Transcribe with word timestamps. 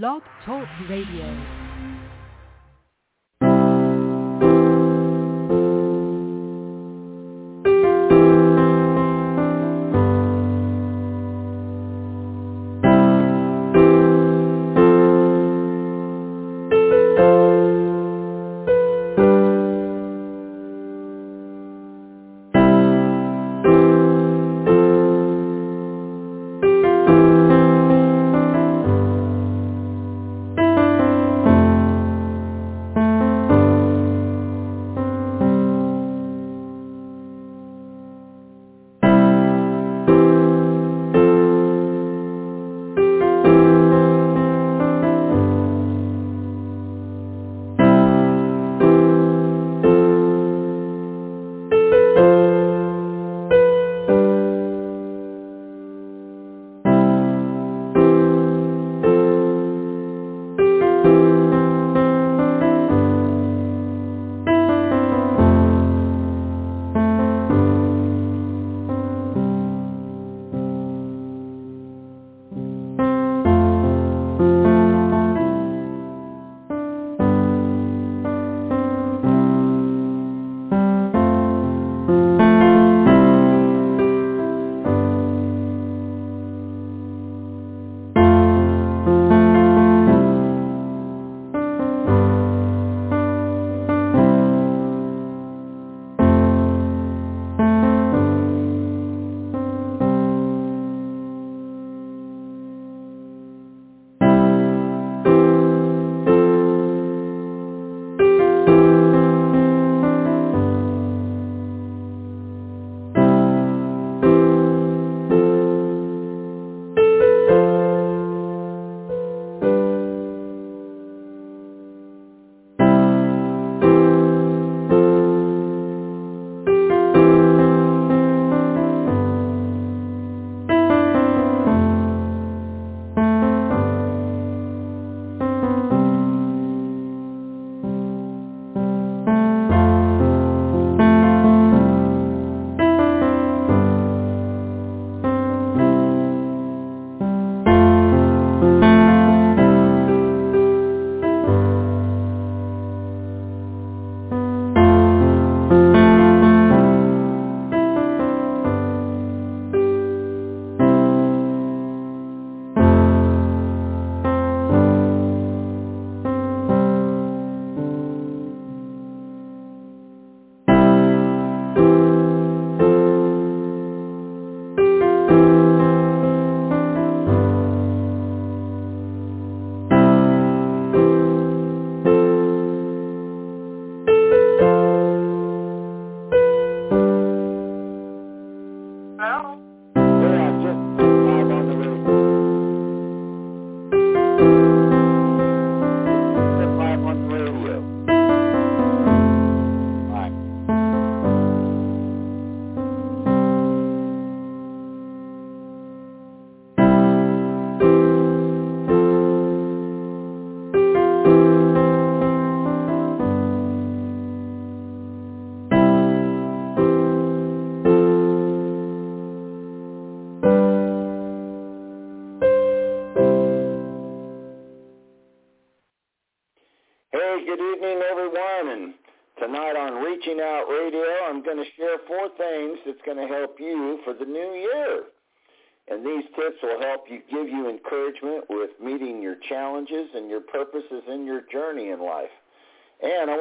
Blog 0.00 0.22
Talk 0.46 0.66
Radio. 0.88 1.61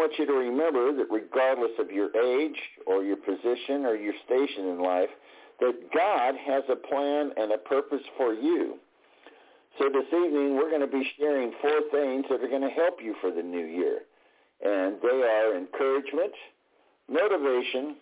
Want 0.02 0.18
you 0.18 0.26
to 0.26 0.34
remember 0.34 0.98
that 0.98 1.14
regardless 1.14 1.78
of 1.78 1.92
your 1.92 2.10
age 2.18 2.58
or 2.88 3.04
your 3.04 3.18
position 3.18 3.86
or 3.86 3.94
your 3.94 4.16
station 4.26 4.70
in 4.70 4.82
life, 4.82 5.14
that 5.60 5.74
God 5.94 6.34
has 6.44 6.64
a 6.70 6.76
plan 6.76 7.30
and 7.38 7.52
a 7.52 7.60
purpose 7.60 8.02
for 8.18 8.34
you. 8.34 8.80
So 9.78 9.90
this 9.94 10.08
evening 10.08 10.56
we're 10.56 10.72
going 10.72 10.82
to 10.82 10.88
be 10.88 11.08
sharing 11.20 11.54
four 11.62 11.82
things 11.92 12.26
that 12.32 12.42
are 12.42 12.50
going 12.50 12.64
to 12.66 12.74
help 12.74 12.98
you 13.00 13.16
for 13.22 13.30
the 13.30 13.44
new 13.44 13.64
year. 13.64 14.00
And 14.66 14.98
they 15.03 15.22
are 15.22 15.56
encouragement, 15.56 16.34
motivation, 17.08 17.97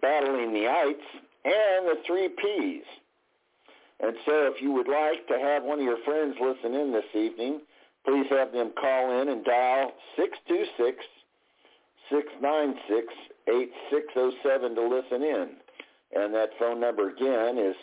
battling 0.00 0.54
the 0.54 0.68
ites, 0.68 1.06
and 1.44 1.88
the 1.88 1.96
three 2.06 2.28
P's. 2.28 2.84
And 3.98 4.14
so 4.24 4.52
if 4.54 4.62
you 4.62 4.70
would 4.70 4.88
like 4.88 5.26
to 5.26 5.38
have 5.38 5.64
one 5.64 5.80
of 5.80 5.84
your 5.84 5.98
friends 6.04 6.36
listen 6.40 6.74
in 6.74 6.92
this 6.92 7.10
evening, 7.12 7.60
please 8.06 8.26
have 8.30 8.52
them 8.52 8.70
call 8.80 9.20
in 9.20 9.28
and 9.28 9.44
dial 9.44 9.92
626-696-8607 12.10 14.74
to 14.74 14.88
listen 14.88 15.22
in. 15.22 15.48
And 16.14 16.32
that 16.34 16.50
phone 16.58 16.80
number 16.80 17.10
again 17.10 17.58
is 17.58 17.76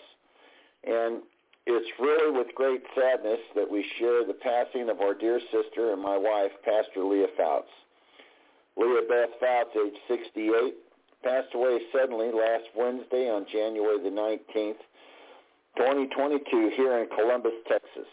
And 0.86 1.22
It's 1.66 1.90
really 2.00 2.38
with 2.38 2.54
great 2.56 2.84
sadness 2.94 3.40
that 3.56 3.70
we 3.70 3.86
share 3.98 4.26
the 4.26 4.34
passing 4.34 4.90
of 4.90 5.00
our 5.00 5.14
dear 5.14 5.40
sister 5.52 5.94
and 5.94 6.02
my 6.02 6.18
wife, 6.18 6.52
Pastor 6.66 7.06
Leah 7.06 7.28
Foutz. 7.40 7.72
Leah 8.76 9.04
Beth 9.08 9.40
Foutz, 9.42 9.72
age 9.78 9.96
68, 10.10 10.74
passed 11.24 11.54
away 11.56 11.80
suddenly 11.94 12.32
last 12.32 12.66
Wednesday 12.76 13.30
on 13.30 13.46
January 13.52 13.98
the 14.04 14.10
19th, 14.10 14.82
2022, 15.78 16.72
here 16.76 17.00
in 17.00 17.08
Columbus, 17.16 17.54
Texas. 17.68 18.12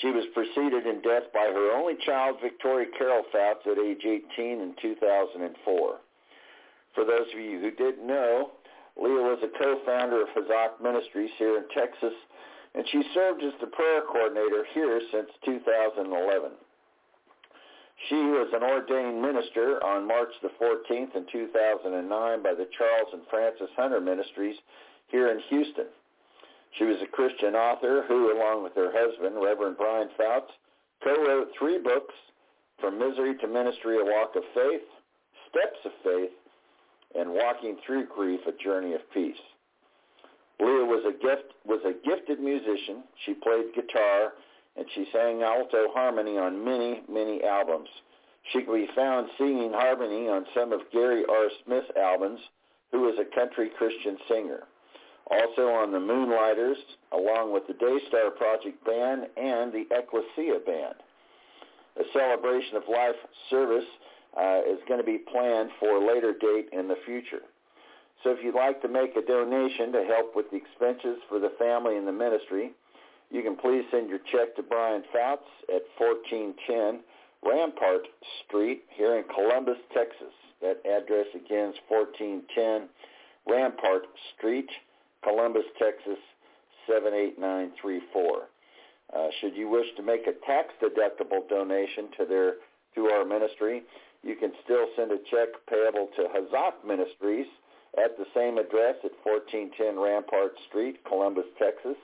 She 0.00 0.08
was 0.08 0.24
preceded 0.32 0.86
in 0.86 1.02
death 1.02 1.30
by 1.32 1.50
her 1.52 1.76
only 1.76 1.94
child, 2.04 2.38
Victoria 2.42 2.88
Carol 2.96 3.24
Foutz, 3.32 3.66
at 3.70 3.78
age 3.78 4.04
18 4.04 4.60
in 4.60 4.74
2004. 4.80 5.94
For 6.94 7.04
those 7.04 7.28
of 7.32 7.38
you 7.38 7.60
who 7.60 7.70
didn't 7.70 8.06
know, 8.06 8.50
Leah 8.96 9.22
was 9.22 9.42
a 9.42 9.58
co-founder 9.58 10.22
of 10.22 10.28
Hazak 10.28 10.80
Ministries 10.82 11.30
here 11.38 11.58
in 11.58 11.64
Texas, 11.74 12.14
and 12.74 12.84
she 12.90 13.02
served 13.14 13.42
as 13.42 13.52
the 13.60 13.66
prayer 13.68 14.02
coordinator 14.02 14.66
here 14.74 15.00
since 15.12 15.28
2011. 15.44 16.52
She 18.08 18.16
was 18.16 18.48
an 18.52 18.62
ordained 18.62 19.22
minister 19.22 19.82
on 19.84 20.06
March 20.06 20.32
the 20.42 20.50
14th 20.60 21.14
in 21.14 21.26
2009 21.30 22.42
by 22.42 22.54
the 22.54 22.68
Charles 22.76 23.08
and 23.12 23.22
Frances 23.30 23.70
Hunter 23.76 24.00
Ministries 24.00 24.56
here 25.08 25.30
in 25.30 25.40
Houston. 25.48 25.86
She 26.78 26.84
was 26.84 26.98
a 27.02 27.06
Christian 27.06 27.54
author 27.54 28.04
who, 28.08 28.36
along 28.36 28.64
with 28.64 28.74
her 28.74 28.90
husband, 28.92 29.36
Reverend 29.40 29.76
Brian 29.76 30.08
Foutz, 30.18 30.50
co-wrote 31.04 31.52
three 31.56 31.78
books, 31.78 32.14
From 32.80 32.98
Misery 32.98 33.36
to 33.38 33.46
Ministry, 33.46 33.98
A 34.00 34.04
Walk 34.04 34.34
of 34.34 34.42
Faith, 34.54 34.82
Steps 35.48 35.78
of 35.84 35.92
Faith, 36.02 36.34
and 37.18 37.30
Walking 37.30 37.76
Through 37.86 38.06
Grief, 38.06 38.40
A 38.46 38.52
Journey 38.62 38.94
of 38.94 39.00
Peace. 39.12 39.36
Leah 40.60 40.84
was 40.84 41.04
a 41.06 41.12
gift 41.12 41.52
was 41.66 41.80
a 41.84 41.92
gifted 42.06 42.40
musician. 42.40 43.02
She 43.24 43.34
played 43.34 43.74
guitar 43.74 44.34
and 44.76 44.86
she 44.94 45.06
sang 45.12 45.42
alto 45.42 45.86
harmony 45.94 46.36
on 46.38 46.64
many, 46.64 47.02
many 47.08 47.42
albums. 47.44 47.88
She 48.52 48.62
can 48.62 48.74
be 48.74 48.88
found 48.94 49.28
singing 49.38 49.72
harmony 49.72 50.28
on 50.28 50.46
some 50.54 50.72
of 50.72 50.80
Gary 50.92 51.24
R. 51.28 51.48
Smith's 51.64 51.90
albums, 51.96 52.40
who 52.92 53.08
is 53.08 53.14
a 53.18 53.34
country 53.34 53.70
Christian 53.78 54.18
singer. 54.28 54.64
Also 55.30 55.68
on 55.68 55.90
the 55.90 56.00
Moonlighters, 56.00 56.76
along 57.12 57.52
with 57.52 57.66
the 57.66 57.74
Daystar 57.74 58.30
Project 58.30 58.84
Band 58.84 59.26
and 59.36 59.72
the 59.72 59.86
Ecclesia 59.90 60.58
Band. 60.66 60.94
A 61.96 62.02
celebration 62.12 62.76
of 62.76 62.82
life 62.88 63.16
service 63.48 63.86
uh, 64.36 64.60
is 64.66 64.78
going 64.88 65.00
to 65.00 65.06
be 65.06 65.18
planned 65.18 65.70
for 65.78 65.96
a 65.96 66.06
later 66.06 66.32
date 66.32 66.68
in 66.72 66.88
the 66.88 66.96
future. 67.06 67.42
So 68.22 68.30
if 68.30 68.38
you'd 68.42 68.54
like 68.54 68.80
to 68.82 68.88
make 68.88 69.16
a 69.16 69.22
donation 69.22 69.92
to 69.92 70.04
help 70.04 70.34
with 70.34 70.50
the 70.50 70.56
expenses 70.56 71.18
for 71.28 71.38
the 71.38 71.52
family 71.58 71.96
and 71.96 72.06
the 72.06 72.12
ministry, 72.12 72.72
you 73.30 73.42
can 73.42 73.56
please 73.56 73.84
send 73.90 74.08
your 74.08 74.20
check 74.32 74.56
to 74.56 74.62
Brian 74.62 75.02
Foutz 75.14 75.46
at 75.68 75.82
1410 75.98 77.00
Rampart 77.44 78.06
Street 78.46 78.84
here 78.88 79.18
in 79.18 79.24
Columbus, 79.34 79.78
Texas. 79.92 80.32
That 80.62 80.80
address 80.86 81.26
again 81.34 81.70
is 81.70 81.76
1410 81.88 82.88
Rampart 83.46 84.06
Street, 84.36 84.70
Columbus, 85.22 85.64
Texas 85.78 86.18
78934. 86.86 88.48
Uh, 89.12 89.28
should 89.40 89.54
you 89.54 89.68
wish 89.68 89.86
to 89.96 90.02
make 90.02 90.26
a 90.26 90.32
tax-deductible 90.46 91.48
donation 91.48 92.08
to 92.16 92.24
their 92.24 92.54
to 92.94 93.06
our 93.06 93.24
ministry, 93.24 93.82
you 94.24 94.36
can 94.36 94.52
still 94.64 94.86
send 94.96 95.12
a 95.12 95.18
check 95.30 95.48
payable 95.68 96.08
to 96.16 96.22
Hazak 96.32 96.82
Ministries 96.86 97.46
at 98.02 98.16
the 98.16 98.24
same 98.34 98.56
address 98.58 98.96
at 99.04 99.12
1410 99.22 100.00
Rampart 100.00 100.54
Street, 100.68 101.04
Columbus, 101.04 101.44
Texas, 101.58 101.96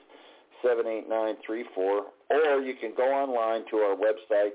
78934, 0.61 2.05
or 2.29 2.61
you 2.61 2.75
can 2.75 2.93
go 2.95 3.11
online 3.11 3.65
to 3.71 3.77
our 3.77 3.95
website 3.95 4.51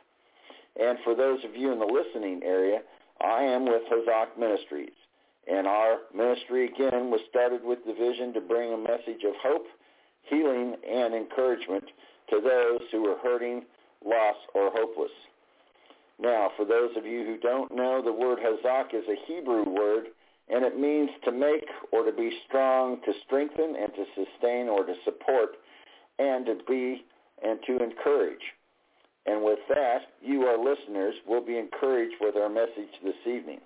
And 0.80 0.98
for 1.04 1.14
those 1.14 1.44
of 1.44 1.54
you 1.54 1.74
in 1.74 1.80
the 1.80 1.86
listening 1.86 2.40
area, 2.46 2.80
I 3.20 3.44
am 3.44 3.66
with 3.66 3.82
Hazak 3.92 4.40
Ministries. 4.40 4.96
And 5.52 5.68
our 5.68 5.98
ministry, 6.16 6.68
again, 6.68 7.12
was 7.12 7.20
started 7.30 7.60
with 7.62 7.80
the 7.86 7.92
vision 7.92 8.32
to 8.34 8.40
bring 8.40 8.72
a 8.72 8.78
message 8.78 9.26
of 9.28 9.36
hope, 9.44 9.66
healing, 10.30 10.78
and 10.90 11.14
encouragement 11.14 11.84
to 12.30 12.40
those 12.40 12.88
who 12.94 13.06
are 13.08 13.18
hurting, 13.18 13.66
lost, 14.06 14.40
or 14.56 14.72
hopeless. 14.74 15.12
Now, 16.22 16.52
for 16.56 16.64
those 16.64 16.92
of 16.96 17.06
you 17.06 17.26
who 17.26 17.38
don't 17.38 17.76
know, 17.76 18.02
the 18.02 18.14
word 18.14 18.40
Hazak 18.40 18.94
is 18.94 19.04
a 19.10 19.20
Hebrew 19.28 19.70
word, 19.70 20.06
and 20.48 20.64
it 20.64 20.80
means 20.80 21.10
to 21.26 21.34
make 21.34 21.66
or 21.92 22.06
to 22.06 22.14
be 22.14 22.32
strong, 22.48 23.02
to 23.04 23.12
strengthen, 23.26 23.76
and 23.76 23.92
to 23.94 24.06
sustain 24.16 24.70
or 24.70 24.86
to 24.86 24.94
support 25.04 25.58
and 26.20 26.46
to 26.46 26.58
be 26.68 27.04
and 27.44 27.60
to 27.66 27.84
encourage. 27.84 28.44
And 29.26 29.44
with 29.44 29.60
that, 29.70 30.02
you, 30.22 30.44
our 30.44 30.58
listeners, 30.58 31.16
will 31.28 31.46
be 31.46 31.58
encouraged 31.58 32.16
with 32.22 32.36
our 32.36 32.50
message 32.50 32.92
this 33.04 33.16
evening. 33.26 33.60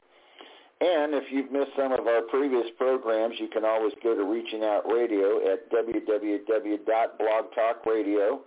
And 0.81 1.13
if 1.13 1.31
you've 1.31 1.51
missed 1.51 1.71
some 1.77 1.91
of 1.93 2.07
our 2.07 2.23
previous 2.23 2.65
programs, 2.77 3.35
you 3.39 3.47
can 3.47 3.63
always 3.63 3.93
go 4.03 4.15
to 4.15 4.23
Reaching 4.23 4.63
Out 4.63 4.91
Radio 4.91 5.37
at 5.51 5.71
www.blogtalkradio 5.71 8.39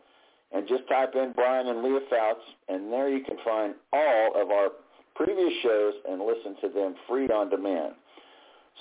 and 0.52 0.68
just 0.68 0.86
type 0.88 1.14
in 1.14 1.32
Brian 1.34 1.68
and 1.68 1.82
Leah 1.82 2.00
Foutz, 2.12 2.42
and 2.68 2.92
there 2.92 3.08
you 3.08 3.24
can 3.24 3.38
find 3.44 3.74
all 3.92 4.32
of 4.40 4.50
our 4.50 4.68
previous 5.14 5.52
shows 5.62 5.94
and 6.08 6.20
listen 6.20 6.56
to 6.60 6.68
them 6.68 6.94
free 7.08 7.26
on 7.28 7.48
demand. 7.48 7.94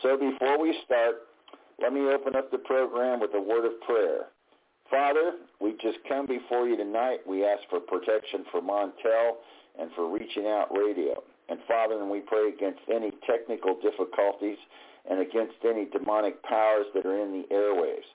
So 0.03 0.17
before 0.17 0.60
we 0.62 0.77
start, 0.86 1.22
let 1.82 1.94
me 1.94 2.01
open 2.01 2.36
up 2.36 2.51
the 2.51 2.58
program 2.58 3.22
with 3.22 3.32
a 3.34 3.41
word 3.41 3.65
of 3.65 3.79
prayer. 3.82 4.27
Father, 4.89 5.34
we 5.60 5.72
just 5.82 5.98
come 6.08 6.25
before 6.25 6.68
you 6.68 6.77
tonight. 6.77 7.20
We 7.27 7.46
ask 7.46 7.62
for 7.70 7.80
protection 7.80 8.46
for 8.51 8.62
Montel 8.62 9.38
and 9.80 9.89
for 9.96 10.12
reaching 10.12 10.46
out 10.46 10.68
radio. 10.72 11.24
And 11.50 11.60
Father, 11.68 12.00
and 12.00 12.10
we 12.10 12.22
pray 12.22 12.50
against 12.50 12.82
any 12.92 13.12
technical 13.27 13.80
difficulties 13.82 14.58
and 15.10 15.20
against 15.20 15.56
any 15.63 15.86
demonic 15.86 16.42
powers 16.44 16.86
that 16.94 17.06
are 17.06 17.20
in 17.20 17.32
the 17.32 17.54
airwaves. 17.54 18.08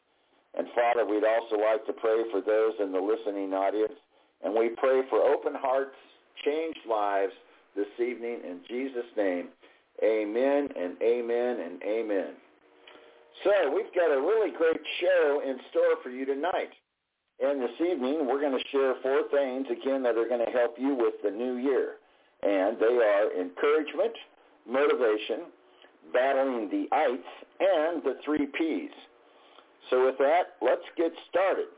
And 0.57 0.67
Father, 0.75 1.07
we'd 1.07 1.25
also 1.25 1.57
like 1.57 1.87
to 1.87 1.93
pray 1.93 2.25
for 2.31 2.41
those 2.41 2.75
in 2.81 2.93
the 2.93 3.01
listening 3.01 3.53
audience. 3.53 3.95
And 4.43 4.55
we 4.55 4.71
pray 4.71 5.03
for 5.09 5.23
open 5.23 5.55
hearts, 5.55 5.95
changed 6.45 6.81
lives 6.89 7.33
this 7.77 7.87
evening 7.99 8.41
in 8.45 8.61
Jesus' 8.69 9.11
name. 9.17 9.49
Amen 10.03 10.69
and 10.77 10.97
amen 11.03 11.61
and 11.61 11.83
amen. 11.83 12.33
So 13.45 13.73
we've 13.75 13.93
got 13.95 14.13
a 14.13 14.21
really 14.21 14.51
great 14.57 14.81
show 15.01 15.41
in 15.45 15.59
store 15.71 15.97
for 16.03 16.11
you 16.11 16.27
tonight. 16.27 16.71
And 17.41 17.61
this 17.63 17.81
evening, 17.81 18.27
we're 18.27 18.41
going 18.41 18.57
to 18.57 18.65
share 18.71 18.95
four 19.03 19.23
things, 19.31 19.67
again, 19.71 20.03
that 20.03 20.17
are 20.19 20.29
going 20.29 20.45
to 20.45 20.53
help 20.53 20.77
you 20.79 20.95
with 20.95 21.15
the 21.25 21.31
new 21.31 21.57
year. 21.57 21.97
And 22.43 22.77
they 22.79 22.85
are 22.85 23.33
encouragement, 23.41 24.13
motivation, 24.69 25.49
battling 26.13 26.69
the 26.69 26.87
ites, 26.93 27.23
and 27.61 28.03
the 28.03 28.17
three 28.25 28.47
Ps. 28.47 28.95
So 29.89 30.05
with 30.05 30.19
that, 30.19 30.57
let's 30.61 30.85
get 30.97 31.13
started. 31.31 31.73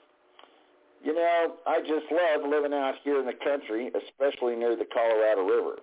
You 1.04 1.14
know, 1.14 1.54
I 1.66 1.80
just 1.80 2.06
love 2.11 2.49
living 2.49 2.73
out 2.73 2.94
here 3.04 3.21
in 3.21 3.26
the 3.26 3.38
country, 3.44 3.90
especially 3.90 4.56
near 4.56 4.76
the 4.76 4.87
Colorado 4.92 5.42
River. 5.42 5.76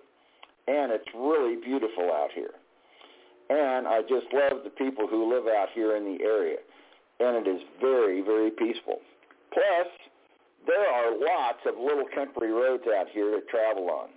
And 0.68 0.92
it's 0.92 1.08
really 1.14 1.56
beautiful 1.56 2.04
out 2.12 2.30
here. 2.34 2.52
And 3.50 3.88
I 3.88 4.02
just 4.02 4.30
love 4.32 4.62
the 4.62 4.70
people 4.70 5.08
who 5.08 5.34
live 5.34 5.46
out 5.46 5.68
here 5.74 5.96
in 5.96 6.04
the 6.04 6.22
area. 6.22 6.58
And 7.18 7.44
it 7.44 7.50
is 7.50 7.60
very, 7.80 8.22
very 8.22 8.50
peaceful. 8.52 9.00
Plus, 9.52 9.90
there 10.66 10.88
are 10.88 11.10
lots 11.10 11.58
of 11.66 11.74
little 11.74 12.06
country 12.14 12.52
roads 12.52 12.84
out 12.96 13.08
here 13.12 13.40
to 13.40 13.46
travel 13.50 13.90
on. 13.90 14.08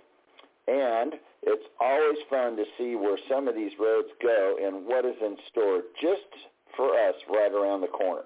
And 0.68 1.14
it's 1.42 1.66
always 1.80 2.16
fun 2.30 2.56
to 2.56 2.64
see 2.78 2.94
where 2.94 3.18
some 3.28 3.48
of 3.48 3.56
these 3.56 3.72
roads 3.78 4.08
go 4.22 4.56
and 4.62 4.86
what 4.86 5.04
is 5.04 5.16
in 5.20 5.36
store 5.50 5.82
just 6.00 6.30
for 6.76 6.94
us 6.94 7.14
right 7.28 7.52
around 7.52 7.80
the 7.80 7.88
corner. 7.88 8.22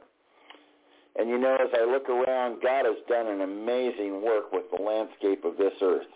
And 1.17 1.29
you 1.29 1.39
know, 1.39 1.57
as 1.57 1.71
I 1.75 1.85
look 1.85 2.09
around, 2.09 2.63
God 2.63 2.85
has 2.85 2.97
done 3.09 3.27
an 3.27 3.41
amazing 3.41 4.23
work 4.23 4.53
with 4.53 4.65
the 4.77 4.83
landscape 4.83 5.45
of 5.45 5.57
this 5.57 5.73
earth. 5.83 6.07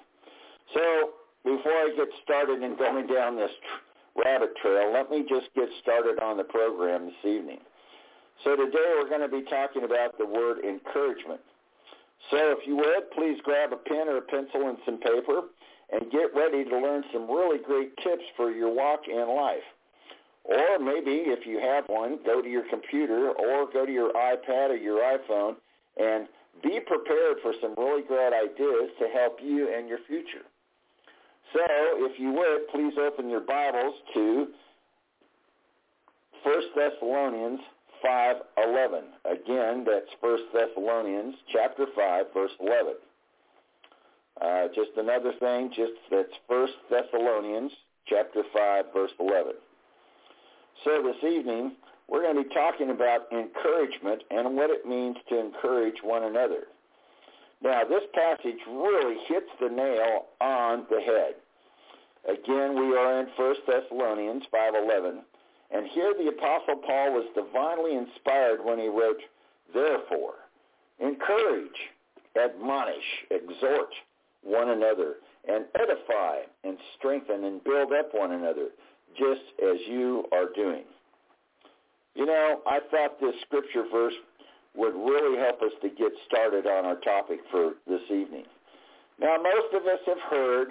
So 0.74 1.10
before 1.44 1.72
I 1.72 1.92
get 1.96 2.08
started 2.22 2.62
in 2.62 2.76
going 2.76 3.06
down 3.08 3.36
this 3.36 3.50
rabbit 4.16 4.50
trail, 4.60 4.92
let 4.92 5.10
me 5.10 5.24
just 5.28 5.46
get 5.54 5.68
started 5.82 6.22
on 6.22 6.36
the 6.36 6.44
program 6.44 7.06
this 7.06 7.30
evening. 7.30 7.58
So 8.44 8.56
today 8.56 8.94
we're 8.96 9.08
going 9.08 9.22
to 9.22 9.28
be 9.28 9.42
talking 9.48 9.84
about 9.84 10.18
the 10.18 10.26
word 10.26 10.64
encouragement. 10.64 11.40
So 12.30 12.38
if 12.38 12.66
you 12.66 12.76
would, 12.76 13.10
please 13.14 13.38
grab 13.44 13.72
a 13.72 13.76
pen 13.76 14.08
or 14.08 14.18
a 14.18 14.22
pencil 14.22 14.68
and 14.68 14.78
some 14.84 14.98
paper 14.98 15.42
and 15.92 16.10
get 16.10 16.34
ready 16.34 16.64
to 16.64 16.78
learn 16.78 17.04
some 17.12 17.28
really 17.30 17.58
great 17.58 17.96
tips 17.98 18.24
for 18.36 18.50
your 18.50 18.72
walk 18.74 19.00
in 19.08 19.28
life. 19.36 19.66
Or 20.44 20.78
maybe 20.78 21.22
if 21.30 21.46
you 21.46 21.60
have 21.60 21.84
one, 21.86 22.18
go 22.24 22.42
to 22.42 22.48
your 22.48 22.64
computer 22.68 23.30
or 23.30 23.70
go 23.72 23.86
to 23.86 23.92
your 23.92 24.12
iPad 24.12 24.70
or 24.70 24.76
your 24.76 24.98
iPhone 24.98 25.54
and 25.98 26.26
be 26.62 26.80
prepared 26.80 27.36
for 27.42 27.52
some 27.60 27.74
really 27.76 28.02
great 28.02 28.32
ideas 28.32 28.90
to 28.98 29.08
help 29.08 29.38
you 29.42 29.72
and 29.72 29.88
your 29.88 29.98
future. 30.06 30.44
So 31.52 31.60
if 31.60 32.18
you 32.18 32.32
would, 32.32 32.68
please 32.68 32.94
open 32.98 33.28
your 33.28 33.40
Bibles 33.40 33.94
to 34.14 34.46
1 36.44 36.62
Thessalonians 36.74 37.60
5:11. 38.02 39.04
Again, 39.24 39.84
that's 39.84 40.10
1 40.20 40.38
Thessalonians 40.52 41.36
chapter 41.52 41.86
5 41.94 42.32
verse 42.32 42.52
11. 42.58 42.94
Uh, 44.40 44.68
just 44.74 44.90
another 44.96 45.32
thing, 45.34 45.70
just 45.76 45.92
that's 46.10 46.32
1 46.46 46.68
Thessalonians 46.90 47.72
chapter 48.06 48.42
5 48.52 48.92
verse 48.94 49.12
11. 49.20 49.52
So 50.84 51.02
this 51.02 51.22
evening, 51.22 51.76
we're 52.08 52.22
going 52.22 52.36
to 52.36 52.48
be 52.48 52.54
talking 52.54 52.90
about 52.90 53.30
encouragement 53.30 54.22
and 54.30 54.56
what 54.56 54.70
it 54.70 54.86
means 54.86 55.16
to 55.28 55.38
encourage 55.38 56.02
one 56.02 56.24
another. 56.24 56.64
Now, 57.62 57.84
this 57.84 58.02
passage 58.12 58.58
really 58.66 59.16
hits 59.28 59.50
the 59.60 59.68
nail 59.68 60.26
on 60.40 60.86
the 60.90 61.00
head. 61.00 61.34
Again, 62.28 62.74
we 62.74 62.96
are 62.96 63.20
in 63.20 63.26
1 63.36 63.54
Thessalonians 63.66 64.44
5.11. 64.54 65.20
And 65.72 65.86
here 65.88 66.14
the 66.16 66.28
Apostle 66.28 66.76
Paul 66.86 67.12
was 67.12 67.26
divinely 67.34 67.96
inspired 67.96 68.64
when 68.64 68.78
he 68.78 68.88
wrote, 68.88 69.20
Therefore, 69.72 70.34
encourage, 71.00 71.90
admonish, 72.36 73.26
exhort 73.30 73.88
one 74.42 74.70
another, 74.70 75.14
and 75.48 75.64
edify 75.74 76.40
and 76.62 76.76
strengthen 76.98 77.44
and 77.44 77.64
build 77.64 77.92
up 77.92 78.10
one 78.12 78.32
another, 78.32 78.68
just 79.18 79.42
as 79.62 79.76
you 79.88 80.24
are 80.32 80.46
doing. 80.54 80.84
You 82.14 82.26
know, 82.26 82.60
I 82.66 82.80
thought 82.90 83.18
this 83.20 83.34
scripture 83.46 83.84
verse 83.90 84.14
would 84.76 84.94
really 84.94 85.38
help 85.38 85.62
us 85.62 85.72
to 85.82 85.88
get 85.88 86.12
started 86.26 86.66
on 86.66 86.84
our 86.84 86.96
topic 86.96 87.40
for 87.50 87.72
this 87.88 88.02
evening. 88.10 88.44
Now, 89.18 89.36
most 89.36 89.74
of 89.74 89.86
us 89.86 90.00
have 90.06 90.20
heard 90.30 90.68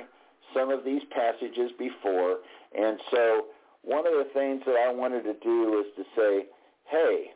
some 0.53 0.69
of 0.69 0.83
these 0.83 1.01
passages 1.11 1.71
before, 1.77 2.37
and 2.77 2.99
so 3.11 3.45
one 3.83 4.05
of 4.05 4.13
the 4.13 4.27
things 4.33 4.61
that 4.65 4.75
I 4.75 4.91
wanted 4.93 5.23
to 5.23 5.33
do 5.43 5.79
is 5.79 5.85
to 5.97 6.03
say, 6.15 6.45
hey, 6.89 7.31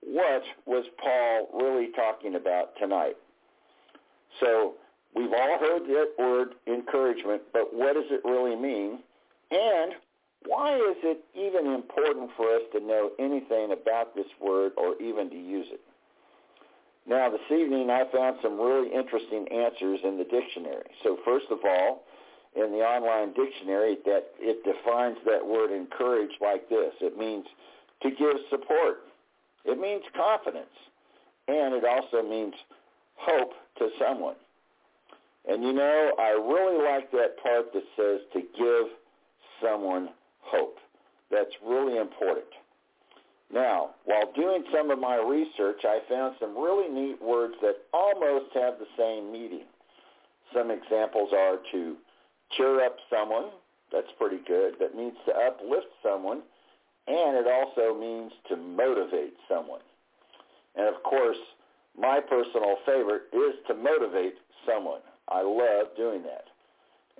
what 0.00 0.42
was 0.66 0.84
Paul 1.02 1.48
really 1.54 1.88
talking 1.92 2.34
about 2.34 2.76
tonight? 2.78 3.16
So 4.40 4.74
we've 5.14 5.32
all 5.32 5.58
heard 5.58 5.82
that 5.86 6.10
word 6.18 6.54
encouragement, 6.66 7.42
but 7.52 7.74
what 7.74 7.94
does 7.94 8.10
it 8.10 8.22
really 8.24 8.56
mean? 8.56 8.98
And 9.50 9.92
why 10.46 10.76
is 10.76 10.96
it 11.04 11.24
even 11.34 11.72
important 11.72 12.30
for 12.36 12.46
us 12.54 12.62
to 12.72 12.80
know 12.80 13.10
anything 13.18 13.72
about 13.72 14.14
this 14.14 14.26
word 14.40 14.72
or 14.76 15.00
even 15.00 15.30
to 15.30 15.36
use 15.36 15.66
it? 15.70 15.80
Now, 17.06 17.30
this 17.30 17.40
evening 17.50 17.90
I 17.90 18.04
found 18.12 18.38
some 18.42 18.60
really 18.60 18.92
interesting 18.92 19.46
answers 19.48 20.00
in 20.04 20.18
the 20.18 20.24
dictionary. 20.24 20.86
So 21.02 21.18
first 21.24 21.46
of 21.50 21.58
all, 21.64 22.04
in 22.54 22.70
the 22.72 22.78
online 22.78 23.32
dictionary 23.32 23.96
that 24.04 24.32
it 24.38 24.62
defines 24.64 25.16
that 25.24 25.46
word 25.46 25.70
encourage 25.70 26.32
like 26.40 26.68
this. 26.68 26.92
It 27.00 27.16
means 27.16 27.46
to 28.02 28.10
give 28.10 28.36
support. 28.50 29.04
It 29.64 29.78
means 29.78 30.02
confidence. 30.14 30.74
And 31.48 31.74
it 31.74 31.84
also 31.84 32.22
means 32.22 32.54
hope 33.16 33.52
to 33.78 33.88
someone. 33.98 34.36
And 35.48 35.62
you 35.62 35.72
know, 35.72 36.12
I 36.18 36.30
really 36.30 36.84
like 36.84 37.10
that 37.12 37.42
part 37.42 37.72
that 37.72 37.82
says 37.96 38.20
to 38.32 38.40
give 38.40 38.92
someone 39.62 40.10
hope. 40.40 40.76
That's 41.30 41.54
really 41.66 41.98
important. 41.98 42.46
Now, 43.52 43.90
while 44.04 44.32
doing 44.34 44.64
some 44.72 44.90
of 44.90 44.98
my 44.98 45.16
research, 45.16 45.84
I 45.84 46.00
found 46.08 46.36
some 46.40 46.56
really 46.56 46.88
neat 46.88 47.20
words 47.20 47.54
that 47.60 47.76
almost 47.92 48.54
have 48.54 48.74
the 48.78 48.86
same 48.96 49.32
meaning. 49.32 49.64
Some 50.54 50.70
examples 50.70 51.32
are 51.32 51.56
to 51.72 51.96
cheer 52.56 52.84
up 52.84 52.96
someone. 53.10 53.50
That's 53.92 54.10
pretty 54.18 54.40
good. 54.46 54.74
That 54.80 54.96
means 54.96 55.14
to 55.26 55.32
uplift 55.34 55.88
someone. 56.02 56.42
And 57.06 57.36
it 57.36 57.46
also 57.46 57.98
means 57.98 58.32
to 58.48 58.56
motivate 58.56 59.34
someone. 59.48 59.80
And 60.76 60.86
of 60.86 61.02
course, 61.02 61.36
my 61.98 62.20
personal 62.20 62.76
favorite 62.86 63.22
is 63.32 63.54
to 63.68 63.74
motivate 63.74 64.34
someone. 64.66 65.00
I 65.28 65.42
love 65.42 65.88
doing 65.96 66.22
that. 66.22 66.44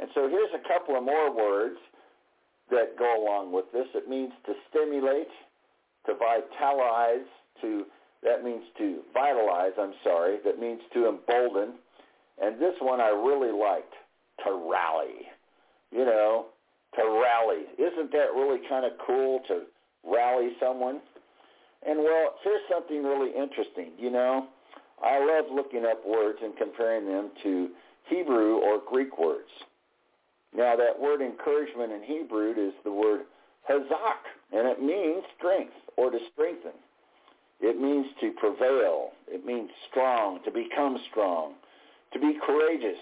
And 0.01 0.09
so 0.15 0.29
here's 0.29 0.51
a 0.55 0.69
couple 0.69 0.97
of 0.97 1.05
more 1.05 1.35
words 1.35 1.77
that 2.71 2.97
go 2.99 3.23
along 3.23 3.53
with 3.53 3.67
this. 3.73 3.87
It 3.95 4.09
means 4.09 4.33
to 4.47 4.55
stimulate, 4.71 5.29
to 6.07 6.15
vitalize, 6.15 7.27
to 7.61 7.85
that 8.23 8.45
means 8.45 8.63
to 8.79 9.01
vitalize, 9.13 9.73
I'm 9.79 9.95
sorry, 10.05 10.39
that 10.45 10.61
means 10.61 10.81
to 10.95 11.09
embolden. 11.09 11.75
And 12.41 12.61
this 12.61 12.75
one 12.81 13.01
I 13.01 13.09
really 13.09 13.51
liked 13.53 13.95
to 14.45 14.53
rally. 14.71 15.27
You 15.91 16.05
know, 16.05 16.47
to 16.97 17.03
rally. 17.03 17.65
Isn't 17.79 18.13
that 18.13 18.33
really 18.35 18.61
kind 18.69 18.85
of 18.85 18.93
cool 19.07 19.41
to 19.49 19.63
rally 20.05 20.51
someone? 20.61 21.01
And 21.87 21.99
well, 21.99 22.35
here's 22.45 22.63
something 22.71 23.03
really 23.03 23.31
interesting. 23.31 23.93
You 23.99 24.11
know, 24.11 24.47
I 25.03 25.19
love 25.19 25.47
looking 25.53 25.85
up 25.85 26.07
words 26.07 26.39
and 26.43 26.57
comparing 26.57 27.07
them 27.07 27.31
to 27.43 27.69
Hebrew 28.09 28.57
or 28.57 28.81
Greek 28.89 29.19
words. 29.19 29.51
Now, 30.55 30.77
that 30.77 31.01
word 31.01 31.23
encouragement 31.23 31.93
in 31.93 32.03
Hebrew 32.03 32.53
is 32.53 32.75
the 32.85 32.93
word 32.93 33.23
hazak, 33.69 34.23
and 34.53 34.69
it 34.69 34.83
means 34.83 35.25
strength 35.39 35.73
or 35.97 36.11
to 36.11 36.19
strengthen. 36.33 36.73
It 37.61 37.81
means 37.81 38.07
to 38.21 38.33
prevail. 38.33 39.11
It 39.29 39.47
means 39.47 39.71
strong, 39.91 40.41
to 40.45 40.51
become 40.51 40.99
strong, 41.11 41.55
to 42.13 42.19
be 42.19 42.37
courageous, 42.45 42.99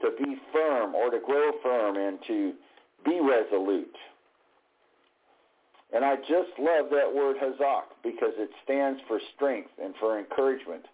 to 0.00 0.10
be 0.18 0.36
firm 0.52 0.94
or 0.94 1.10
to 1.10 1.18
grow 1.24 1.52
firm 1.62 1.96
and 1.96 2.18
to 2.26 2.52
be 3.04 3.20
resolute. 3.20 3.96
And 5.92 6.04
I 6.04 6.16
just 6.16 6.52
love 6.58 6.90
that 6.90 7.12
word 7.14 7.36
hazak 7.36 7.94
because 8.02 8.34
it 8.36 8.50
stands 8.64 9.00
for 9.06 9.20
strength 9.34 9.70
and 9.82 9.94
for 10.00 10.18
encouragement. 10.18 10.84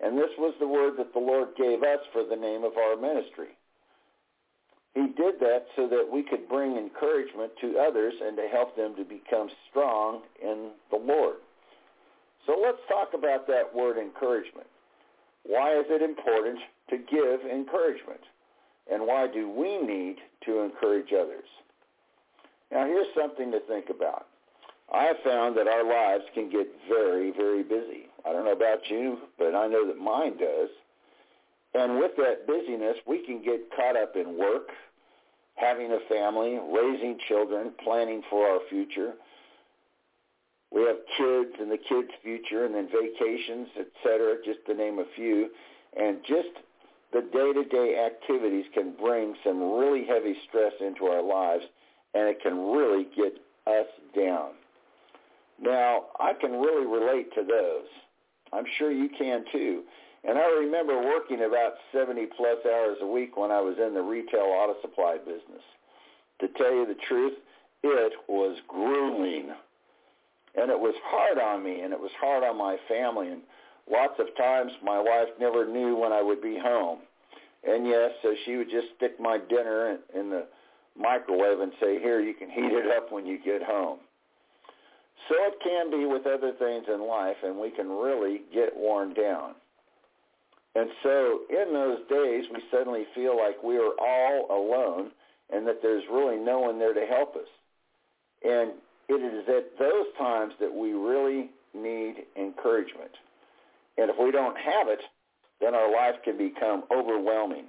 And 0.00 0.16
this 0.16 0.30
was 0.38 0.54
the 0.58 0.66
word 0.66 0.94
that 0.98 1.12
the 1.12 1.20
Lord 1.20 1.48
gave 1.56 1.82
us 1.82 2.00
for 2.12 2.24
the 2.24 2.36
name 2.36 2.64
of 2.64 2.72
our 2.76 2.96
ministry. 2.96 3.58
He 4.94 5.06
did 5.14 5.38
that 5.40 5.66
so 5.76 5.86
that 5.88 6.08
we 6.10 6.22
could 6.22 6.48
bring 6.48 6.76
encouragement 6.76 7.52
to 7.60 7.78
others 7.78 8.14
and 8.20 8.36
to 8.36 8.48
help 8.50 8.74
them 8.74 8.96
to 8.96 9.04
become 9.04 9.48
strong 9.70 10.22
in 10.42 10.70
the 10.90 10.96
Lord. 10.96 11.36
So 12.46 12.56
let's 12.60 12.78
talk 12.88 13.10
about 13.14 13.46
that 13.48 13.74
word 13.74 13.98
encouragement. 13.98 14.66
Why 15.44 15.78
is 15.78 15.84
it 15.88 16.02
important 16.02 16.58
to 16.90 16.96
give 16.96 17.40
encouragement? 17.48 18.20
And 18.90 19.06
why 19.06 19.26
do 19.26 19.48
we 19.48 19.78
need 19.78 20.16
to 20.46 20.60
encourage 20.60 21.12
others? 21.12 21.48
Now 22.70 22.86
here's 22.86 23.06
something 23.16 23.50
to 23.52 23.60
think 23.60 23.86
about. 23.90 24.26
I 24.92 25.04
have 25.04 25.16
found 25.24 25.56
that 25.58 25.68
our 25.68 25.84
lives 25.84 26.24
can 26.34 26.50
get 26.50 26.66
very, 26.88 27.30
very 27.30 27.62
busy. 27.62 28.08
I 28.26 28.32
don't 28.32 28.44
know 28.44 28.52
about 28.52 28.88
you, 28.88 29.18
but 29.38 29.54
I 29.54 29.66
know 29.66 29.86
that 29.86 29.98
mine 29.98 30.38
does. 30.38 30.70
And 31.74 31.98
with 31.98 32.12
that 32.16 32.46
busyness, 32.46 32.96
we 33.06 33.24
can 33.24 33.42
get 33.42 33.70
caught 33.76 33.96
up 33.96 34.16
in 34.16 34.38
work, 34.38 34.68
having 35.56 35.92
a 35.92 35.98
family, 36.08 36.58
raising 36.72 37.18
children, 37.28 37.72
planning 37.84 38.22
for 38.30 38.46
our 38.46 38.60
future. 38.70 39.12
We 40.72 40.82
have 40.82 40.96
kids 41.16 41.56
and 41.60 41.70
the 41.70 41.78
kids' 41.78 42.12
future 42.22 42.64
and 42.64 42.74
then 42.74 42.88
vacations, 42.88 43.68
etc., 43.78 44.36
just 44.44 44.60
to 44.66 44.74
name 44.74 44.98
a 44.98 45.04
few. 45.14 45.50
And 45.98 46.18
just 46.26 46.48
the 47.12 47.22
day-to-day 47.32 48.04
activities 48.04 48.66
can 48.74 48.94
bring 49.00 49.34
some 49.44 49.60
really 49.72 50.04
heavy 50.06 50.34
stress 50.48 50.72
into 50.80 51.06
our 51.06 51.22
lives 51.22 51.64
and 52.14 52.28
it 52.28 52.40
can 52.42 52.72
really 52.72 53.06
get 53.16 53.34
us 53.66 53.86
down. 54.16 54.50
Now, 55.60 56.06
I 56.20 56.32
can 56.34 56.52
really 56.52 56.86
relate 56.86 57.32
to 57.34 57.42
those. 57.42 57.88
I'm 58.52 58.64
sure 58.78 58.92
you 58.92 59.08
can 59.18 59.44
too. 59.52 59.82
And 60.24 60.38
I 60.38 60.46
remember 60.46 60.96
working 60.98 61.44
about 61.44 61.74
70 61.92 62.26
plus 62.36 62.58
hours 62.66 62.98
a 63.00 63.06
week 63.06 63.36
when 63.36 63.50
I 63.50 63.60
was 63.60 63.76
in 63.78 63.94
the 63.94 64.02
retail 64.02 64.40
auto 64.40 64.74
supply 64.82 65.18
business. 65.18 65.62
To 66.40 66.48
tell 66.56 66.72
you 66.72 66.86
the 66.86 66.96
truth, 67.08 67.34
it 67.82 68.12
was 68.28 68.56
grueling. 68.68 69.50
And 70.56 70.70
it 70.70 70.78
was 70.78 70.94
hard 71.04 71.38
on 71.38 71.62
me 71.62 71.80
and 71.80 71.92
it 71.92 72.00
was 72.00 72.10
hard 72.20 72.42
on 72.42 72.58
my 72.58 72.76
family. 72.88 73.28
And 73.28 73.42
lots 73.90 74.14
of 74.18 74.26
times 74.36 74.72
my 74.82 74.98
wife 74.98 75.28
never 75.40 75.66
knew 75.66 75.96
when 75.96 76.12
I 76.12 76.22
would 76.22 76.42
be 76.42 76.58
home. 76.58 77.00
And 77.64 77.86
yes, 77.86 78.10
so 78.22 78.34
she 78.44 78.56
would 78.56 78.70
just 78.70 78.88
stick 78.96 79.18
my 79.20 79.38
dinner 79.38 79.98
in 80.14 80.30
the 80.30 80.46
microwave 80.96 81.60
and 81.60 81.72
say, 81.80 82.00
here, 82.00 82.20
you 82.20 82.34
can 82.34 82.50
heat 82.50 82.72
it 82.72 82.90
up 82.96 83.12
when 83.12 83.26
you 83.26 83.38
get 83.44 83.62
home. 83.62 83.98
So 85.28 85.34
it 85.38 85.54
can 85.62 85.90
be 85.90 86.06
with 86.06 86.26
other 86.26 86.52
things 86.58 86.86
in 86.92 87.06
life, 87.06 87.36
and 87.42 87.58
we 87.58 87.70
can 87.70 87.88
really 87.88 88.42
get 88.54 88.74
worn 88.76 89.12
down. 89.12 89.54
And 90.74 90.88
so 91.02 91.40
in 91.50 91.72
those 91.72 91.98
days, 92.08 92.44
we 92.52 92.62
suddenly 92.70 93.04
feel 93.14 93.36
like 93.36 93.62
we 93.62 93.76
are 93.78 93.92
all 94.00 94.46
alone 94.50 95.10
and 95.50 95.66
that 95.66 95.80
there's 95.82 96.04
really 96.12 96.36
no 96.36 96.60
one 96.60 96.78
there 96.78 96.94
to 96.94 97.06
help 97.06 97.34
us. 97.34 97.48
And 98.44 98.72
it 99.08 99.14
is 99.14 99.48
at 99.48 99.78
those 99.78 100.06
times 100.18 100.52
that 100.60 100.72
we 100.72 100.92
really 100.92 101.50
need 101.74 102.26
encouragement. 102.36 103.10
And 103.98 104.10
if 104.10 104.16
we 104.18 104.30
don't 104.30 104.56
have 104.56 104.88
it, 104.88 105.00
then 105.60 105.74
our 105.74 105.92
life 105.92 106.14
can 106.24 106.38
become 106.38 106.84
overwhelming, 106.90 107.64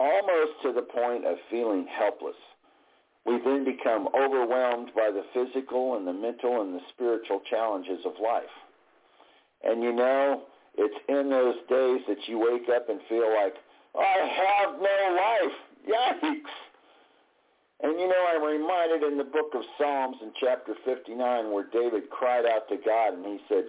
almost 0.00 0.52
to 0.62 0.72
the 0.72 0.82
point 0.82 1.24
of 1.24 1.36
feeling 1.50 1.86
helpless. 1.86 2.36
We 3.24 3.38
then 3.44 3.64
become 3.64 4.08
overwhelmed 4.14 4.90
by 4.96 5.10
the 5.12 5.22
physical 5.32 5.96
and 5.96 6.06
the 6.06 6.12
mental 6.12 6.62
and 6.62 6.74
the 6.74 6.80
spiritual 6.92 7.40
challenges 7.48 8.00
of 8.04 8.14
life. 8.20 8.50
And 9.62 9.82
you 9.82 9.92
know, 9.92 10.42
it's 10.76 10.98
in 11.08 11.30
those 11.30 11.54
days 11.68 12.00
that 12.08 12.26
you 12.26 12.38
wake 12.38 12.68
up 12.74 12.88
and 12.88 12.98
feel 13.08 13.32
like, 13.32 13.54
I 13.94 14.66
have 14.66 14.80
no 14.80 15.16
life. 15.16 15.56
Yikes. 15.86 16.50
And 17.82 17.98
you 17.98 18.08
know, 18.08 18.26
I'm 18.30 18.42
reminded 18.42 19.02
in 19.02 19.18
the 19.18 19.24
book 19.24 19.52
of 19.54 19.62
Psalms 19.78 20.16
in 20.22 20.32
chapter 20.40 20.74
59 20.84 21.52
where 21.52 21.66
David 21.72 22.10
cried 22.10 22.46
out 22.46 22.68
to 22.68 22.76
God 22.84 23.14
and 23.14 23.26
he 23.26 23.38
said, 23.48 23.64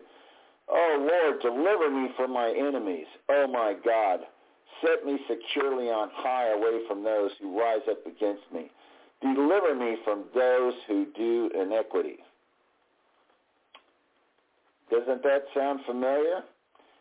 Oh 0.70 1.08
Lord, 1.10 1.42
deliver 1.42 1.90
me 1.90 2.10
from 2.16 2.32
my 2.32 2.50
enemies. 2.50 3.08
Oh 3.30 3.48
my 3.48 3.76
God, 3.84 4.22
set 4.82 5.06
me 5.06 5.20
securely 5.28 5.90
on 5.90 6.10
high 6.14 6.52
away 6.52 6.82
from 6.88 7.04
those 7.04 7.32
who 7.40 7.60
rise 7.60 7.82
up 7.90 8.06
against 8.06 8.44
me. 8.54 8.72
Deliver 9.22 9.76
me 9.76 9.98
from 10.04 10.26
those 10.36 10.74
who 10.88 11.06
do 11.16 11.50
iniquity. 11.56 12.18
Doesn't 14.92 15.24
that 15.24 15.46
sound 15.56 15.80
familiar? 15.86 16.44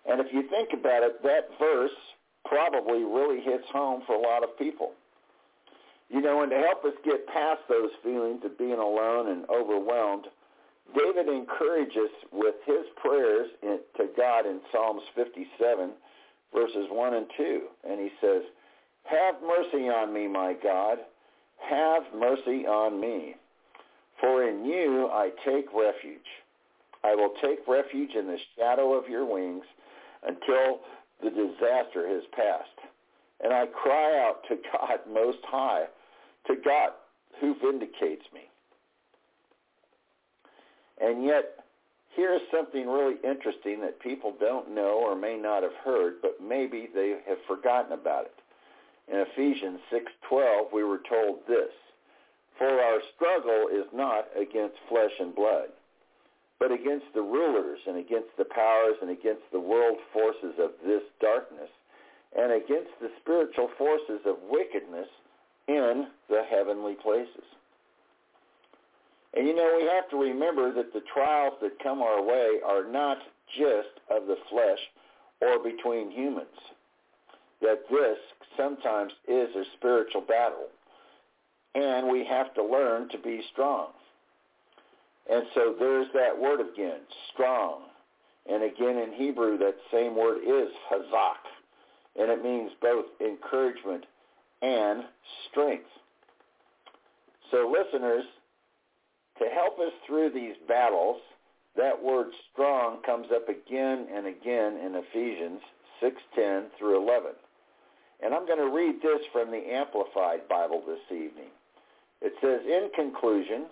And 0.09 0.21
if 0.21 0.33
you 0.33 0.49
think 0.49 0.71
about 0.73 1.03
it, 1.03 1.23
that 1.23 1.49
verse 1.59 1.91
probably 2.45 3.05
really 3.05 3.41
hits 3.43 3.65
home 3.73 4.03
for 4.07 4.15
a 4.15 4.21
lot 4.21 4.43
of 4.43 4.57
people. 4.59 4.93
You 6.09 6.21
know, 6.21 6.43
and 6.43 6.51
to 6.51 6.59
help 6.59 6.85
us 6.85 6.93
get 7.05 7.27
past 7.27 7.61
those 7.69 7.91
feelings 8.03 8.43
of 8.45 8.59
being 8.59 8.79
alone 8.79 9.29
and 9.29 9.45
overwhelmed, 9.49 10.27
David 10.95 11.29
encourages 11.29 12.11
with 12.33 12.55
his 12.67 12.87
prayers 12.97 13.49
in, 13.63 13.79
to 13.97 14.07
God 14.17 14.47
in 14.47 14.61
Psalms 14.71 15.03
57, 15.15 15.91
verses 16.55 16.87
1 16.91 17.15
and 17.15 17.27
2. 17.37 17.61
And 17.89 18.01
he 18.01 18.11
says, 18.21 18.43
Have 19.05 19.37
mercy 19.43 19.89
on 19.89 20.13
me, 20.13 20.29
my 20.29 20.55
God, 20.63 20.99
have 21.69 22.03
mercy 22.15 22.67
on 22.67 23.01
me. 23.01 23.37
For 24.21 24.49
in 24.49 24.65
you 24.65 25.09
I 25.13 25.31
take 25.45 25.67
refuge. 25.75 26.21
I 27.05 27.15
will 27.15 27.35
take 27.43 27.67
refuge 27.67 28.15
in 28.15 28.27
the 28.27 28.39
shadow 28.57 28.95
of 28.95 29.09
your 29.09 29.25
wings 29.25 29.65
until 30.25 30.81
the 31.23 31.31
disaster 31.31 32.09
has 32.09 32.23
passed. 32.33 32.89
And 33.43 33.53
I 33.53 33.67
cry 33.67 34.19
out 34.25 34.43
to 34.49 34.57
God 34.73 34.99
Most 35.13 35.39
High, 35.45 35.87
to 36.47 36.55
God 36.65 36.91
who 37.41 37.57
vindicates 37.61 38.25
me. 38.33 38.43
And 41.03 41.25
yet, 41.25 41.65
here's 42.15 42.43
something 42.53 42.89
really 42.89 43.17
interesting 43.25 43.81
that 43.81 43.99
people 43.99 44.33
don't 44.39 44.71
know 44.71 45.03
or 45.03 45.17
may 45.17 45.37
not 45.37 45.65
have 45.65 45.75
heard, 45.85 46.23
but 46.23 46.41
maybe 46.41 46.89
they 46.95 47.19
have 47.27 47.43
forgotten 47.49 47.93
about 47.93 48.27
it. 48.27 48.35
In 49.09 49.19
Ephesians 49.19 49.81
6:12, 49.91 50.73
we 50.73 50.85
were 50.85 51.01
told 51.01 51.45
this, 51.47 51.73
"For 52.57 52.81
our 52.81 53.01
struggle 53.15 53.67
is 53.69 53.93
not 53.93 54.29
against 54.37 54.79
flesh 54.89 55.19
and 55.19 55.35
blood, 55.35 55.73
but 56.61 56.71
against 56.71 57.13
the 57.13 57.23
rulers 57.23 57.81
and 57.87 57.97
against 57.97 58.37
the 58.37 58.45
powers 58.45 58.97
and 59.03 59.11
against 59.11 59.51
the 59.51 59.59
world 59.59 60.01
forces 60.13 60.57
of 60.61 60.81
this 60.83 61.03
darkness 61.19 61.71
and 62.35 62.53
against 62.53 62.97
the 63.01 63.11
spiritual 63.21 63.69
forces 63.77 64.25
of 64.25 64.41
wickedness 64.45 65.09
in 65.67 66.07
the 66.29 66.45
heavenly 66.45 66.95
places." 66.95 67.45
And 69.35 69.47
you 69.47 69.55
know, 69.55 69.79
we 69.81 69.89
have 69.89 70.09
to 70.11 70.17
remember 70.17 70.73
that 70.75 70.93
the 70.93 71.03
trials 71.13 71.55
that 71.63 71.83
come 71.83 72.03
our 72.03 72.23
way 72.23 72.59
are 72.65 72.91
not 72.91 73.19
just 73.57 74.01
of 74.11 74.27
the 74.27 74.37
flesh 74.51 74.79
or 75.41 75.63
between 75.63 76.11
humans 76.11 76.49
that 77.63 77.89
this 77.89 78.19
sometimes 78.57 79.13
is 79.27 79.49
a 79.55 79.65
spiritual 79.77 80.21
battle. 80.21 80.67
And 81.75 82.11
we 82.11 82.27
have 82.27 82.53
to 82.55 82.63
learn 82.63 83.09
to 83.11 83.19
be 83.19 83.41
strong. 83.53 83.89
And 85.31 85.45
so 85.55 85.75
there's 85.79 86.09
that 86.13 86.39
word 86.39 86.61
again, 86.61 87.01
strong. 87.33 87.83
And 88.51 88.65
again 88.65 88.99
in 88.99 89.13
Hebrew, 89.15 89.57
that 89.59 89.77
same 89.91 90.17
word 90.17 90.39
is 90.39 90.69
hazak. 90.91 91.41
And 92.19 92.31
it 92.31 92.43
means 92.43 92.73
both 92.83 93.07
encouragement 93.21 94.05
and 94.61 95.05
strength. 95.51 95.87
So 97.51 97.73
listeners, 97.73 98.25
to 99.43 99.51
help 99.51 99.79
us 99.79 99.93
through 100.07 100.31
these 100.31 100.57
battles, 100.69 101.21
that 101.77 102.03
word 102.03 102.29
strong 102.53 103.03
comes 103.03 103.27
up 103.35 103.49
again 103.49 104.07
and 104.15 104.27
again 104.27 104.77
in 104.77 104.95
Ephesians 104.95 105.61
6:10 106.03 106.71
through 106.79 107.03
11. 107.03 107.33
And 108.21 108.35
I'm 108.35 108.47
going 108.47 108.59
to 108.59 108.75
read 108.75 109.03
this 109.03 109.21
from 109.33 109.51
the 109.51 109.75
Amplified 109.75 110.49
Bible 110.49 110.83
this 110.87 111.01
evening. 111.11 111.51
It 112.21 112.35
says, 112.41 112.61
in 112.65 112.91
conclusion, 112.95 113.67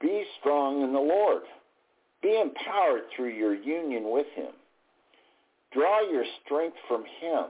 be 0.00 0.24
strong 0.40 0.82
in 0.82 0.92
the 0.92 1.00
Lord. 1.00 1.42
Be 2.22 2.40
empowered 2.40 3.02
through 3.14 3.30
your 3.30 3.54
union 3.54 4.10
with 4.10 4.26
him. 4.34 4.52
Draw 5.72 6.10
your 6.10 6.24
strength 6.44 6.76
from 6.88 7.04
him, 7.20 7.46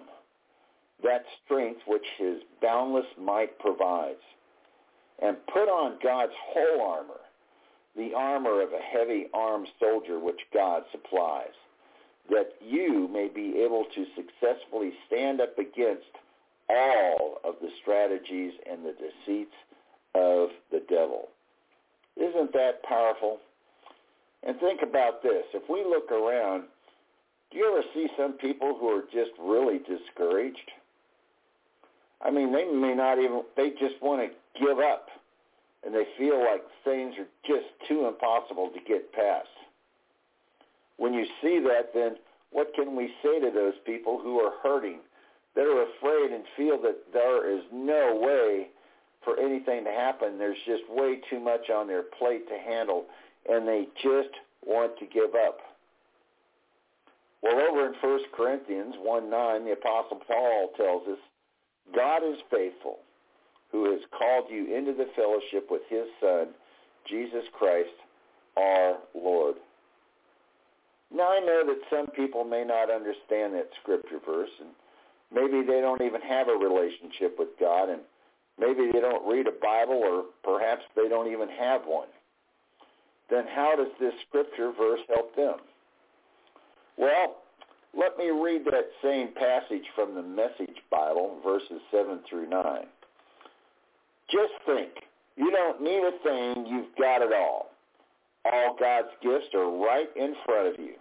that 1.04 1.24
strength 1.44 1.80
which 1.86 2.06
his 2.18 2.38
boundless 2.60 3.06
might 3.20 3.56
provides. 3.58 4.22
And 5.20 5.36
put 5.46 5.68
on 5.68 5.98
God's 6.02 6.32
whole 6.52 6.82
armor, 6.82 7.21
the 7.96 8.14
armor 8.14 8.62
of 8.62 8.70
a 8.72 8.80
heavy 8.80 9.26
armed 9.34 9.68
soldier 9.78 10.18
which 10.18 10.40
God 10.52 10.82
supplies, 10.92 11.54
that 12.30 12.52
you 12.64 13.08
may 13.08 13.28
be 13.28 13.60
able 13.62 13.84
to 13.94 14.06
successfully 14.16 14.92
stand 15.06 15.40
up 15.40 15.58
against 15.58 16.06
all 16.68 17.38
of 17.44 17.56
the 17.60 17.68
strategies 17.82 18.52
and 18.70 18.84
the 18.84 18.92
deceits 18.92 19.54
of 20.14 20.50
the 20.70 20.82
devil. 20.88 21.28
Isn't 22.16 22.52
that 22.52 22.82
powerful? 22.84 23.38
And 24.42 24.58
think 24.60 24.80
about 24.82 25.22
this. 25.22 25.44
If 25.54 25.68
we 25.68 25.84
look 25.84 26.10
around, 26.10 26.64
do 27.50 27.58
you 27.58 27.70
ever 27.72 27.82
see 27.94 28.08
some 28.16 28.32
people 28.34 28.76
who 28.78 28.88
are 28.88 29.02
just 29.12 29.30
really 29.40 29.78
discouraged? 29.78 30.70
I 32.24 32.30
mean, 32.30 32.52
they 32.52 32.64
may 32.64 32.94
not 32.94 33.18
even, 33.18 33.42
they 33.56 33.70
just 33.70 34.00
want 34.00 34.22
to 34.22 34.60
give 34.60 34.78
up. 34.78 35.08
And 35.84 35.94
they 35.94 36.04
feel 36.16 36.38
like 36.38 36.62
things 36.84 37.14
are 37.18 37.26
just 37.46 37.66
too 37.88 38.06
impossible 38.06 38.70
to 38.72 38.80
get 38.86 39.12
past. 39.12 39.48
When 40.96 41.12
you 41.12 41.24
see 41.42 41.58
that, 41.60 41.92
then 41.92 42.16
what 42.52 42.72
can 42.74 42.94
we 42.94 43.10
say 43.22 43.40
to 43.40 43.50
those 43.52 43.74
people 43.84 44.20
who 44.22 44.38
are 44.38 44.52
hurting 44.62 45.00
that 45.54 45.62
are 45.62 45.82
afraid 45.82 46.32
and 46.32 46.44
feel 46.56 46.80
that 46.82 46.96
there 47.12 47.50
is 47.50 47.62
no 47.72 48.18
way 48.20 48.68
for 49.24 49.38
anything 49.38 49.84
to 49.84 49.90
happen. 49.90 50.38
There's 50.38 50.58
just 50.66 50.82
way 50.88 51.20
too 51.30 51.40
much 51.40 51.70
on 51.70 51.86
their 51.86 52.02
plate 52.02 52.48
to 52.48 52.58
handle, 52.58 53.04
and 53.48 53.66
they 53.66 53.86
just 54.02 54.34
want 54.64 54.98
to 54.98 55.06
give 55.06 55.34
up. 55.34 55.58
Well, 57.42 57.58
over 57.58 57.86
in 57.86 57.94
1 58.00 58.20
Corinthians 58.34 58.94
1 58.98 59.30
9, 59.30 59.64
the 59.64 59.72
Apostle 59.72 60.20
Paul 60.26 60.70
tells 60.76 61.06
us, 61.08 61.18
God 61.94 62.18
is 62.18 62.38
faithful, 62.50 62.98
who 63.72 63.90
has 63.90 64.00
called 64.16 64.44
you 64.50 64.76
into 64.76 64.92
the 64.92 65.08
fellowship 65.16 65.68
with 65.70 65.82
his 65.88 66.04
Son, 66.20 66.48
Jesus 67.08 67.44
Christ, 67.58 67.88
our 68.56 68.98
Lord. 69.14 69.56
Now 71.14 71.32
I 71.32 71.40
know 71.40 71.64
that 71.66 71.80
some 71.90 72.06
people 72.14 72.44
may 72.44 72.64
not 72.64 72.90
understand 72.90 73.54
that 73.54 73.68
scripture 73.82 74.20
verse 74.24 74.50
and 74.60 74.70
maybe 75.34 75.66
they 75.66 75.80
don't 75.80 76.02
even 76.02 76.20
have 76.20 76.48
a 76.48 76.52
relationship 76.52 77.36
with 77.38 77.48
God 77.58 77.88
and 77.88 78.00
maybe 78.58 78.90
they 78.92 79.00
don't 79.00 79.26
read 79.26 79.46
a 79.46 79.52
Bible 79.60 80.00
or 80.04 80.24
perhaps 80.44 80.82
they 80.94 81.08
don't 81.08 81.30
even 81.32 81.48
have 81.48 81.82
one. 81.86 82.08
Then 83.30 83.44
how 83.54 83.74
does 83.76 83.92
this 83.98 84.12
scripture 84.28 84.72
verse 84.78 85.00
help 85.08 85.34
them? 85.34 85.56
Well, 86.98 87.36
let 87.98 88.16
me 88.18 88.30
read 88.30 88.64
that 88.66 88.88
same 89.02 89.28
passage 89.34 89.84
from 89.94 90.14
the 90.14 90.22
Message 90.22 90.76
Bible, 90.90 91.40
verses 91.44 91.80
7 91.90 92.20
through 92.28 92.48
9. 92.48 92.64
Just 94.32 94.52
think, 94.66 94.90
you 95.36 95.50
don't 95.50 95.82
need 95.82 96.02
a 96.02 96.12
thing, 96.22 96.66
you've 96.66 96.96
got 96.98 97.22
it 97.22 97.32
all. 97.32 97.70
All 98.44 98.76
God's 98.78 99.12
gifts 99.22 99.54
are 99.54 99.70
right 99.70 100.08
in 100.16 100.34
front 100.44 100.74
of 100.74 100.80
you 100.80 100.94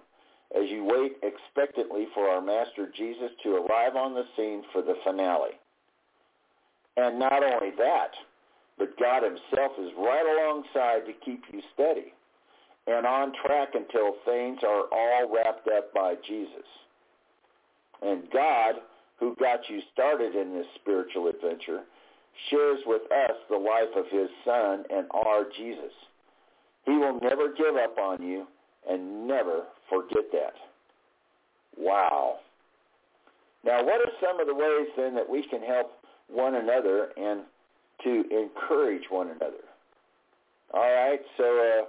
as 0.55 0.69
you 0.69 0.83
wait 0.83 1.13
expectantly 1.23 2.07
for 2.13 2.27
our 2.27 2.41
Master 2.41 2.91
Jesus 2.95 3.31
to 3.43 3.55
arrive 3.55 3.95
on 3.95 4.13
the 4.13 4.25
scene 4.35 4.63
for 4.73 4.81
the 4.81 4.95
finale. 5.03 5.57
And 6.97 7.17
not 7.17 7.41
only 7.41 7.71
that, 7.77 8.11
but 8.77 8.99
God 8.99 9.23
himself 9.23 9.71
is 9.79 9.91
right 9.97 10.25
alongside 10.25 11.05
to 11.05 11.13
keep 11.23 11.43
you 11.51 11.61
steady 11.73 12.13
and 12.87 13.05
on 13.05 13.31
track 13.45 13.69
until 13.75 14.15
things 14.25 14.59
are 14.63 14.85
all 14.91 15.33
wrapped 15.33 15.67
up 15.67 15.93
by 15.93 16.15
Jesus. 16.27 16.65
And 18.01 18.23
God, 18.33 18.75
who 19.19 19.35
got 19.39 19.59
you 19.69 19.79
started 19.93 20.35
in 20.35 20.53
this 20.53 20.65
spiritual 20.75 21.27
adventure, 21.27 21.81
shares 22.49 22.79
with 22.85 23.03
us 23.11 23.35
the 23.49 23.57
life 23.57 23.95
of 23.95 24.05
his 24.11 24.29
Son 24.45 24.83
and 24.89 25.07
our 25.11 25.45
Jesus. 25.57 25.91
He 26.85 26.93
will 26.93 27.19
never 27.21 27.53
give 27.53 27.75
up 27.75 27.97
on 27.97 28.21
you 28.21 28.47
and 28.89 29.27
never 29.27 29.63
forget 29.89 30.31
that. 30.31 30.53
Wow. 31.77 32.37
Now, 33.63 33.83
what 33.83 34.01
are 34.01 34.11
some 34.19 34.39
of 34.39 34.47
the 34.47 34.55
ways 34.55 34.87
then 34.97 35.13
that 35.15 35.29
we 35.29 35.45
can 35.47 35.61
help 35.61 35.91
one 36.27 36.55
another 36.55 37.09
and 37.15 37.41
to 38.03 38.23
encourage 38.31 39.03
one 39.09 39.27
another? 39.27 39.63
All 40.73 40.81
right, 40.81 41.19
so 41.37 41.43
uh, 41.43 41.85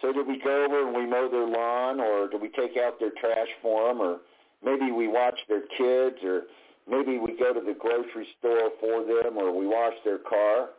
so 0.00 0.12
do 0.12 0.24
we 0.24 0.40
go 0.42 0.64
over 0.64 0.86
and 0.86 0.96
we 0.96 1.06
mow 1.06 1.28
their 1.30 1.46
lawn, 1.46 2.00
or 2.00 2.28
do 2.28 2.38
we 2.38 2.48
take 2.48 2.76
out 2.76 2.98
their 2.98 3.12
trash 3.20 3.48
for 3.62 3.88
them, 3.88 4.00
or 4.00 4.18
maybe 4.64 4.90
we 4.90 5.08
watch 5.08 5.38
their 5.48 5.62
kids, 5.78 6.16
or 6.24 6.42
maybe 6.88 7.18
we 7.18 7.36
go 7.38 7.52
to 7.52 7.60
the 7.60 7.76
grocery 7.78 8.26
store 8.38 8.70
for 8.80 9.04
them, 9.04 9.36
or 9.38 9.56
we 9.56 9.66
wash 9.66 9.94
their 10.04 10.18
car? 10.18 10.70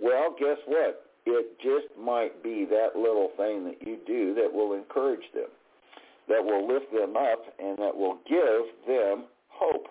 Well, 0.00 0.34
guess 0.38 0.58
what? 0.66 1.04
It 1.26 1.58
just 1.60 1.98
might 2.00 2.42
be 2.42 2.64
that 2.70 2.96
little 2.96 3.30
thing 3.36 3.64
that 3.64 3.86
you 3.86 3.98
do 4.06 4.34
that 4.34 4.52
will 4.52 4.72
encourage 4.72 5.24
them, 5.34 5.50
that 6.28 6.42
will 6.42 6.66
lift 6.66 6.92
them 6.92 7.16
up, 7.16 7.42
and 7.58 7.76
that 7.78 7.96
will 7.96 8.18
give 8.28 8.86
them 8.86 9.24
hope. 9.48 9.86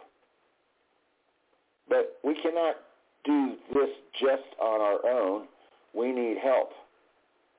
But 1.90 2.18
we 2.24 2.36
cannot 2.42 2.78
do 3.24 3.56
this 3.74 3.90
just 4.20 4.60
on 4.60 4.82
our 4.82 5.06
own. 5.06 5.48
We 5.94 6.12
need 6.12 6.38
help. 6.42 6.72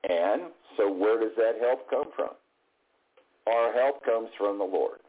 And 0.09 0.43
so 0.77 0.91
where 0.91 1.19
does 1.19 1.35
that 1.37 1.53
help 1.61 1.89
come 1.89 2.11
from? 2.15 2.29
Our 3.47 3.73
help 3.73 4.03
comes 4.03 4.29
from 4.37 4.57
the 4.57 4.63
Lord. 4.63 4.99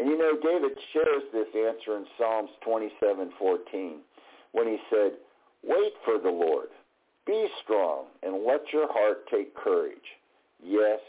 And 0.00 0.08
you 0.08 0.16
know, 0.16 0.32
David 0.42 0.78
shares 0.94 1.22
this 1.30 1.48
answer 1.54 1.98
in 1.98 2.06
Psalms 2.16 2.48
27:14 2.62 4.00
when 4.52 4.66
he 4.66 4.80
said, 4.88 5.18
"Wait 5.62 5.94
for 6.06 6.16
the 6.16 6.30
Lord. 6.30 6.70
Be 7.26 7.52
strong 7.62 8.06
and 8.22 8.42
let 8.44 8.72
your 8.72 8.90
heart 8.90 9.26
take 9.26 9.54
courage. 9.54 10.16
Yes, 10.62 11.00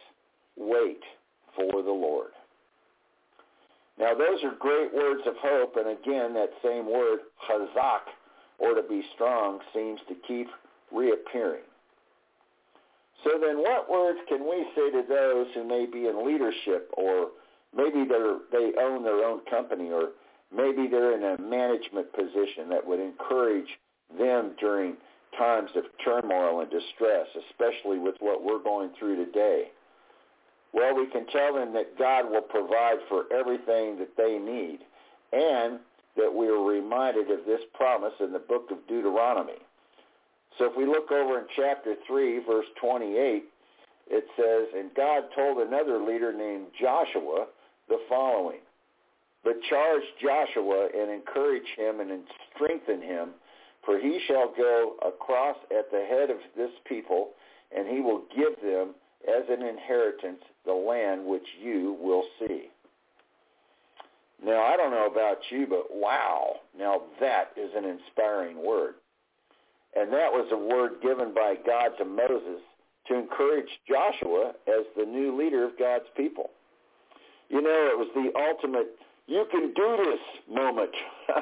wait 0.57 1.01
for 1.55 1.81
the 1.81 1.91
Lord." 1.91 2.33
Now, 3.97 4.13
those 4.13 4.43
are 4.43 4.51
great 4.51 4.93
words 4.93 5.25
of 5.25 5.37
hope, 5.37 5.77
and 5.77 5.87
again, 5.87 6.33
that 6.33 6.51
same 6.61 6.85
word, 6.85 7.21
chazak, 7.47 8.09
or 8.59 8.73
to 8.73 8.83
be 8.83 9.03
strong, 9.13 9.61
seems 9.73 10.01
to 10.09 10.15
keep 10.15 10.49
reappearing. 10.91 11.63
So 13.23 13.37
then 13.37 13.59
what 13.59 13.89
words 13.89 14.19
can 14.27 14.45
we 14.45 14.65
say 14.75 14.91
to 14.91 15.03
those 15.03 15.47
who 15.53 15.63
may 15.63 15.85
be 15.85 16.07
in 16.07 16.25
leadership 16.25 16.89
or 16.93 17.31
maybe 17.75 18.05
they're, 18.07 18.37
they 18.51 18.71
own 18.79 19.03
their 19.03 19.25
own 19.25 19.41
company 19.49 19.89
or 19.89 20.09
maybe 20.55 20.87
they're 20.87 21.15
in 21.15 21.23
a 21.23 21.41
management 21.41 22.11
position 22.13 22.69
that 22.69 22.85
would 22.85 22.99
encourage 22.99 23.67
them 24.17 24.51
during 24.59 24.95
times 25.37 25.69
of 25.75 25.83
turmoil 26.03 26.61
and 26.61 26.69
distress, 26.69 27.27
especially 27.49 27.99
with 27.99 28.15
what 28.19 28.43
we're 28.43 28.61
going 28.61 28.89
through 28.99 29.25
today? 29.25 29.65
Well, 30.73 30.95
we 30.95 31.07
can 31.07 31.25
tell 31.27 31.53
them 31.53 31.73
that 31.73 31.97
God 31.97 32.29
will 32.29 32.41
provide 32.41 32.99
for 33.09 33.25
everything 33.33 33.97
that 33.99 34.15
they 34.17 34.37
need 34.37 34.79
and 35.33 35.79
that 36.17 36.33
we 36.33 36.47
are 36.47 36.61
reminded 36.61 37.29
of 37.31 37.45
this 37.45 37.61
promise 37.73 38.13
in 38.19 38.31
the 38.31 38.39
book 38.39 38.69
of 38.71 38.77
Deuteronomy. 38.87 39.59
So 40.57 40.65
if 40.65 40.77
we 40.77 40.85
look 40.85 41.11
over 41.11 41.39
in 41.39 41.45
chapter 41.55 41.95
3, 42.07 42.39
verse 42.45 42.65
28, 42.81 43.43
it 44.09 44.25
says, 44.35 44.67
And 44.77 44.93
God 44.93 45.23
told 45.35 45.59
another 45.59 45.99
leader 45.99 46.33
named 46.33 46.67
Joshua 46.79 47.47
the 47.91 47.99
following, 48.07 48.61
But 49.43 49.61
charge 49.69 50.01
Joshua 50.21 50.87
and 50.97 51.11
encourage 51.11 51.67
him 51.77 51.99
and 51.99 52.23
strengthen 52.55 53.01
him, 53.01 53.31
for 53.85 53.99
he 53.99 54.19
shall 54.27 54.53
go 54.55 54.95
across 55.05 55.57
at 55.77 55.91
the 55.91 56.05
head 56.09 56.29
of 56.29 56.37
this 56.55 56.71
people, 56.87 57.31
and 57.75 57.87
he 57.87 57.99
will 57.99 58.23
give 58.35 58.55
them 58.63 58.95
as 59.27 59.43
an 59.49 59.61
inheritance 59.61 60.41
the 60.65 60.73
land 60.73 61.25
which 61.25 61.45
you 61.61 61.97
will 62.01 62.23
see. 62.39 62.69
Now, 64.43 64.63
I 64.63 64.77
don't 64.77 64.91
know 64.91 65.05
about 65.05 65.37
you, 65.49 65.67
but 65.67 65.85
wow, 65.91 66.55
now 66.77 67.01
that 67.19 67.51
is 67.57 67.71
an 67.75 67.85
inspiring 67.85 68.65
word. 68.65 68.95
And 69.95 70.11
that 70.13 70.31
was 70.31 70.47
a 70.51 70.57
word 70.57 71.01
given 71.03 71.33
by 71.33 71.55
God 71.65 71.91
to 71.97 72.05
Moses 72.05 72.61
to 73.07 73.15
encourage 73.15 73.67
Joshua 73.87 74.53
as 74.67 74.85
the 74.95 75.05
new 75.05 75.37
leader 75.37 75.65
of 75.65 75.77
God's 75.77 76.05
people. 76.15 76.49
You 77.51 77.61
know, 77.61 77.89
it 77.91 77.97
was 77.99 78.07
the 78.15 78.31
ultimate, 78.39 78.95
you 79.27 79.45
can 79.51 79.73
do 79.73 79.97
this 79.97 80.55
moment. 80.55 80.91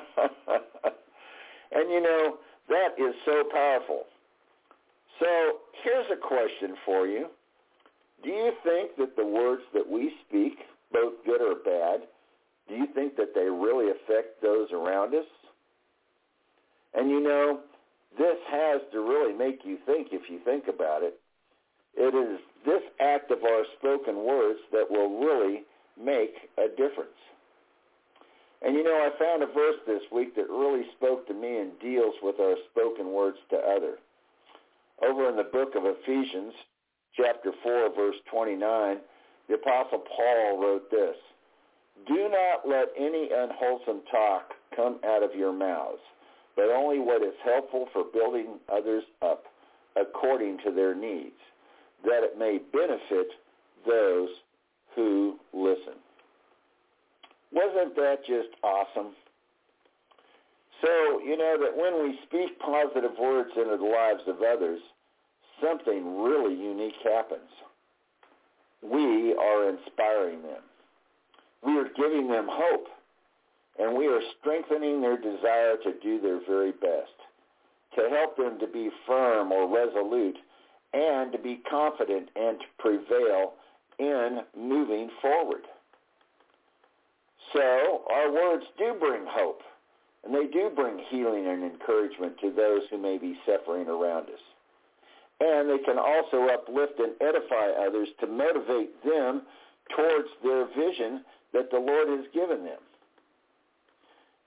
and 1.71 1.91
you 1.91 2.01
know, 2.01 2.37
that 2.67 2.97
is 2.97 3.13
so 3.25 3.43
powerful. 3.51 4.05
So 5.19 5.27
here's 5.83 6.07
a 6.11 6.17
question 6.17 6.75
for 6.83 7.05
you. 7.05 7.27
Do 8.23 8.29
you 8.29 8.51
think 8.63 8.95
that 8.97 9.15
the 9.15 9.25
words 9.25 9.61
that 9.75 9.87
we 9.87 10.11
speak, 10.27 10.57
both 10.91 11.13
good 11.25 11.41
or 11.41 11.55
bad, 11.63 12.07
do 12.67 12.73
you 12.73 12.87
think 12.95 13.15
that 13.17 13.35
they 13.35 13.45
really 13.45 13.91
affect 13.91 14.41
those 14.41 14.71
around 14.71 15.13
us? 15.13 15.25
And 16.95 17.11
you 17.11 17.21
know, 17.21 17.59
this 18.17 18.37
has 18.49 18.81
to 18.93 18.99
really 18.99 19.33
make 19.33 19.59
you 19.63 19.77
think 19.85 20.07
if 20.11 20.23
you 20.27 20.39
think 20.43 20.65
about 20.67 21.03
it. 21.03 21.19
It 21.95 22.15
is 22.15 22.39
this 22.65 22.81
act 22.99 23.29
of 23.29 23.43
our 23.43 23.63
spoken 23.77 24.25
words 24.25 24.59
that 24.71 24.89
will 24.89 25.19
really 25.19 25.63
make 26.03 26.33
a 26.57 26.69
difference. 26.69 27.19
And 28.61 28.75
you 28.75 28.83
know, 28.83 28.95
I 28.95 29.09
found 29.17 29.43
a 29.43 29.47
verse 29.47 29.79
this 29.87 30.01
week 30.11 30.35
that 30.35 30.49
really 30.49 30.83
spoke 30.97 31.27
to 31.27 31.33
me 31.33 31.59
and 31.59 31.79
deals 31.79 32.15
with 32.21 32.39
our 32.39 32.55
spoken 32.71 33.11
words 33.11 33.37
to 33.51 33.57
others. 33.57 33.99
Over 35.01 35.29
in 35.29 35.37
the 35.37 35.43
book 35.43 35.75
of 35.75 35.83
Ephesians, 35.85 36.53
chapter 37.15 37.51
4, 37.63 37.95
verse 37.95 38.17
29, 38.31 38.97
the 39.47 39.55
Apostle 39.55 40.03
Paul 40.15 40.61
wrote 40.61 40.91
this, 40.91 41.15
Do 42.07 42.29
not 42.29 42.67
let 42.67 42.89
any 42.97 43.29
unwholesome 43.33 44.01
talk 44.11 44.53
come 44.75 44.99
out 45.05 45.23
of 45.23 45.33
your 45.35 45.53
mouths 45.53 46.01
but 46.59 46.75
only 46.75 46.99
what 46.99 47.23
is 47.23 47.33
helpful 47.41 47.87
for 47.93 48.03
building 48.11 48.59
others 48.69 49.03
up 49.21 49.45
according 49.95 50.57
to 50.57 50.71
their 50.71 50.93
needs, 50.93 51.39
that 52.03 52.21
it 52.21 52.37
may 52.37 52.59
benefit 52.73 53.27
those 53.87 54.27
who 54.99 55.39
listen. 55.53 55.97
Wasn't 57.51 57.95
that 57.95 58.19
just 58.27 58.49
awesome? 58.63 59.13
So, 60.81 61.19
you 61.19 61.37
know 61.37 61.57
that 61.61 61.75
when 61.75 62.03
we 62.03 62.19
speak 62.27 62.59
positive 62.59 63.11
words 63.19 63.49
into 63.55 63.77
the 63.77 63.83
lives 63.83 64.21
of 64.27 64.37
others, 64.41 64.79
something 65.61 66.21
really 66.21 66.55
unique 66.55 66.99
happens. 67.03 67.49
We 68.81 69.33
are 69.35 69.69
inspiring 69.69 70.41
them. 70.43 70.61
We 71.65 71.77
are 71.77 71.89
giving 71.97 72.29
them 72.29 72.47
hope 72.49 72.87
and 73.77 73.97
we 73.97 74.07
are 74.07 74.21
strengthening 74.39 75.01
their 75.01 75.17
desire 75.17 75.77
to 75.83 75.93
do 76.03 76.19
their 76.21 76.39
very 76.45 76.71
best, 76.71 77.15
to 77.95 78.09
help 78.09 78.35
them 78.37 78.59
to 78.59 78.67
be 78.67 78.89
firm 79.07 79.51
or 79.51 79.73
resolute, 79.73 80.37
and 80.93 81.31
to 81.31 81.37
be 81.37 81.61
confident 81.69 82.29
and 82.35 82.59
to 82.59 82.65
prevail 82.77 83.53
in 83.99 84.39
moving 84.57 85.09
forward. 85.21 85.63
So 87.53 88.03
our 88.11 88.31
words 88.31 88.65
do 88.77 88.95
bring 88.99 89.25
hope, 89.27 89.61
And 90.23 90.33
they 90.33 90.47
do 90.47 90.69
bring 90.75 90.99
healing 91.09 91.47
and 91.47 91.63
encouragement 91.63 92.39
to 92.41 92.51
those 92.51 92.81
who 92.89 92.97
may 92.97 93.17
be 93.17 93.37
suffering 93.45 93.87
around 93.87 94.29
us. 94.29 94.41
And 95.39 95.69
they 95.69 95.79
can 95.79 95.97
also 95.97 96.47
uplift 96.53 96.99
and 96.99 97.13
edify 97.21 97.69
others 97.85 98.09
to 98.19 98.27
motivate 98.27 99.03
them 99.03 99.43
towards 99.95 100.27
their 100.43 100.65
vision 100.67 101.23
that 101.53 101.71
the 101.71 101.79
Lord 101.79 102.09
has 102.09 102.25
given 102.33 102.63
them. 102.63 102.79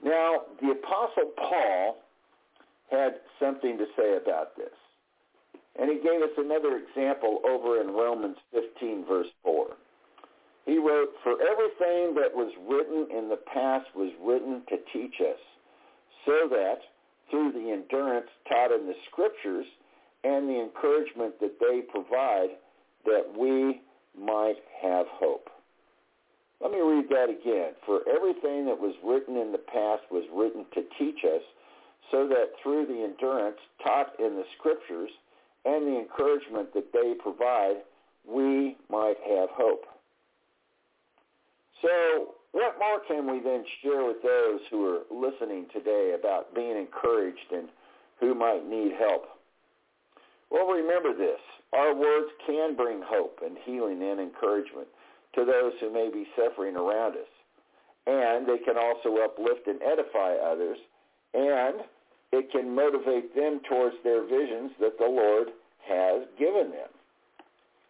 Now, 0.05 0.43
the 0.61 0.73
Apostle 0.73 1.33
Paul 1.37 1.99
had 2.91 3.21
something 3.41 3.79
to 3.79 3.87
say 3.97 4.17
about 4.17 4.57
this. 4.57 4.73
And 5.79 5.91
he 5.91 5.97
gave 5.97 6.21
us 6.21 6.37
another 6.37 6.77
example 6.77 7.41
over 7.49 7.81
in 7.81 7.89
Romans 7.89 8.37
15, 8.53 9.05
verse 9.09 9.29
4. 9.43 9.69
He 10.67 10.79
wrote, 10.79 11.11
For 11.25 11.33
everything 11.41 12.15
that 12.15 12.33
was 12.35 12.53
written 12.69 13.09
in 13.17 13.29
the 13.29 13.41
past 13.53 13.87
was 13.97 14.13
written 14.21 14.63
to 14.69 14.77
teach 14.93 15.15
us, 15.21 15.41
so 16.27 16.49
that 16.51 16.79
through 17.31 17.53
the 17.53 17.73
endurance 17.73 18.29
taught 18.49 18.71
in 18.71 18.87
the 18.87 18.95
scriptures 19.11 19.67
and 20.25 20.49
the 20.49 20.61
encouragement 20.61 21.41
that 21.41 21.59
they 21.59 21.81
provide, 21.81 22.51
that 23.05 23.27
we 23.37 23.81
might 24.17 24.61
have 24.81 25.07
hope. 25.09 25.49
Let 26.61 26.71
me 26.71 26.81
read 26.81 27.09
that 27.11 27.29
again. 27.29 27.75
For 27.87 28.07
everything 28.09 28.67
that 28.67 28.79
was 28.79 28.95
written 29.03 29.37
in 29.37 29.51
the 29.51 29.59
past 29.59 30.03
was 30.13 30.23
written 30.33 30.65
to 30.75 30.83
teach 30.97 31.25
us, 31.25 31.43
so 32.13 32.29
that 32.29 32.53
through 32.63 32.87
the 32.87 33.03
endurance 33.03 33.59
taught 33.83 34.15
in 34.21 34.37
the 34.37 34.45
scriptures 34.59 35.11
and 35.65 35.87
the 35.87 35.99
encouragement 35.99 36.75
that 36.75 36.93
they 36.93 37.15
provide, 37.19 37.83
we 38.27 38.77
might 38.91 39.17
have 39.29 39.49
hope. 39.51 39.85
So 41.81 42.35
what 42.53 42.79
more 42.79 43.01
can 43.07 43.31
we 43.31 43.41
then 43.41 43.65
share 43.83 44.05
with 44.05 44.23
those 44.23 44.61
who 44.71 44.87
are 44.87 45.01
listening 45.11 45.67
today 45.73 46.15
about 46.19 46.55
being 46.55 46.77
encouraged 46.77 47.51
and 47.53 47.69
who 48.21 48.35
might 48.35 48.69
need 48.69 48.93
help? 48.99 49.25
Well, 50.51 50.67
remember 50.67 51.17
this. 51.17 51.41
Our 51.73 51.95
words 51.95 52.29
can 52.47 52.77
bring 52.77 53.01
hope 53.03 53.41
and 53.45 53.57
healing 53.65 54.03
and 54.03 54.21
encouragement 54.21 54.89
to 55.35 55.45
those 55.45 55.73
who 55.81 55.93
may 55.93 56.11
be 56.13 56.27
suffering 56.37 56.77
around 56.77 57.17
us. 57.17 57.33
And 58.07 58.47
they 58.47 58.59
can 58.59 58.77
also 58.77 59.17
uplift 59.25 59.67
and 59.67 59.81
edify 59.83 60.35
others. 60.35 60.77
And 61.33 61.81
it 62.33 62.51
can 62.51 62.75
motivate 62.75 63.35
them 63.37 63.61
towards 63.69 63.97
their 64.03 64.23
visions 64.23 64.73
that 64.81 64.99
the 64.99 65.07
Lord 65.07 65.49
has 65.87 66.27
given 66.39 66.71
them. 66.71 66.89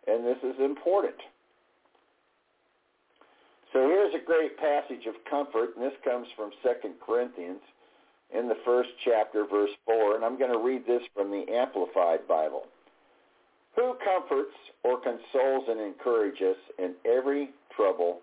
And 0.06 0.26
this 0.26 0.38
is 0.42 0.60
important. 0.60 1.14
So 3.72 3.88
here's 3.88 4.14
a 4.14 4.24
great 4.24 4.58
passage 4.58 5.06
of 5.06 5.14
comfort, 5.30 5.76
and 5.76 5.84
this 5.84 5.96
comes 6.04 6.26
from 6.36 6.50
2 6.62 6.90
Corinthians 7.04 7.60
in 8.34 8.48
the 8.48 8.56
first 8.64 8.90
chapter, 9.04 9.46
verse 9.46 9.70
4, 9.86 10.16
and 10.16 10.24
I'm 10.24 10.38
going 10.38 10.52
to 10.52 10.58
read 10.58 10.86
this 10.86 11.02
from 11.14 11.30
the 11.30 11.44
Amplified 11.50 12.26
Bible. 12.28 12.64
Who 13.76 13.94
comforts 14.04 14.52
or 14.84 15.00
consoles 15.00 15.64
and 15.68 15.80
encourages 15.80 16.56
in 16.78 16.94
every 17.06 17.50
trouble 17.74 18.20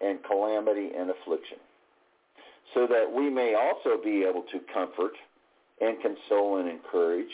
and 0.00 0.22
calamity 0.24 0.90
and 0.96 1.10
affliction, 1.10 1.58
so 2.72 2.86
that 2.86 3.10
we 3.12 3.28
may 3.28 3.54
also 3.54 4.02
be 4.02 4.24
able 4.24 4.44
to 4.52 4.60
comfort 4.72 5.12
and 5.80 5.96
console 6.02 6.58
and 6.58 6.68
encourage 6.68 7.30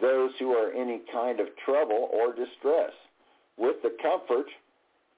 those 0.00 0.30
who 0.38 0.50
are 0.52 0.72
in 0.72 0.82
any 0.82 1.00
kind 1.12 1.40
of 1.40 1.48
trouble 1.64 2.08
or 2.12 2.34
distress 2.34 2.92
with 3.56 3.76
the 3.82 3.94
comfort 4.02 4.46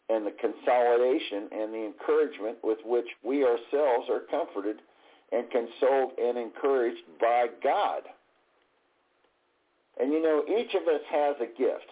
and 0.09 0.27
the 0.27 0.35
consolidation 0.41 1.49
and 1.53 1.73
the 1.73 1.85
encouragement 1.85 2.59
with 2.63 2.79
which 2.85 3.07
we 3.25 3.43
ourselves 3.43 4.09
are 4.09 4.23
comforted 4.31 4.77
and 5.33 5.51
consoled 5.51 6.13
and 6.19 6.39
encouraged 6.39 7.03
by 7.21 7.47
God. 7.63 8.03
And 9.99 10.13
you 10.13 10.23
know, 10.23 10.45
each 10.47 10.75
of 10.75 10.83
us 10.83 11.01
has 11.11 11.37
a 11.41 11.59
gift. 11.59 11.91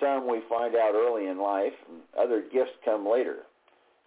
Some 0.00 0.28
we 0.28 0.40
find 0.48 0.74
out 0.74 0.94
early 0.94 1.28
in 1.28 1.38
life, 1.38 1.72
and 1.88 2.00
other 2.18 2.42
gifts 2.52 2.72
come 2.84 3.06
later. 3.08 3.40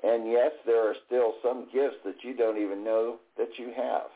And 0.03 0.29
yes, 0.29 0.51
there 0.65 0.87
are 0.87 0.95
still 1.05 1.35
some 1.41 1.67
gifts 1.73 1.97
that 2.03 2.23
you 2.23 2.35
don't 2.35 2.61
even 2.61 2.83
know 2.83 3.17
that 3.37 3.49
you 3.57 3.71
have. 3.75 4.07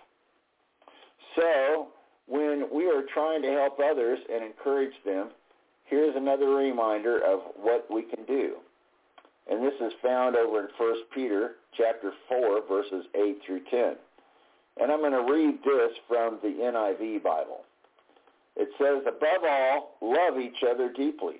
So, 1.35 1.87
when 2.27 2.67
we 2.73 2.85
are 2.87 3.03
trying 3.13 3.41
to 3.41 3.49
help 3.49 3.79
others 3.79 4.19
and 4.31 4.43
encourage 4.43 4.93
them, 5.05 5.29
here's 5.85 6.15
another 6.15 6.49
reminder 6.49 7.19
of 7.19 7.39
what 7.55 7.85
we 7.91 8.03
can 8.03 8.25
do. 8.25 8.55
And 9.49 9.63
this 9.63 9.73
is 9.81 9.93
found 10.01 10.35
over 10.35 10.59
in 10.59 10.67
1 10.77 10.95
Peter 11.13 11.55
chapter 11.75 12.13
4, 12.29 12.61
verses 12.67 13.05
8 13.15 13.39
through 13.45 13.61
10. 13.69 13.95
And 14.79 14.91
I'm 14.91 14.99
going 14.99 15.11
to 15.11 15.31
read 15.31 15.59
this 15.65 15.91
from 16.07 16.39
the 16.41 16.49
NIV 16.49 17.23
Bible. 17.23 17.61
It 18.55 18.69
says, 18.77 19.03
above 19.07 19.43
all, 19.47 19.97
love 20.01 20.39
each 20.39 20.63
other 20.69 20.91
deeply, 20.91 21.37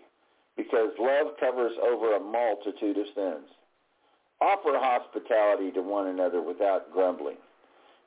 because 0.58 0.90
love 1.00 1.38
covers 1.40 1.74
over 1.84 2.16
a 2.16 2.20
multitude 2.20 2.98
of 2.98 3.06
sins. 3.16 3.48
Offer 4.42 4.80
hospitality 4.80 5.72
to 5.72 5.82
one 5.82 6.08
another 6.08 6.42
without 6.42 6.92
grumbling. 6.92 7.38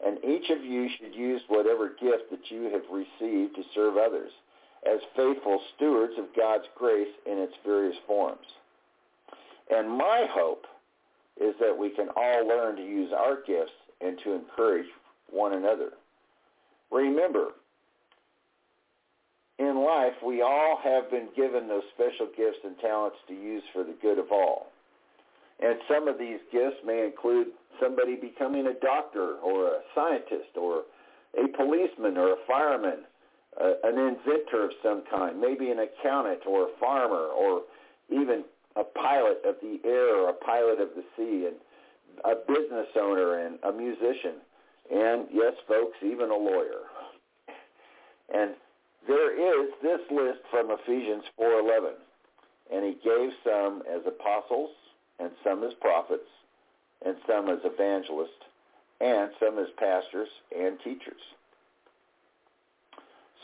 And 0.04 0.18
each 0.24 0.50
of 0.50 0.62
you 0.62 0.88
should 0.98 1.14
use 1.14 1.40
whatever 1.48 1.88
gift 1.88 2.30
that 2.30 2.50
you 2.50 2.64
have 2.64 2.82
received 2.90 3.56
to 3.56 3.62
serve 3.74 3.96
others 3.96 4.30
as 4.86 5.00
faithful 5.16 5.60
stewards 5.74 6.12
of 6.18 6.26
God's 6.36 6.64
grace 6.76 7.08
in 7.26 7.38
its 7.38 7.54
various 7.64 7.96
forms. 8.06 8.46
And 9.70 9.88
my 9.88 10.26
hope 10.30 10.66
is 11.40 11.54
that 11.58 11.76
we 11.76 11.90
can 11.90 12.08
all 12.16 12.46
learn 12.46 12.76
to 12.76 12.82
use 12.82 13.12
our 13.16 13.36
gifts 13.46 13.72
and 14.00 14.18
to 14.24 14.32
encourage 14.34 14.86
one 15.30 15.54
another. 15.54 15.92
Remember, 16.90 17.52
in 19.58 19.82
life, 19.84 20.14
we 20.24 20.42
all 20.42 20.78
have 20.82 21.10
been 21.10 21.28
given 21.34 21.66
those 21.66 21.82
special 21.94 22.26
gifts 22.36 22.58
and 22.64 22.78
talents 22.78 23.16
to 23.28 23.34
use 23.34 23.62
for 23.72 23.84
the 23.84 23.94
good 24.02 24.18
of 24.18 24.30
all. 24.30 24.66
And 25.64 25.78
some 25.88 26.08
of 26.08 26.18
these 26.18 26.40
gifts 26.52 26.76
may 26.84 27.04
include 27.04 27.48
somebody 27.80 28.16
becoming 28.16 28.66
a 28.66 28.74
doctor 28.74 29.36
or 29.36 29.68
a 29.68 29.80
scientist 29.94 30.56
or 30.56 30.82
a 31.42 31.48
policeman 31.56 32.18
or 32.18 32.34
a 32.34 32.36
fireman, 32.46 33.04
uh, 33.58 33.72
an 33.82 33.98
inventor 33.98 34.64
of 34.64 34.72
some 34.82 35.02
kind, 35.10 35.40
maybe 35.40 35.70
an 35.70 35.78
accountant 35.78 36.40
or 36.46 36.64
a 36.64 36.78
farmer 36.78 37.28
or 37.32 37.62
even 38.10 38.44
a 38.76 38.84
pilot 38.84 39.40
of 39.46 39.54
the 39.62 39.80
air 39.88 40.14
or 40.16 40.28
a 40.28 40.34
pilot 40.34 40.80
of 40.80 40.90
the 40.96 41.04
sea 41.16 41.46
and 41.46 41.56
a 42.24 42.34
business 42.46 42.88
owner 42.96 43.38
and 43.46 43.58
a 43.62 43.72
musician 43.72 44.34
and 44.92 45.26
yes 45.32 45.54
folks 45.66 45.96
even 46.04 46.30
a 46.30 46.36
lawyer. 46.36 46.84
And 48.32 48.52
there 49.08 49.32
is 49.32 49.70
this 49.82 50.00
list 50.10 50.40
from 50.50 50.70
Ephesians 50.70 51.24
4:11 51.38 51.94
and 52.70 52.84
he 52.84 52.94
gave 53.02 53.30
some 53.42 53.82
as 53.88 54.02
apostles 54.06 54.70
and 55.20 55.30
some 55.42 55.62
as 55.62 55.72
prophets 55.80 56.28
and 57.04 57.16
some 57.26 57.48
as 57.48 57.58
evangelists 57.64 58.44
and 59.00 59.30
some 59.40 59.58
as 59.58 59.68
pastors 59.78 60.28
and 60.56 60.78
teachers 60.82 61.22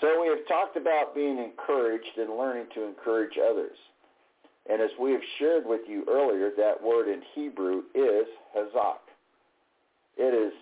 so 0.01 0.21
we 0.23 0.29
have 0.29 0.47
talked 0.49 0.77
about 0.77 1.15
being 1.15 1.39
encouraged 1.39 2.17
and 2.17 2.37
learning 2.37 2.67
to 2.75 2.85
encourage 2.85 3.37
others 3.39 3.77
and 4.69 4.81
as 4.81 4.91
we 5.01 5.13
have 5.13 5.21
shared 5.39 5.67
with 5.67 5.81
you 5.89 6.05
earlier, 6.09 6.51
that 6.57 6.83
word 6.83 7.09
in 7.09 7.23
Hebrew 7.35 7.83
is 7.95 8.27
hazak. 8.57 9.03
It 10.17 10.35
is 10.35 10.53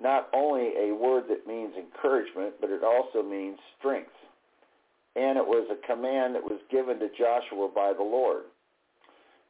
not 0.00 0.28
only 0.34 0.72
a 0.78 0.94
word 0.94 1.24
that 1.28 1.46
means 1.46 1.72
encouragement, 1.76 2.54
but 2.60 2.70
it 2.70 2.82
also 2.82 3.22
means 3.22 3.58
strength. 3.78 4.10
And 5.16 5.38
it 5.38 5.46
was 5.46 5.68
a 5.70 5.86
command 5.86 6.34
that 6.34 6.44
was 6.44 6.60
given 6.70 6.98
to 6.98 7.08
Joshua 7.08 7.68
by 7.74 7.92
the 7.92 8.02
Lord. 8.02 8.44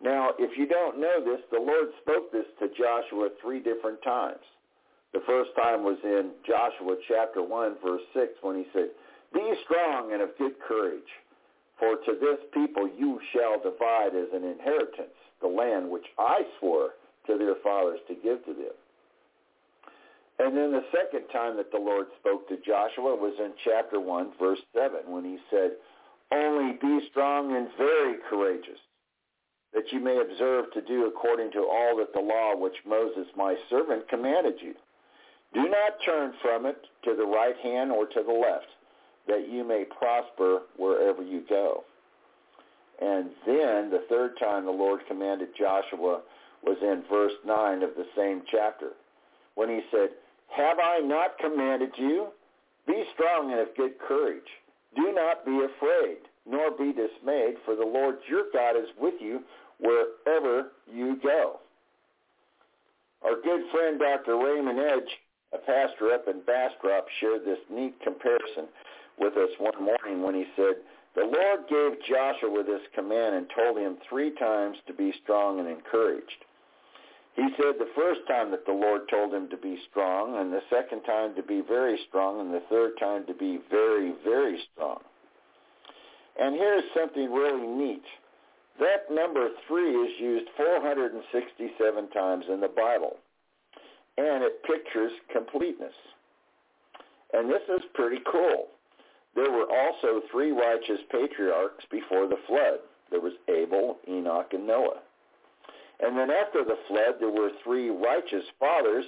Now, 0.03 0.31
if 0.39 0.57
you 0.57 0.67
don't 0.67 0.99
know 0.99 1.23
this, 1.25 1.41
the 1.53 1.61
Lord 1.61 1.89
spoke 2.01 2.33
this 2.33 2.47
to 2.59 2.69
Joshua 2.69 3.29
three 3.43 3.61
different 3.61 4.03
times. 4.03 4.41
The 5.13 5.21
first 5.27 5.51
time 5.57 5.83
was 5.83 5.99
in 6.05 6.31
Joshua 6.47 6.97
chapter 7.09 7.43
1, 7.43 7.77
verse 7.85 8.03
6, 8.15 8.33
when 8.43 8.57
he 8.57 8.67
said, 8.73 8.91
Be 9.35 9.55
strong 9.65 10.13
and 10.13 10.23
of 10.23 10.31
good 10.39 10.55
courage 10.67 11.11
for 11.79 11.97
to 11.97 12.13
this 12.21 12.39
people 12.53 12.87
you 12.87 13.19
shall 13.33 13.59
divide 13.59 14.15
as 14.15 14.29
an 14.33 14.45
inheritance 14.45 15.17
the 15.41 15.49
land 15.49 15.91
which 15.91 16.05
I 16.19 16.43
swore 16.59 16.91
to 17.27 17.39
their 17.39 17.57
fathers 17.65 18.01
to 18.09 18.15
give 18.15 18.45
to 18.45 18.53
them. 18.53 18.77
And 20.39 20.57
then 20.57 20.73
the 20.73 20.85
second 20.93 21.29
time 21.33 21.57
that 21.57 21.73
the 21.73 21.79
Lord 21.79 22.07
spoke 22.19 22.49
to 22.49 22.57
Joshua 22.65 23.17
was 23.17 23.35
in 23.39 23.53
chapter 23.65 24.01
1, 24.01 24.33
verse 24.39 24.61
7, 24.75 25.01
when 25.07 25.25
he 25.25 25.39
said, 25.51 25.73
Only 26.33 26.79
be 26.81 27.07
strong 27.11 27.57
and 27.57 27.69
very 27.77 28.17
courageous, 28.29 28.81
that 29.75 29.93
you 29.93 30.01
may 30.01 30.21
observe 30.21 30.73
to 30.73 30.83
do 30.83 31.07
according 31.07 31.53
to 31.53 31.61
all 31.61 31.97
that 31.99 32.13
the 32.13 32.21
law 32.21 32.57
which 32.57 32.77
Moses 32.87 33.27
my 33.37 33.55
servant 33.69 34.09
commanded 34.09 34.55
you. 34.61 34.75
Do 35.55 35.63
not 35.63 35.99
turn 36.05 36.33
from 36.43 36.67
it 36.67 36.79
to 37.05 37.15
the 37.17 37.25
right 37.25 37.57
hand 37.63 37.91
or 37.91 38.07
to 38.07 38.23
the 38.25 38.33
left, 38.33 38.67
that 39.27 39.49
you 39.49 39.65
may 39.65 39.85
prosper 39.85 40.63
wherever 40.77 41.23
you 41.23 41.43
go. 41.49 41.85
And 43.01 43.31
then 43.47 43.91
the 43.91 44.05
third 44.09 44.39
time 44.39 44.65
the 44.65 44.71
Lord 44.71 45.01
commanded 45.09 45.49
Joshua 45.59 46.21
was 46.63 46.77
in 46.83 47.03
verse 47.11 47.33
9 47.47 47.83
of 47.83 47.91
the 47.97 48.07
same 48.17 48.43
chapter 48.51 48.91
when 49.55 49.69
he 49.69 49.81
said, 49.91 50.11
Have 50.49 50.79
I 50.79 51.01
not 51.01 51.39
commanded 51.39 51.91
you? 51.97 52.29
Be 52.87 53.05
strong 53.15 53.53
and 53.53 53.61
of 53.61 53.75
good 53.77 53.99
courage. 53.99 54.43
Do 54.97 55.13
not 55.15 55.45
be 55.47 55.65
afraid, 55.65 56.19
nor 56.51 56.71
be 56.73 56.93
dismayed, 56.93 57.55
for 57.65 57.77
the 57.77 57.85
Lord 57.85 58.17
your 58.29 58.45
God 58.53 58.77
is 58.77 58.89
with 59.01 59.15
you 59.21 59.41
wherever 59.79 60.73
you 60.93 61.19
go. 61.23 61.61
Our 63.25 63.41
good 63.43 63.63
friend 63.71 63.99
Dr. 63.99 64.37
Raymond 64.37 64.79
Edge, 64.79 65.11
a 65.53 65.59
pastor 65.59 66.13
up 66.13 66.27
in 66.27 66.41
Bastrop, 66.47 67.07
shared 67.21 67.45
this 67.45 67.59
neat 67.71 67.95
comparison 68.03 68.67
with 69.19 69.37
us 69.37 69.51
one 69.59 69.83
morning 69.83 70.23
when 70.23 70.35
he 70.35 70.45
said, 70.57 70.77
the 71.15 71.23
Lord 71.23 71.67
gave 71.69 72.01
Joshua 72.09 72.63
this 72.65 72.83
command 72.95 73.35
and 73.35 73.47
told 73.55 73.79
him 73.79 73.97
three 74.09 74.31
times 74.37 74.77
to 74.87 74.95
be 74.95 75.13
strong 75.23 75.59
and 75.59 75.69
encouraged. 75.69 76.45
He 77.35 77.49
said 77.57 77.79
the 77.79 77.91
first 77.97 78.21
time 78.29 78.51
that 78.53 78.65
the 78.65 78.73
Lord 78.73 79.03
told 79.09 79.35
him 79.35 79.49
to 79.51 79.57
be 79.57 79.79
strong, 79.91 80.39
and 80.39 80.53
the 80.53 80.63
second 80.71 81.03
time 81.03 81.35
to 81.35 81.43
be 81.43 81.63
very 81.67 81.99
strong, 82.09 82.41
and 82.41 82.53
the 82.53 82.63
third 82.69 82.93
time 82.99 83.27
to 83.27 83.35
be 83.35 83.59
very, 83.71 84.15
very 84.25 84.61
strong. 84.73 85.01
And 86.39 86.55
here's 86.55 86.85
something 86.95 87.33
really 87.33 87.67
neat. 87.67 88.05
That 88.79 89.11
number 89.11 89.49
three 89.69 89.91
is 89.91 90.21
used 90.21 90.49
467 90.57 92.09
times 92.11 92.45
in 92.49 92.61
the 92.61 92.69
Bible, 92.69 93.17
and 94.17 94.43
it 94.43 94.63
pictures 94.65 95.13
completeness. 95.33 95.93
And 97.33 97.51
this 97.51 97.63
is 97.69 97.83
pretty 97.95 98.23
cool. 98.31 98.69
There 99.35 99.51
were 99.51 99.67
also 99.71 100.23
three 100.33 100.51
righteous 100.51 101.01
patriarchs 101.11 101.85
before 101.91 102.27
the 102.27 102.39
flood. 102.47 102.81
There 103.11 103.21
was 103.21 103.35
Abel, 103.49 103.99
Enoch, 104.09 104.53
and 104.53 104.67
Noah. 104.67 105.01
And 106.01 106.17
then 106.17 106.31
after 106.31 106.65
the 106.65 106.79
flood, 106.89 107.17
there 107.21 107.31
were 107.31 107.51
three 107.63 107.91
righteous 107.91 108.45
fathers, 108.59 109.05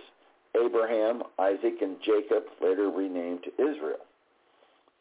Abraham, 0.55 1.23
Isaac, 1.39 1.81
and 1.81 1.97
Jacob, 2.05 2.45
later 2.61 2.91
renamed 2.91 3.47
Israel. 3.59 4.05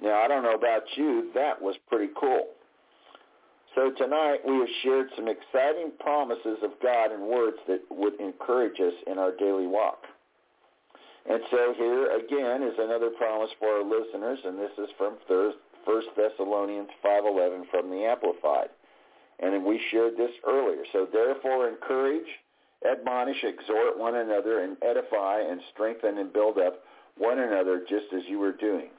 Now, 0.02 0.22
I 0.22 0.28
don't 0.28 0.44
know 0.44 0.56
about 0.56 0.84
you, 0.96 1.30
that 1.36 1.62
was 1.62 1.76
pretty 1.88 2.12
cool. 2.20 2.48
So 3.76 3.92
tonight 3.92 4.40
we 4.46 4.58
have 4.58 4.68
shared 4.84 5.08
some 5.16 5.28
exciting 5.28 5.92
promises 6.00 6.58
of 6.64 6.72
God 6.84 7.12
and 7.12 7.24
words 7.24 7.58
that 7.68 7.82
would 7.90 8.20
encourage 8.20 8.80
us 8.82 8.94
in 9.08 9.18
our 9.18 9.32
daily 9.32 9.68
walk. 9.68 10.04
And 11.30 11.40
so 11.52 11.74
here 11.78 12.18
again 12.18 12.64
is 12.64 12.74
another 12.80 13.12
promise 13.12 13.52
for 13.60 13.68
our 13.68 13.84
listeners, 13.84 14.40
and 14.44 14.58
this 14.58 14.72
is 14.78 14.90
from 14.98 15.14
1 15.28 15.54
Thessalonians 16.18 16.90
5.11 17.06 17.70
from 17.70 17.90
the 17.90 18.04
Amplified. 18.04 18.70
And 19.40 19.64
we 19.64 19.80
shared 19.92 20.18
this 20.18 20.32
earlier. 20.48 20.84
So 20.92 21.08
therefore 21.12 21.70
encourage, 21.70 22.28
admonish, 22.90 23.44
exhort 23.44 23.98
one 23.98 24.16
another, 24.16 24.64
and 24.64 24.78
edify 24.84 25.42
and 25.42 25.62
strengthen 25.74 26.18
and 26.18 26.34
build 26.34 26.58
up 26.58 26.84
one 27.18 27.40
another 27.40 27.86
just 27.88 28.12
as 28.16 28.24
you 28.28 28.42
are 28.44 28.52
doing. 28.52 28.90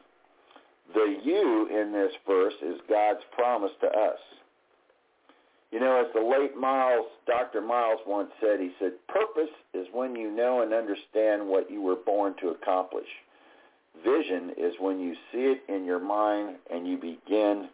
The 0.94 1.16
you 1.24 1.68
in 1.70 1.92
this 1.92 2.12
verse 2.26 2.54
is 2.62 2.80
God's 2.88 3.20
promise 3.34 3.72
to 3.80 3.86
us. 3.86 4.18
You 5.70 5.80
know, 5.80 6.04
as 6.04 6.12
the 6.14 6.20
late 6.20 6.54
Myles, 6.54 7.06
Dr. 7.26 7.62
Myles 7.62 8.00
once 8.06 8.30
said, 8.40 8.60
he 8.60 8.72
said, 8.78 8.92
purpose 9.08 9.52
is 9.72 9.86
when 9.92 10.14
you 10.14 10.30
know 10.30 10.60
and 10.60 10.74
understand 10.74 11.48
what 11.48 11.70
you 11.70 11.80
were 11.80 11.96
born 11.96 12.34
to 12.42 12.48
accomplish. 12.48 13.08
Vision 14.04 14.50
is 14.58 14.74
when 14.80 15.00
you 15.00 15.14
see 15.32 15.54
it 15.54 15.62
in 15.68 15.86
your 15.86 15.98
mind 15.98 16.56
and 16.70 16.86
you 16.86 16.96
begin 16.98 17.68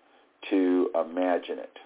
to 0.51 0.90
imagine 0.94 1.59
it. 1.59 1.77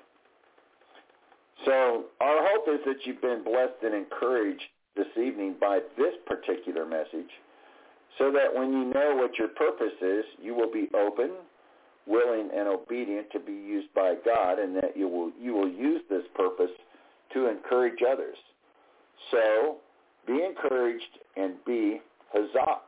So 1.65 2.05
our 2.21 2.47
hope 2.51 2.69
is 2.69 2.81
that 2.87 3.07
you've 3.07 3.23
been 3.23 3.43
blessed 3.43 3.83
and 3.83 3.95
encouraged 3.95 4.63
this 4.97 5.07
evening 5.17 5.55
by 5.61 5.81
this 5.97 6.15
particular 6.27 6.85
message 6.85 7.31
so 8.18 8.31
that 8.33 8.55
when 8.55 8.72
you 8.72 8.85
know 8.92 9.16
what 9.16 9.38
your 9.38 9.48
purpose 9.48 9.94
is, 10.01 10.25
you 10.40 10.55
will 10.55 10.70
be 10.70 10.88
open, 10.94 11.31
willing, 12.07 12.51
and 12.55 12.68
obedient 12.68 13.31
to 13.33 13.40
be 13.40 13.53
used 13.53 13.92
by 13.94 14.14
God 14.25 14.59
and 14.59 14.77
that 14.77 14.96
you 14.96 15.09
will, 15.09 15.33
you 15.40 15.55
will 15.55 15.68
use 15.68 16.03
this 16.11 16.25
purpose 16.35 16.70
to 17.33 17.48
encourage 17.48 18.01
others. 18.07 18.37
So 19.31 19.77
be 20.27 20.44
encouraged 20.44 21.18
and 21.37 21.55
be 21.64 22.01
hazak. 22.35 22.81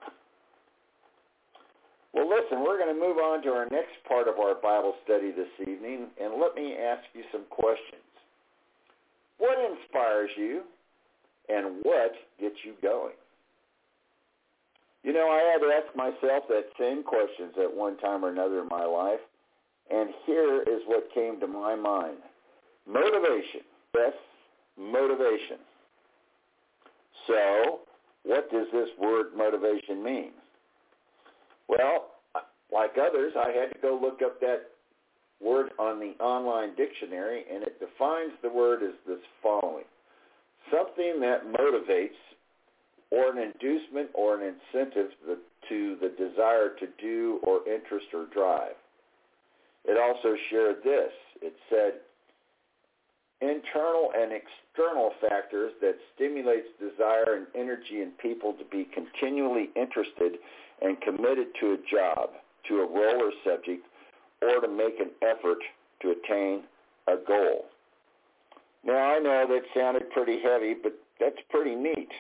Well, 2.13 2.29
listen, 2.29 2.63
we're 2.63 2.79
going 2.79 2.95
to 2.95 3.01
move 3.01 3.19
on 3.19 3.43
to 3.43 3.49
our 3.49 3.67
next 3.71 3.95
part 4.07 4.29
of 4.29 4.39
our 4.39 4.55
Bible 4.55 4.95
study 5.05 5.33
this 5.33 5.49
evening, 5.61 6.07
and 6.21 6.41
let 6.41 6.55
me 6.55 6.77
ask 6.77 7.03
you 7.13 7.23
some 7.33 7.43
questions. 7.51 8.03
What 9.39 9.59
inspires 9.59 10.31
you 10.37 10.63
and 11.49 11.83
what 11.83 12.13
gets 12.41 12.55
you 12.65 12.75
going? 12.81 13.15
You 15.05 15.13
know, 15.13 15.29
I 15.29 15.53
had 15.53 15.59
to 15.59 15.71
ask 15.71 15.95
myself 15.95 16.45
that 16.49 16.65
same 16.81 17.03
questions 17.03 17.53
at 17.63 17.73
one 17.73 17.99
time 17.99 18.25
or 18.25 18.31
another 18.31 18.63
in 18.63 18.69
my 18.69 18.85
life, 18.85 19.21
and 19.91 20.09
here 20.25 20.63
is 20.63 20.81
what 20.87 21.13
came 21.15 21.39
to 21.41 21.47
my 21.47 21.77
mind. 21.77 22.17
Motivation. 22.89 23.61
Yes, 23.95 24.15
motivation. 24.79 25.59
So, 27.27 27.81
what 28.25 28.51
does 28.51 28.67
this 28.73 28.89
word 28.99 29.37
motivation 29.37 30.03
mean? 30.03 30.31
Well, 31.69 32.07
like 32.73 32.93
others, 32.99 33.35
I 33.37 33.51
had 33.51 33.73
to 33.75 33.79
go 33.83 33.99
look 34.01 34.21
up 34.25 34.41
that 34.41 34.71
word 35.41 35.71
on 35.79 36.01
the 36.01 36.15
online 36.23 36.75
dictionary, 36.77 37.45
and 37.53 37.63
it 37.63 37.79
defines 37.79 38.33
the 38.43 38.49
word 38.49 38.83
as 38.83 38.95
this 39.07 39.21
following. 39.43 39.85
Something 40.71 41.21
that 41.21 41.45
motivates 41.47 42.17
or 43.15 43.31
an 43.31 43.39
inducement 43.39 44.11
or 44.13 44.41
an 44.41 44.55
incentive 44.75 45.11
to 45.69 45.97
the 46.01 46.09
desire 46.19 46.71
to 46.81 46.87
do 47.01 47.39
or 47.45 47.61
interest 47.69 48.07
or 48.13 48.27
drive. 48.35 48.75
It 49.85 49.97
also 49.99 50.35
shared 50.51 50.83
this. 50.83 51.13
It 51.41 51.55
said, 51.71 52.01
internal 53.41 54.11
and 54.17 54.33
external 54.33 55.13
factors 55.21 55.73
that 55.81 55.95
stimulates 56.15 56.69
desire 56.81 57.37
and 57.37 57.47
energy 57.55 58.03
in 58.03 58.11
people 58.21 58.55
to 58.55 58.65
be 58.65 58.89
continually 58.93 59.71
interested 59.77 60.39
and 60.83 61.01
committed 61.01 61.49
to 61.61 61.73
a 61.73 61.79
job, 61.91 62.31
to 62.69 62.81
a 62.81 62.87
role 62.87 63.23
or 63.23 63.33
subject, 63.45 63.87
or 64.43 64.61
to 64.61 64.69
make 64.69 64.99
an 64.99 65.11
effort 65.23 65.59
to 66.03 66.11
attain 66.11 66.65
a 67.07 67.17
goal. 67.17 67.67
Now, 68.85 69.15
I 69.15 69.19
know 69.19 69.47
that 69.49 69.63
sounded 69.79 70.11
pretty 70.11 70.41
heavy, 70.43 70.75
but 70.83 70.95
that's 71.21 71.39
pretty 71.49 71.75
neat. 71.75 72.11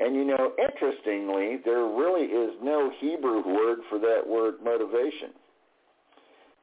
And 0.00 0.14
you 0.14 0.24
know, 0.24 0.52
interestingly, 0.58 1.58
there 1.62 1.84
really 1.84 2.24
is 2.24 2.54
no 2.62 2.90
Hebrew 3.00 3.46
word 3.46 3.80
for 3.90 3.98
that 3.98 4.22
word 4.26 4.54
motivation. 4.64 5.30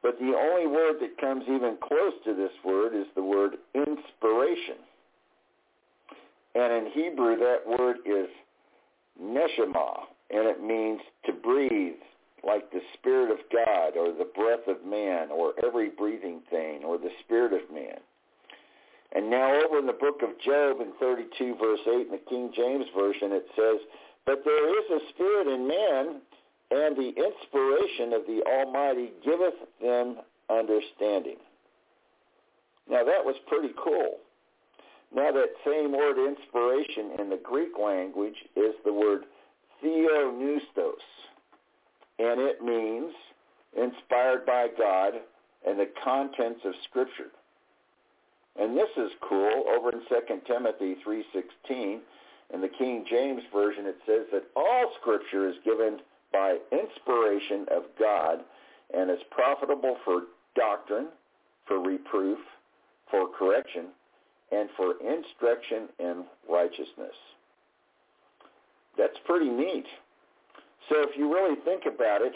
But 0.02 0.18
the 0.18 0.34
only 0.36 0.66
word 0.66 0.96
that 1.00 1.20
comes 1.20 1.44
even 1.44 1.76
close 1.82 2.14
to 2.24 2.34
this 2.34 2.50
word 2.64 2.94
is 2.94 3.06
the 3.14 3.22
word 3.22 3.52
inspiration. 3.74 4.76
And 6.56 6.72
in 6.72 6.92
Hebrew, 6.92 7.36
that 7.36 7.62
word 7.78 7.98
is 8.04 8.28
neshama, 9.22 10.00
and 10.30 10.46
it 10.48 10.62
means 10.62 11.00
to 11.26 11.32
breathe, 11.32 12.00
like 12.44 12.70
the 12.72 12.80
Spirit 12.94 13.30
of 13.30 13.38
God 13.52 13.96
or 13.96 14.12
the 14.12 14.30
breath 14.34 14.66
of 14.66 14.84
man 14.84 15.30
or 15.30 15.52
every 15.64 15.90
breathing 15.90 16.40
thing 16.50 16.82
or 16.84 16.98
the 16.98 17.10
Spirit 17.24 17.52
of 17.52 17.72
man. 17.72 17.98
And 19.14 19.30
now 19.30 19.60
over 19.64 19.78
in 19.78 19.86
the 19.86 19.92
book 19.92 20.22
of 20.22 20.38
Job 20.44 20.80
in 20.80 20.92
32 21.00 21.56
verse 21.60 21.80
8 21.86 22.06
in 22.06 22.10
the 22.12 22.20
King 22.28 22.52
James 22.54 22.86
Version 22.96 23.32
it 23.32 23.46
says, 23.56 23.80
But 24.26 24.42
there 24.44 24.78
is 24.78 24.90
a 24.90 25.08
spirit 25.14 25.48
in 25.48 25.66
man, 25.66 26.20
and 26.70 26.96
the 26.96 27.14
inspiration 27.16 28.12
of 28.12 28.26
the 28.26 28.42
Almighty 28.46 29.12
giveth 29.24 29.54
them 29.80 30.18
understanding. 30.50 31.38
Now 32.90 33.04
that 33.04 33.24
was 33.24 33.36
pretty 33.46 33.72
cool. 33.82 34.18
Now 35.14 35.32
that 35.32 35.48
same 35.64 35.92
word 35.92 36.18
inspiration 36.18 37.12
in 37.18 37.30
the 37.30 37.40
Greek 37.42 37.78
language 37.82 38.36
is 38.56 38.74
the 38.84 38.92
word 38.92 39.24
theopneustos 39.82 41.00
and 42.18 42.40
it 42.40 42.62
means 42.62 43.12
inspired 43.76 44.44
by 44.44 44.68
God 44.76 45.14
and 45.66 45.78
the 45.78 45.88
contents 46.04 46.60
of 46.64 46.72
Scripture. 46.88 47.30
And 48.58 48.76
this 48.76 48.90
is 48.96 49.10
cool. 49.28 49.64
Over 49.68 49.92
in 49.92 50.00
2 50.08 50.40
Timothy 50.46 50.96
3.16, 51.06 52.00
in 52.54 52.60
the 52.60 52.68
King 52.68 53.04
James 53.08 53.42
Version, 53.52 53.86
it 53.86 53.96
says 54.06 54.26
that 54.32 54.44
all 54.56 54.90
Scripture 55.00 55.48
is 55.48 55.56
given 55.64 55.98
by 56.32 56.56
inspiration 56.72 57.66
of 57.70 57.84
God 57.98 58.40
and 58.94 59.10
is 59.10 59.18
profitable 59.30 59.96
for 60.04 60.22
doctrine, 60.56 61.08
for 61.66 61.80
reproof, 61.80 62.38
for 63.10 63.28
correction, 63.28 63.86
and 64.50 64.68
for 64.76 64.94
instruction 65.00 65.88
in 65.98 66.24
righteousness. 66.50 67.14
That's 68.96 69.16
pretty 69.26 69.50
neat. 69.50 69.86
So 70.88 71.02
if 71.02 71.16
you 71.16 71.32
really 71.32 71.56
think 71.64 71.84
about 71.86 72.22
it, 72.22 72.32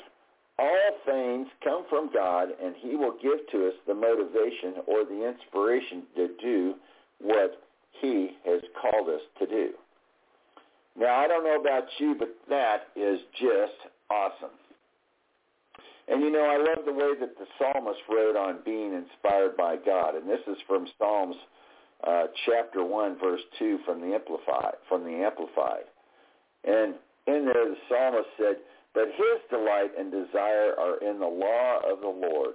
all 0.59 0.91
things 1.07 1.49
come 1.65 1.85
from 1.89 2.11
God, 2.13 2.49
and 2.63 2.75
he 2.79 2.95
will 2.95 3.17
give 3.23 3.39
to 3.53 3.69
us 3.69 3.75
the 3.87 3.95
motivation 3.95 4.83
or 4.87 5.05
the 5.05 5.29
inspiration 5.29 6.03
to 6.17 6.29
do 6.41 6.75
what 7.21 7.63
he 8.01 8.31
has 8.45 8.61
called 8.81 9.09
us 9.09 9.23
to 9.39 9.47
do. 9.47 9.71
Now, 10.99 11.17
I 11.17 11.27
don't 11.27 11.45
know 11.45 11.59
about 11.61 11.85
you, 11.99 12.15
but 12.19 12.37
that 12.49 12.89
is 12.97 13.19
just 13.41 13.91
awesome. 14.11 14.55
And 16.09 16.21
you 16.21 16.31
know, 16.31 16.45
I 16.45 16.59
love 16.59 16.85
the 16.85 16.93
way 16.93 17.13
that 17.21 17.39
the 17.39 17.47
psalmist 17.59 18.01
wrote 18.11 18.37
on 18.37 18.59
being 18.65 18.93
inspired 18.93 19.57
by 19.57 19.77
God. 19.77 20.15
And 20.17 20.29
this 20.29 20.41
is 20.47 20.57
from 20.67 20.87
Psalms 20.99 21.37
uh, 22.07 22.25
chapter 22.45 22.85
1, 22.85 23.19
verse 23.19 23.41
2 23.59 23.79
from 23.87 24.01
the 24.01 24.15
Amplified. 24.15 24.75
From 24.89 25.05
the 25.05 25.25
Amplified. 25.25 25.85
And 26.65 26.95
in 27.27 27.47
there, 27.47 27.71
the 27.71 27.77
psalmist 27.89 28.29
said, 28.37 28.57
But 28.95 29.09
his 29.17 29.41
delight 29.51 29.93
and 29.99 30.11
desire 30.11 30.75
are 30.79 30.99
in 30.99 31.19
the 31.19 31.27
law 31.27 31.79
of 31.91 32.01
the 32.01 32.09
Lord. 32.09 32.55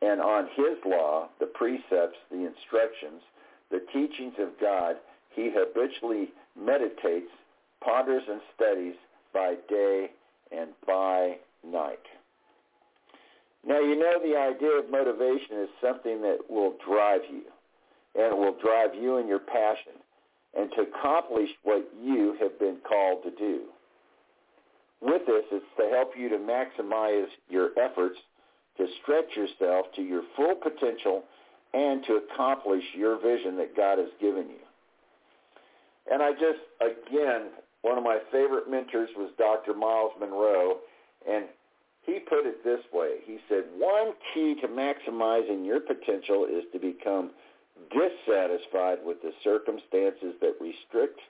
And 0.00 0.20
on 0.20 0.48
his 0.54 0.78
law, 0.86 1.28
the 1.40 1.46
precepts, 1.46 2.18
the 2.30 2.46
instructions, 2.46 3.22
the 3.70 3.84
teachings 3.92 4.34
of 4.38 4.50
God, 4.60 4.96
he 5.34 5.50
habitually 5.52 6.28
meditates, 6.56 7.30
ponders, 7.84 8.22
and 8.28 8.40
studies 8.54 8.94
by 9.34 9.56
day 9.68 10.10
and 10.52 10.70
by 10.86 11.36
night. 11.66 11.98
Now, 13.66 13.80
you 13.80 13.98
know 13.98 14.14
the 14.22 14.38
idea 14.38 14.78
of 14.78 14.90
motivation 14.90 15.60
is 15.60 15.68
something 15.82 16.22
that 16.22 16.38
will 16.48 16.74
drive 16.86 17.22
you, 17.30 17.42
and 18.14 18.32
it 18.32 18.38
will 18.38 18.56
drive 18.62 18.94
you 18.94 19.16
and 19.16 19.28
your 19.28 19.40
passion, 19.40 19.92
and 20.56 20.70
to 20.72 20.82
accomplish 20.82 21.50
what 21.64 21.86
you 22.00 22.36
have 22.40 22.58
been 22.58 22.78
called 22.88 23.24
to 23.24 23.30
do. 23.32 23.62
With 25.00 25.26
this, 25.26 25.44
it's 25.52 25.64
to 25.76 25.88
help 25.94 26.12
you 26.16 26.28
to 26.28 26.36
maximize 26.36 27.26
your 27.48 27.70
efforts, 27.78 28.16
to 28.78 28.86
stretch 29.02 29.36
yourself 29.36 29.86
to 29.96 30.02
your 30.02 30.22
full 30.36 30.56
potential, 30.56 31.24
and 31.72 32.04
to 32.04 32.20
accomplish 32.32 32.82
your 32.96 33.20
vision 33.20 33.56
that 33.58 33.76
God 33.76 33.98
has 33.98 34.08
given 34.20 34.48
you. 34.48 34.64
And 36.10 36.22
I 36.22 36.32
just, 36.32 36.60
again, 36.80 37.50
one 37.82 37.98
of 37.98 38.04
my 38.04 38.18
favorite 38.32 38.70
mentors 38.70 39.10
was 39.16 39.30
Dr. 39.38 39.74
Myles 39.74 40.12
Munroe, 40.18 40.78
and 41.28 41.44
he 42.04 42.18
put 42.18 42.46
it 42.46 42.64
this 42.64 42.80
way. 42.92 43.18
He 43.24 43.38
said, 43.48 43.64
one 43.76 44.14
key 44.32 44.56
to 44.62 44.68
maximizing 44.68 45.66
your 45.66 45.80
potential 45.80 46.46
is 46.50 46.64
to 46.72 46.78
become 46.78 47.30
dissatisfied 47.90 48.98
with 49.04 49.20
the 49.22 49.32
circumstances 49.44 50.34
that 50.40 50.54
restrict, 50.60 51.20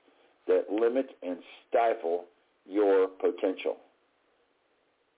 that 0.47 0.71
limit, 0.71 1.11
and 1.23 1.39
stifle 1.69 2.25
your 2.69 3.09
potential. 3.09 3.77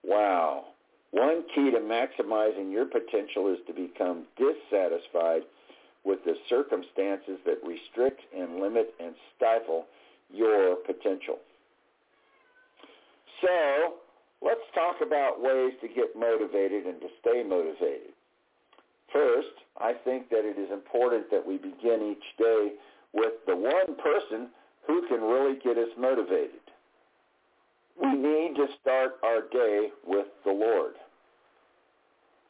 Wow. 0.03 0.65
One 1.11 1.43
key 1.53 1.71
to 1.71 1.79
maximizing 1.79 2.71
your 2.71 2.85
potential 2.85 3.51
is 3.51 3.59
to 3.67 3.73
become 3.73 4.23
dissatisfied 4.37 5.41
with 6.03 6.23
the 6.25 6.35
circumstances 6.49 7.37
that 7.45 7.57
restrict 7.65 8.21
and 8.35 8.59
limit 8.59 8.93
and 8.99 9.13
stifle 9.35 9.85
your 10.33 10.77
potential. 10.77 11.37
So 13.41 13.95
let's 14.41 14.61
talk 14.73 14.97
about 15.05 15.41
ways 15.41 15.73
to 15.81 15.87
get 15.87 16.15
motivated 16.17 16.85
and 16.85 17.01
to 17.01 17.07
stay 17.19 17.43
motivated. 17.43 18.13
First, 19.11 19.53
I 19.79 19.93
think 19.93 20.29
that 20.29 20.45
it 20.45 20.57
is 20.57 20.71
important 20.71 21.29
that 21.31 21.45
we 21.45 21.57
begin 21.57 22.15
each 22.15 22.37
day 22.37 22.71
with 23.13 23.33
the 23.45 23.55
one 23.55 23.95
person 24.01 24.47
who 24.87 25.07
can 25.07 25.21
really 25.21 25.59
get 25.61 25.77
us 25.77 25.89
motivated. 25.99 26.60
We 28.01 28.13
need 28.13 28.55
to 28.55 28.67
start 28.81 29.17
our 29.23 29.41
day 29.51 29.89
with 30.05 30.27
the 30.43 30.51
Lord. 30.51 30.93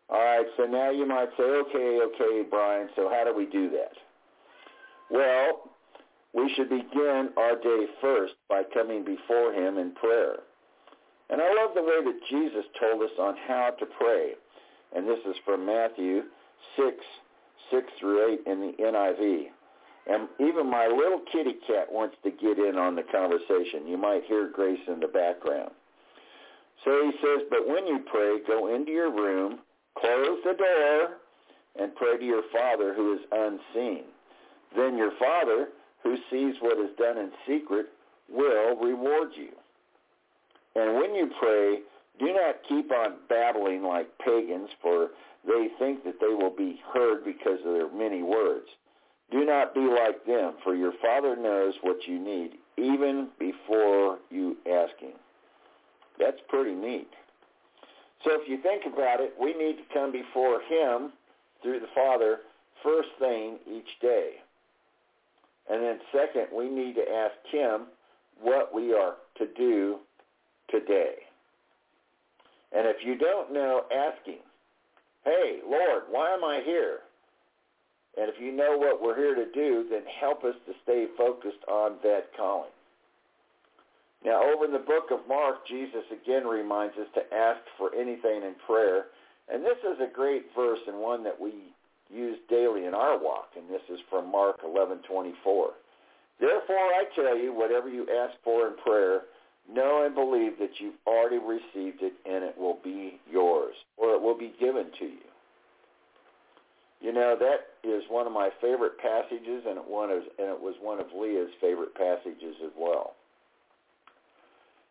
All 0.10 0.24
right, 0.24 0.46
so 0.58 0.66
now 0.66 0.92
you 0.92 1.06
might 1.06 1.30
say, 1.38 1.44
okay, 1.44 2.00
okay, 2.04 2.48
Brian, 2.50 2.90
so 2.96 3.10
how 3.10 3.24
do 3.26 3.36
we 3.36 3.46
do 3.46 3.70
that? 3.70 3.94
Well, 5.10 5.72
we 6.34 6.52
should 6.56 6.70
begin 6.70 7.30
our 7.38 7.56
day 7.56 7.86
first 8.02 8.34
by 8.50 8.64
coming 8.74 9.04
before 9.04 9.54
him 9.54 9.78
in 9.78 9.92
prayer. 9.94 10.38
And 11.30 11.42
I 11.42 11.54
love 11.54 11.72
the 11.76 11.82
way 11.82 12.04
that 12.04 12.20
Jesus 12.30 12.66
told 12.80 13.02
us 13.04 13.12
on 13.20 13.36
how 13.48 13.72
to 13.80 13.86
pray. 13.86 14.34
And 14.96 15.08
this 15.08 15.20
is 15.26 15.36
from 15.46 15.66
Matthew 15.66 16.24
6, 16.78 16.96
6 17.72 17.88
through 18.00 18.40
8 18.46 18.52
in 18.52 18.60
the 18.60 18.74
NIV. 18.84 19.46
And 20.08 20.28
even 20.40 20.70
my 20.70 20.88
little 20.88 21.22
kitty 21.32 21.56
cat 21.68 21.92
wants 21.92 22.16
to 22.24 22.32
get 22.32 22.58
in 22.58 22.78
on 22.78 22.96
the 22.96 23.04
conversation. 23.04 23.88
You 23.88 23.98
might 23.98 24.24
hear 24.26 24.50
Grace 24.52 24.80
in 24.88 25.00
the 25.00 25.08
background. 25.08 25.72
So 26.84 27.06
he 27.06 27.12
says, 27.22 27.46
but 27.50 27.68
when 27.68 27.86
you 27.86 28.00
pray, 28.12 28.40
go 28.48 28.74
into 28.74 28.92
your 28.92 29.12
room, 29.12 29.60
close 29.98 30.40
the 30.44 30.54
door, 30.54 31.18
and 31.80 31.96
pray 31.96 32.18
to 32.18 32.26
your 32.26 32.42
Father 32.52 32.94
who 32.94 33.14
is 33.14 33.20
unseen. 33.32 34.04
Then 34.76 34.98
your 34.98 35.12
Father, 35.20 35.68
who 36.04 36.18
sees 36.32 36.56
what 36.62 36.80
is 36.80 36.90
done 36.98 37.18
in 37.18 37.32
secret, 37.48 37.88
will 38.28 38.76
reward 38.78 39.30
you. 39.36 39.50
And 40.76 40.96
when 40.96 41.14
you 41.14 41.30
pray, 41.40 41.82
do 42.20 42.34
not 42.34 42.56
keep 42.68 42.92
on 42.92 43.18
babbling 43.30 43.84
like 43.84 44.10
pagans, 44.20 44.70
for 44.82 45.10
they 45.46 45.68
think 45.78 46.04
that 46.04 46.20
they 46.20 46.34
will 46.34 46.56
be 46.56 46.80
heard 46.94 47.24
because 47.24 47.60
of 47.66 47.74
their 47.74 47.92
many 47.92 48.24
words. 48.24 48.68
Do 49.32 49.46
not 49.46 49.74
be 49.74 49.82
like 49.82 50.26
them, 50.26 50.56
for 50.64 50.76
your 50.76 50.94
Father 51.02 51.36
knows 51.36 51.74
what 51.82 51.98
you 52.06 52.20
need 52.20 52.52
even 52.78 53.30
before 53.40 54.18
you 54.30 54.58
ask 54.70 54.98
him. 55.00 55.14
That's 56.20 56.38
pretty 56.50 56.76
neat. 56.76 57.08
So 58.24 58.32
if 58.34 58.48
you 58.48 58.62
think 58.62 58.84
about 58.92 59.22
it, 59.22 59.34
we 59.40 59.54
need 59.54 59.78
to 59.78 59.94
come 59.94 60.12
before 60.12 60.62
him 60.62 61.14
through 61.64 61.80
the 61.80 61.88
Father 61.96 62.40
first 62.84 63.10
thing 63.20 63.58
each 63.68 64.00
day. 64.02 64.34
And 65.70 65.82
then 65.82 66.00
second, 66.12 66.48
we 66.56 66.70
need 66.70 66.96
to 66.96 67.02
ask 67.02 67.36
him 67.52 67.88
what 68.42 68.74
we 68.74 68.94
are 68.94 69.16
to 69.38 69.48
do 69.56 69.98
today. 70.70 71.14
And 72.74 72.88
if 72.88 72.98
you 73.06 73.18
don't 73.18 73.54
know, 73.54 73.84
ask 73.94 74.26
him, 74.26 74.40
hey, 75.24 75.60
Lord, 75.68 76.04
why 76.10 76.34
am 76.34 76.44
I 76.44 76.62
here? 76.66 77.00
And 78.18 78.30
if 78.30 78.36
you 78.40 78.52
know 78.52 78.78
what 78.78 79.02
we're 79.02 79.16
here 79.16 79.36
to 79.36 79.46
do, 79.52 79.88
then 79.90 80.02
help 80.20 80.44
us 80.44 80.56
to 80.68 80.74
stay 80.84 81.08
focused 81.18 81.64
on 81.68 81.96
that 82.04 82.36
calling. 82.36 82.72
Now, 84.24 84.44
over 84.44 84.66
in 84.66 84.72
the 84.72 84.80
book 84.80 85.10
of 85.12 85.28
Mark, 85.28 85.68
Jesus 85.68 86.04
again 86.12 86.46
reminds 86.46 86.96
us 86.98 87.08
to 87.16 87.34
ask 87.34 87.62
for 87.78 87.96
anything 87.96 88.44
in 88.44 88.54
prayer. 88.68 89.06
And 89.52 89.64
this 89.64 89.80
is 89.80 90.00
a 90.00 90.14
great 90.14 90.46
verse 90.56 90.80
and 90.88 91.00
one 91.00 91.24
that 91.24 91.40
we 91.40 91.54
use 92.14 92.38
daily 92.50 92.86
in 92.86 92.94
our 92.94 93.18
walk. 93.18 93.50
And 93.58 93.70
this 93.70 93.82
is 93.90 94.00
from 94.10 94.32
Mark 94.32 94.62
11:24. 94.64 95.74
Therefore, 96.40 96.76
I 96.76 97.06
tell 97.16 97.38
you, 97.38 97.54
whatever 97.54 97.90
you 97.90 98.08
ask 98.10 98.34
for 98.44 98.68
in 98.68 98.74
prayer, 98.78 99.24
know 99.70 100.06
and 100.06 100.14
believe 100.14 100.60
that 100.60 100.80
you've 100.80 101.00
already 101.08 101.38
received 101.38 102.02
it 102.02 102.14
and 102.26 102.44
it 102.44 102.58
will 102.58 102.80
be 102.84 103.20
yours, 103.32 103.76
or 103.98 104.14
it 104.16 104.22
will 104.22 104.38
be 104.38 104.54
given 104.60 104.92
to 105.00 105.06
you. 105.06 105.31
You 107.02 107.12
know, 107.12 107.36
that 107.40 107.90
is 107.90 108.04
one 108.10 108.28
of 108.28 108.34
my 108.34 108.50
favorite 108.62 108.98
passages, 109.00 109.64
and 109.68 109.78
it, 109.78 109.84
one 109.88 110.12
and 110.12 110.22
it 110.38 110.62
was 110.62 110.76
one 110.80 111.00
of 111.00 111.08
Leah's 111.18 111.50
favorite 111.60 111.96
passages 111.96 112.56
as 112.64 112.72
well. 112.78 113.16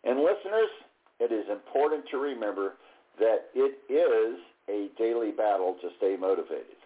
And 0.03 0.19
listeners, 0.19 0.71
it 1.21 1.31
is 1.31 1.47
important 1.49 2.05
to 2.11 2.19
remember 2.19 2.75
that 3.21 3.51
it 3.55 3.79
is 3.89 4.41
a 4.69 4.89
daily 4.99 5.31
battle 5.31 5.77
to 5.83 5.89
stay 5.99 6.17
motivated, 6.19 6.79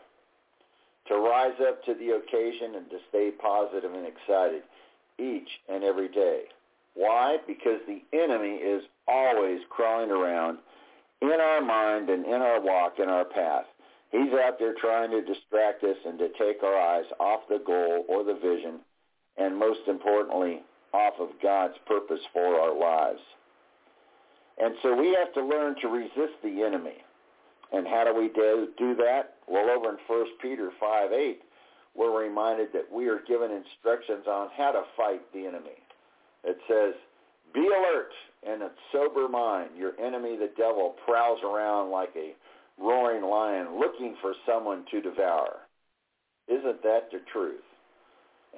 to 1.09 1.14
rise 1.16 1.55
up 1.66 1.83
to 1.85 1.95
the 1.95 2.11
occasion 2.16 2.75
and 2.77 2.91
to 2.91 2.99
stay 3.09 3.31
positive 3.31 3.95
and 3.95 4.07
excited 4.07 4.62
each 5.18 5.49
and 5.68 5.85
every 5.85 6.09
day. 6.09 6.43
Why? 6.95 7.39
Because 7.47 7.81
the 7.87 8.03
enemy 8.12 8.57
is 8.57 8.83
always 9.09 9.61
crawling 9.70 10.11
around 10.11 10.59
in 11.22 11.41
our 11.41 11.61
mind 11.61 12.11
and 12.11 12.27
in 12.27 12.43
our 12.43 12.61
walk, 12.61 12.99
in 12.99 13.09
our 13.09 13.25
path. 13.25 13.64
He's 14.15 14.33
out 14.47 14.61
there 14.61 14.75
trying 14.81 15.11
to 15.11 15.23
distract 15.23 15.83
us 15.83 15.97
and 16.07 16.17
to 16.21 16.29
take 16.39 16.62
our 16.62 16.79
eyes 16.79 17.05
off 17.19 17.41
the 17.49 17.59
goal 17.67 18.05
or 18.09 18.23
the 18.23 18.35
vision, 18.35 18.79
and 19.37 19.59
most 19.59 19.81
importantly, 19.89 20.62
off 20.93 21.15
of 21.19 21.31
God's 21.43 21.75
purpose 21.85 22.21
for 22.33 22.61
our 22.61 22.79
lives. 22.79 23.19
And 24.57 24.77
so 24.85 24.95
we 24.95 25.09
have 25.19 25.35
to 25.35 25.45
learn 25.45 25.75
to 25.81 25.89
resist 25.89 26.39
the 26.45 26.62
enemy. 26.62 27.03
And 27.73 27.89
how 27.89 28.05
do 28.05 28.15
we 28.15 28.29
do, 28.29 28.95
that? 28.99 29.35
Well, 29.49 29.69
over 29.69 29.89
in 29.89 29.97
1 30.07 30.27
Peter 30.41 30.71
5, 30.79 31.12
8, 31.12 31.41
we're 31.97 32.23
reminded 32.23 32.69
that 32.73 32.87
we 32.93 33.09
are 33.09 33.19
given 33.27 33.51
instructions 33.51 34.29
on 34.29 34.49
how 34.57 34.71
to 34.71 34.83
fight 34.97 35.23
the 35.33 35.45
enemy. 35.45 35.83
It 36.45 36.59
says, 36.69 36.95
be 37.53 37.67
alert 37.67 38.12
and 38.47 38.62
of 38.62 38.71
sober 38.93 39.29
mind. 39.29 39.71
Your 39.77 39.99
enemy, 40.01 40.37
the 40.37 40.53
devil, 40.57 40.95
prowls 41.05 41.41
around 41.43 41.91
like 41.91 42.11
a 42.15 42.35
roaring 42.79 43.25
lion 43.25 43.79
looking 43.79 44.16
for 44.20 44.35
someone 44.47 44.85
to 44.91 45.01
devour. 45.01 45.61
Isn't 46.49 46.83
that 46.83 47.11
the 47.11 47.20
truth? 47.33 47.64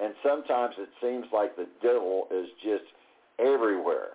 And 0.01 0.13
sometimes 0.23 0.75
it 0.77 0.89
seems 1.01 1.25
like 1.33 1.55
the 1.55 1.67
devil 1.81 2.27
is 2.31 2.47
just 2.63 2.83
everywhere. 3.39 4.11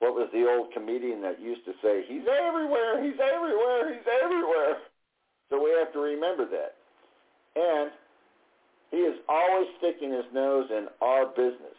What 0.00 0.14
was 0.14 0.28
the 0.32 0.46
old 0.46 0.72
comedian 0.74 1.22
that 1.22 1.40
used 1.40 1.64
to 1.64 1.72
say, 1.82 2.04
he's 2.06 2.26
everywhere, 2.28 3.02
he's 3.02 3.20
everywhere, 3.20 3.94
he's 3.94 4.06
everywhere. 4.22 4.76
So 5.48 5.62
we 5.62 5.70
have 5.78 5.92
to 5.92 6.00
remember 6.00 6.46
that. 6.50 6.74
And 7.56 7.90
he 8.90 8.98
is 8.98 9.16
always 9.28 9.68
sticking 9.78 10.12
his 10.12 10.26
nose 10.34 10.66
in 10.70 10.88
our 11.00 11.26
business. 11.26 11.78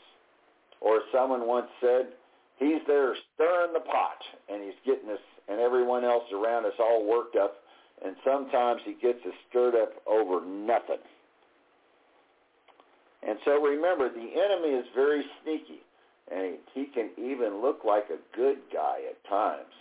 Or 0.82 1.02
someone 1.14 1.48
once 1.48 1.68
said, 1.82 2.08
he's 2.58 2.82
there 2.88 3.16
stirring 3.34 3.74
the 3.74 3.80
pot, 3.82 4.22
and 4.50 4.64
he's 4.64 4.80
getting 4.86 5.10
us 5.10 5.20
and 5.48 5.60
everyone 5.60 6.04
else 6.04 6.24
around 6.34 6.66
us 6.66 6.74
all 6.80 7.06
worked 7.06 7.36
up, 7.36 7.58
and 8.04 8.16
sometimes 8.26 8.82
he 8.86 8.94
gets 9.02 9.20
us 9.26 9.34
stirred 9.50 9.76
up 9.76 9.94
over 10.08 10.46
nothing. 10.46 11.04
And 13.28 13.40
so 13.44 13.62
remember, 13.62 14.10
the 14.10 14.20
enemy 14.20 14.76
is 14.76 14.86
very 14.94 15.24
sneaky, 15.44 15.82
and 16.32 16.58
he 16.74 16.86
can 16.86 17.10
even 17.18 17.62
look 17.62 17.84
like 17.84 18.06
a 18.10 18.22
good 18.36 18.58
guy 18.72 19.00
at 19.10 19.24
times. 19.30 19.74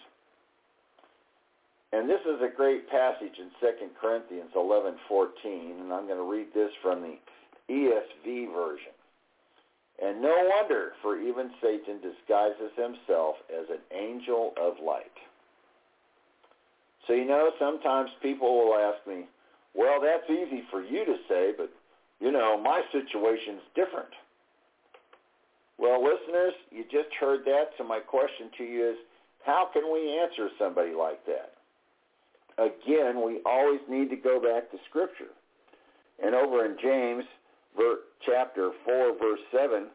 And 1.93 2.11
this 2.11 2.21
is 2.27 2.41
a 2.43 2.55
great 2.55 2.91
passage 2.91 3.39
in 3.39 3.51
2 3.61 3.95
Corinthians 4.01 4.51
11:14, 4.57 5.81
and 5.81 5.93
I'm 5.93 6.07
going 6.07 6.19
to 6.19 6.29
read 6.29 6.53
this 6.53 6.73
from 6.83 7.03
the 7.03 7.17
ESV 7.71 8.53
version. 8.53 8.93
And 10.03 10.21
no 10.21 10.51
wonder, 10.57 10.93
for 11.03 11.17
even 11.21 11.53
Satan 11.63 12.01
disguises 12.01 12.73
himself 12.75 13.37
as 13.49 13.71
an 13.71 13.79
angel 13.93 14.53
of 14.57 14.75
light. 14.81 15.13
So 17.07 17.13
you 17.13 17.25
know, 17.27 17.51
sometimes 17.59 18.11
people 18.23 18.55
will 18.55 18.75
ask 18.75 19.07
me, 19.07 19.25
well, 19.75 20.01
that's 20.01 20.29
easy 20.31 20.63
for 20.71 20.83
you 20.83 21.05
to 21.05 21.17
say, 21.29 21.53
but 21.57 21.71
you 22.21 22.31
know, 22.33 22.61
my 22.61 22.83
situation's 22.93 23.63
different. 23.75 24.09
Well, 25.79 26.03
listeners, 26.03 26.55
you 26.71 26.85
just 26.85 27.13
heard 27.19 27.45
that, 27.45 27.71
so 27.77 27.85
my 27.85 27.99
question 27.99 28.51
to 28.59 28.65
you 28.65 28.91
is, 28.91 28.97
how 29.45 29.69
can 29.73 29.93
we 29.93 30.19
answer 30.19 30.49
somebody 30.59 30.93
like 30.95 31.27
that? 31.27 31.53
Again, 32.57 33.25
we 33.25 33.41
always 33.45 33.81
need 33.89 34.09
to 34.11 34.17
go 34.17 34.41
back 34.41 34.71
to 34.71 34.79
Scripture. 34.89 35.35
And 36.25 36.35
over 36.35 36.65
in 36.65 36.77
James, 36.81 37.25
chapter 38.25 38.71
4, 38.85 39.19
verse 39.19 39.41
7, 39.53 39.89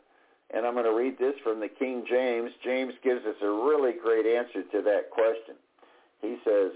and 0.54 0.66
I'm 0.66 0.74
going 0.74 0.86
to 0.86 0.94
read 0.94 1.18
this 1.18 1.36
from 1.44 1.60
the 1.60 1.70
King 1.70 2.04
James. 2.10 2.52
James 2.64 2.94
gives 3.04 3.26
us 3.26 3.36
a 3.42 3.50
really 3.50 3.94
great 3.94 4.26
answer 4.26 4.64
to 4.64 4.82
that 4.82 5.10
question. 5.10 5.56
He 6.22 6.38
says, 6.44 6.72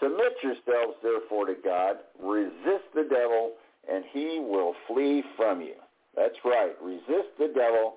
Submit 0.00 0.32
yourselves 0.42 0.96
therefore 1.02 1.46
to 1.46 1.54
God, 1.64 1.96
resist 2.22 2.86
the 2.94 3.06
devil, 3.08 3.52
and 3.90 4.04
he 4.12 4.38
will 4.38 4.74
flee 4.86 5.22
from 5.36 5.60
you. 5.60 5.74
That's 6.16 6.36
right. 6.44 6.72
Resist 6.82 7.30
the 7.38 7.52
devil, 7.54 7.94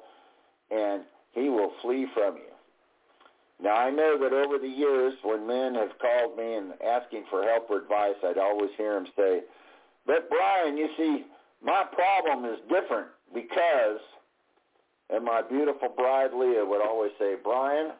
and 0.72 1.04
he 1.34 1.49
will 1.49 1.72
flee 1.82 2.08
from 2.14 2.36
you. 2.36 2.52
Now, 3.62 3.76
I 3.76 3.91
know 3.91 4.18
that 4.20 4.34
over 4.34 4.58
the 4.58 4.68
years, 4.68 5.14
when 5.24 5.45
men 5.45 5.76
have 5.76 5.91
called 5.99 6.38
me 6.38 6.56
and 6.56 6.74
asking 6.84 7.26
for 7.30 7.43
help 7.43 7.70
or 7.70 7.78
advice, 7.78 8.16
I'd 8.24 8.39
always 8.39 8.72
hear 8.76 8.93
them 8.95 9.06
say, 9.16 9.41
but 10.08 10.30
Brian, 10.30 10.78
you 10.78 10.89
see, 10.97 11.26
my 11.64 11.84
problem 11.93 12.52
is 12.52 12.60
different 12.70 13.08
because, 13.34 13.99
and 15.12 15.24
my 15.24 15.43
beautiful 15.43 15.89
bride 15.89 16.32
Leah 16.34 16.66
would 16.66 16.82
always 16.82 17.12
say, 17.20 17.36
Brian, 17.43 17.91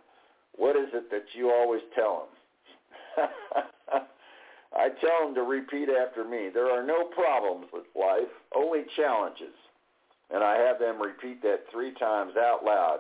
what 0.56 0.76
is 0.76 0.88
it 0.94 1.12
that 1.12 1.26
you 1.36 1.52
always 1.52 1.82
tell 1.94 2.28
them? 3.18 3.30
I 4.74 4.90
tell 5.02 5.26
them 5.26 5.36
to 5.36 5.42
repeat 5.42 5.90
after 5.90 6.24
me. 6.24 6.50
There 6.54 6.72
are 6.72 6.86
no 6.86 7.04
problems 7.06 7.68
with 7.74 7.84
life, 7.96 8.32
only 8.56 8.84
challenges. 8.96 9.54
And 10.30 10.44
I 10.44 10.56
have 10.58 10.80
them 10.80 11.02
repeat 11.02 11.42
that 11.42 11.66
three 11.72 11.94
times 11.94 12.34
out 12.38 12.64
loud. 12.64 13.00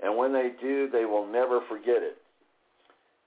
And 0.00 0.16
when 0.16 0.32
they 0.32 0.52
do, 0.60 0.88
they 0.90 1.06
will 1.06 1.26
never 1.26 1.60
forget 1.68 2.02
it. 2.02 2.18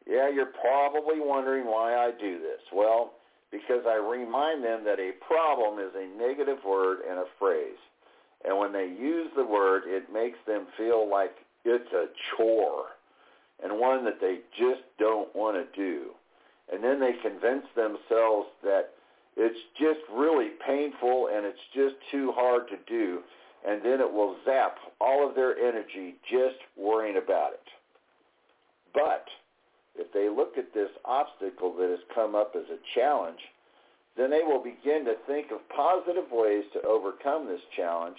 Yeah, 0.07 0.29
you're 0.29 0.53
probably 0.61 1.19
wondering 1.19 1.65
why 1.65 1.95
I 1.95 2.11
do 2.11 2.39
this. 2.39 2.61
Well, 2.73 3.13
because 3.51 3.83
I 3.87 3.95
remind 3.95 4.63
them 4.63 4.83
that 4.85 4.99
a 4.99 5.11
problem 5.25 5.79
is 5.79 5.91
a 5.95 6.17
negative 6.17 6.59
word 6.65 6.99
and 7.09 7.19
a 7.19 7.25
phrase. 7.39 7.81
And 8.45 8.57
when 8.57 8.71
they 8.71 8.87
use 8.87 9.29
the 9.35 9.45
word, 9.45 9.83
it 9.85 10.11
makes 10.13 10.37
them 10.47 10.67
feel 10.77 11.09
like 11.09 11.33
it's 11.65 11.91
a 11.93 12.05
chore 12.29 12.85
and 13.63 13.79
one 13.79 14.03
that 14.05 14.19
they 14.19 14.39
just 14.57 14.81
don't 14.97 15.33
want 15.35 15.57
to 15.57 15.79
do 15.79 16.11
and 16.71 16.83
then 16.83 16.99
they 16.99 17.13
convince 17.21 17.65
themselves 17.75 18.47
that 18.63 18.91
it's 19.37 19.59
just 19.79 19.99
really 20.13 20.49
painful 20.65 21.29
and 21.33 21.45
it's 21.45 21.59
just 21.73 21.95
too 22.11 22.31
hard 22.35 22.67
to 22.69 22.77
do, 22.87 23.21
and 23.67 23.81
then 23.83 23.99
it 23.99 24.11
will 24.11 24.35
zap 24.45 24.77
all 24.99 25.27
of 25.27 25.35
their 25.35 25.57
energy 25.57 26.15
just 26.29 26.57
worrying 26.77 27.17
about 27.17 27.53
it. 27.53 27.67
But 28.93 29.25
if 29.95 30.11
they 30.13 30.29
look 30.29 30.57
at 30.57 30.73
this 30.73 30.89
obstacle 31.05 31.73
that 31.77 31.89
has 31.89 31.99
come 32.13 32.35
up 32.35 32.55
as 32.55 32.69
a 32.69 32.79
challenge, 32.95 33.39
then 34.17 34.29
they 34.29 34.43
will 34.43 34.61
begin 34.61 35.05
to 35.05 35.15
think 35.27 35.51
of 35.51 35.59
positive 35.69 36.31
ways 36.31 36.63
to 36.73 36.81
overcome 36.85 37.47
this 37.47 37.61
challenge, 37.75 38.17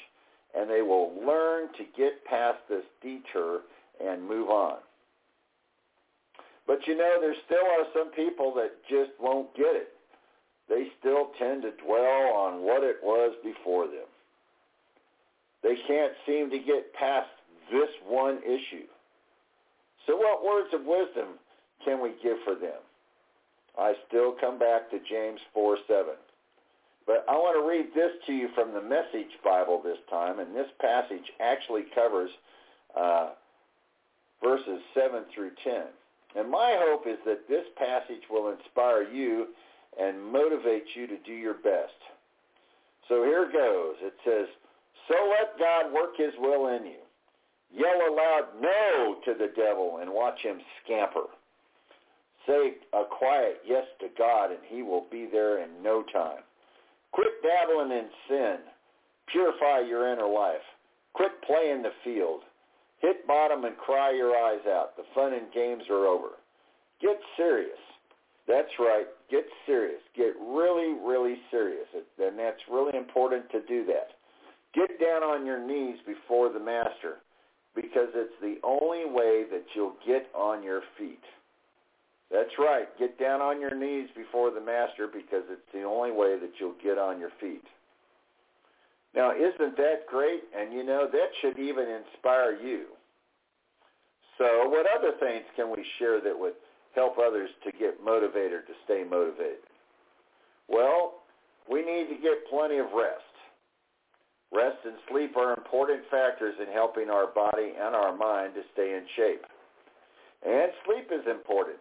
and 0.56 0.68
they 0.68 0.82
will 0.82 1.12
learn 1.26 1.68
to 1.76 1.84
get 1.96 2.24
past 2.24 2.58
this 2.68 2.84
detour 3.02 3.60
and 4.02 4.26
move 4.26 4.48
on. 4.48 4.78
But 6.72 6.86
you 6.86 6.96
know, 6.96 7.18
there 7.20 7.34
still 7.44 7.68
are 7.68 7.84
some 7.92 8.12
people 8.12 8.54
that 8.54 8.72
just 8.88 9.10
won't 9.20 9.54
get 9.54 9.76
it. 9.76 9.92
They 10.70 10.88
still 10.98 11.28
tend 11.38 11.60
to 11.68 11.72
dwell 11.84 12.32
on 12.32 12.64
what 12.64 12.82
it 12.82 12.96
was 13.02 13.36
before 13.44 13.84
them. 13.84 14.08
They 15.62 15.76
can't 15.86 16.14
seem 16.26 16.48
to 16.48 16.58
get 16.58 16.94
past 16.94 17.28
this 17.70 17.90
one 18.08 18.38
issue. 18.38 18.88
So 20.06 20.16
what 20.16 20.46
words 20.46 20.72
of 20.72 20.86
wisdom 20.86 21.36
can 21.84 22.02
we 22.02 22.14
give 22.22 22.38
for 22.42 22.54
them? 22.54 22.80
I 23.78 23.92
still 24.08 24.32
come 24.40 24.58
back 24.58 24.90
to 24.92 24.98
James 25.10 25.40
4, 25.52 25.76
7. 25.86 26.06
But 27.06 27.26
I 27.28 27.32
want 27.32 27.60
to 27.60 27.68
read 27.68 27.92
this 27.94 28.12
to 28.28 28.32
you 28.32 28.48
from 28.54 28.72
the 28.72 28.80
Message 28.80 29.36
Bible 29.44 29.82
this 29.84 30.00
time, 30.08 30.38
and 30.38 30.56
this 30.56 30.72
passage 30.80 31.32
actually 31.38 31.84
covers 31.94 32.30
uh, 32.98 33.32
verses 34.42 34.80
7 34.94 35.24
through 35.34 35.50
10. 35.62 35.82
And 36.36 36.50
my 36.50 36.76
hope 36.78 37.06
is 37.06 37.18
that 37.26 37.48
this 37.48 37.64
passage 37.76 38.22
will 38.30 38.50
inspire 38.52 39.02
you 39.02 39.48
and 40.00 40.24
motivate 40.32 40.84
you 40.94 41.06
to 41.06 41.18
do 41.18 41.32
your 41.32 41.54
best. 41.54 41.92
So 43.08 43.24
here 43.24 43.50
goes. 43.52 43.96
It 44.00 44.14
says, 44.24 44.48
So 45.08 45.14
let 45.30 45.58
God 45.58 45.92
work 45.92 46.16
his 46.16 46.32
will 46.38 46.68
in 46.68 46.86
you. 46.86 47.02
Yell 47.74 48.12
aloud 48.12 48.48
no 48.60 49.16
to 49.24 49.34
the 49.34 49.52
devil 49.56 49.98
and 50.00 50.10
watch 50.12 50.40
him 50.42 50.58
scamper. 50.84 51.26
Say 52.46 52.74
a 52.92 53.04
quiet 53.04 53.62
yes 53.66 53.84
to 54.00 54.08
God 54.18 54.50
and 54.50 54.60
he 54.66 54.82
will 54.82 55.06
be 55.10 55.28
there 55.30 55.62
in 55.62 55.82
no 55.82 56.02
time. 56.12 56.42
Quit 57.12 57.42
dabbling 57.42 57.92
in 57.92 58.08
sin. 58.28 58.56
Purify 59.26 59.80
your 59.80 60.12
inner 60.12 60.28
life. 60.28 60.64
Quit 61.14 61.32
playing 61.46 61.82
the 61.82 61.92
field. 62.04 62.42
Hit 63.02 63.26
bottom 63.26 63.64
and 63.64 63.76
cry 63.76 64.14
your 64.14 64.30
eyes 64.30 64.64
out. 64.66 64.96
The 64.96 65.02
fun 65.14 65.34
and 65.34 65.52
games 65.52 65.82
are 65.90 66.06
over. 66.06 66.38
Get 67.00 67.18
serious. 67.36 67.78
That's 68.46 68.70
right. 68.78 69.06
Get 69.28 69.44
serious. 69.66 70.00
Get 70.16 70.34
really, 70.40 70.94
really 71.04 71.36
serious. 71.50 71.86
And 71.92 72.38
that's 72.38 72.62
really 72.70 72.96
important 72.96 73.50
to 73.50 73.60
do 73.66 73.84
that. 73.86 74.14
Get 74.72 75.00
down 75.00 75.22
on 75.22 75.44
your 75.44 75.60
knees 75.60 75.98
before 76.06 76.52
the 76.52 76.60
master 76.60 77.18
because 77.74 78.08
it's 78.14 78.38
the 78.40 78.56
only 78.62 79.04
way 79.04 79.44
that 79.50 79.64
you'll 79.74 79.96
get 80.06 80.28
on 80.34 80.62
your 80.62 80.82
feet. 80.96 81.22
That's 82.30 82.54
right. 82.58 82.86
Get 82.98 83.18
down 83.18 83.42
on 83.42 83.60
your 83.60 83.74
knees 83.74 84.08
before 84.16 84.50
the 84.50 84.60
master 84.60 85.06
because 85.06 85.44
it's 85.50 85.68
the 85.74 85.82
only 85.82 86.12
way 86.12 86.38
that 86.38 86.52
you'll 86.58 86.78
get 86.82 86.98
on 86.98 87.18
your 87.18 87.32
feet. 87.40 87.64
Now, 89.14 89.32
isn't 89.32 89.76
that 89.76 90.06
great? 90.08 90.42
And 90.56 90.72
you 90.72 90.84
know, 90.84 91.06
that 91.10 91.28
should 91.40 91.58
even 91.58 91.84
inspire 91.84 92.56
you. 92.60 92.86
So 94.38 94.68
what 94.68 94.86
other 94.98 95.12
things 95.20 95.44
can 95.54 95.70
we 95.70 95.84
share 95.98 96.20
that 96.20 96.38
would 96.38 96.54
help 96.94 97.18
others 97.18 97.50
to 97.64 97.72
get 97.72 98.02
motivated 98.02 98.66
to 98.66 98.72
stay 98.84 99.04
motivated? 99.08 99.64
Well, 100.68 101.22
we 101.70 101.80
need 101.80 102.08
to 102.08 102.20
get 102.22 102.48
plenty 102.50 102.78
of 102.78 102.86
rest. 102.94 103.22
Rest 104.52 104.78
and 104.84 104.94
sleep 105.10 105.36
are 105.36 105.54
important 105.56 106.02
factors 106.10 106.54
in 106.60 106.72
helping 106.72 107.08
our 107.08 107.26
body 107.26 107.72
and 107.78 107.94
our 107.94 108.16
mind 108.16 108.54
to 108.54 108.62
stay 108.72 108.94
in 108.94 109.04
shape. 109.16 109.44
And 110.44 110.72
sleep 110.84 111.08
is 111.12 111.24
important. 111.30 111.78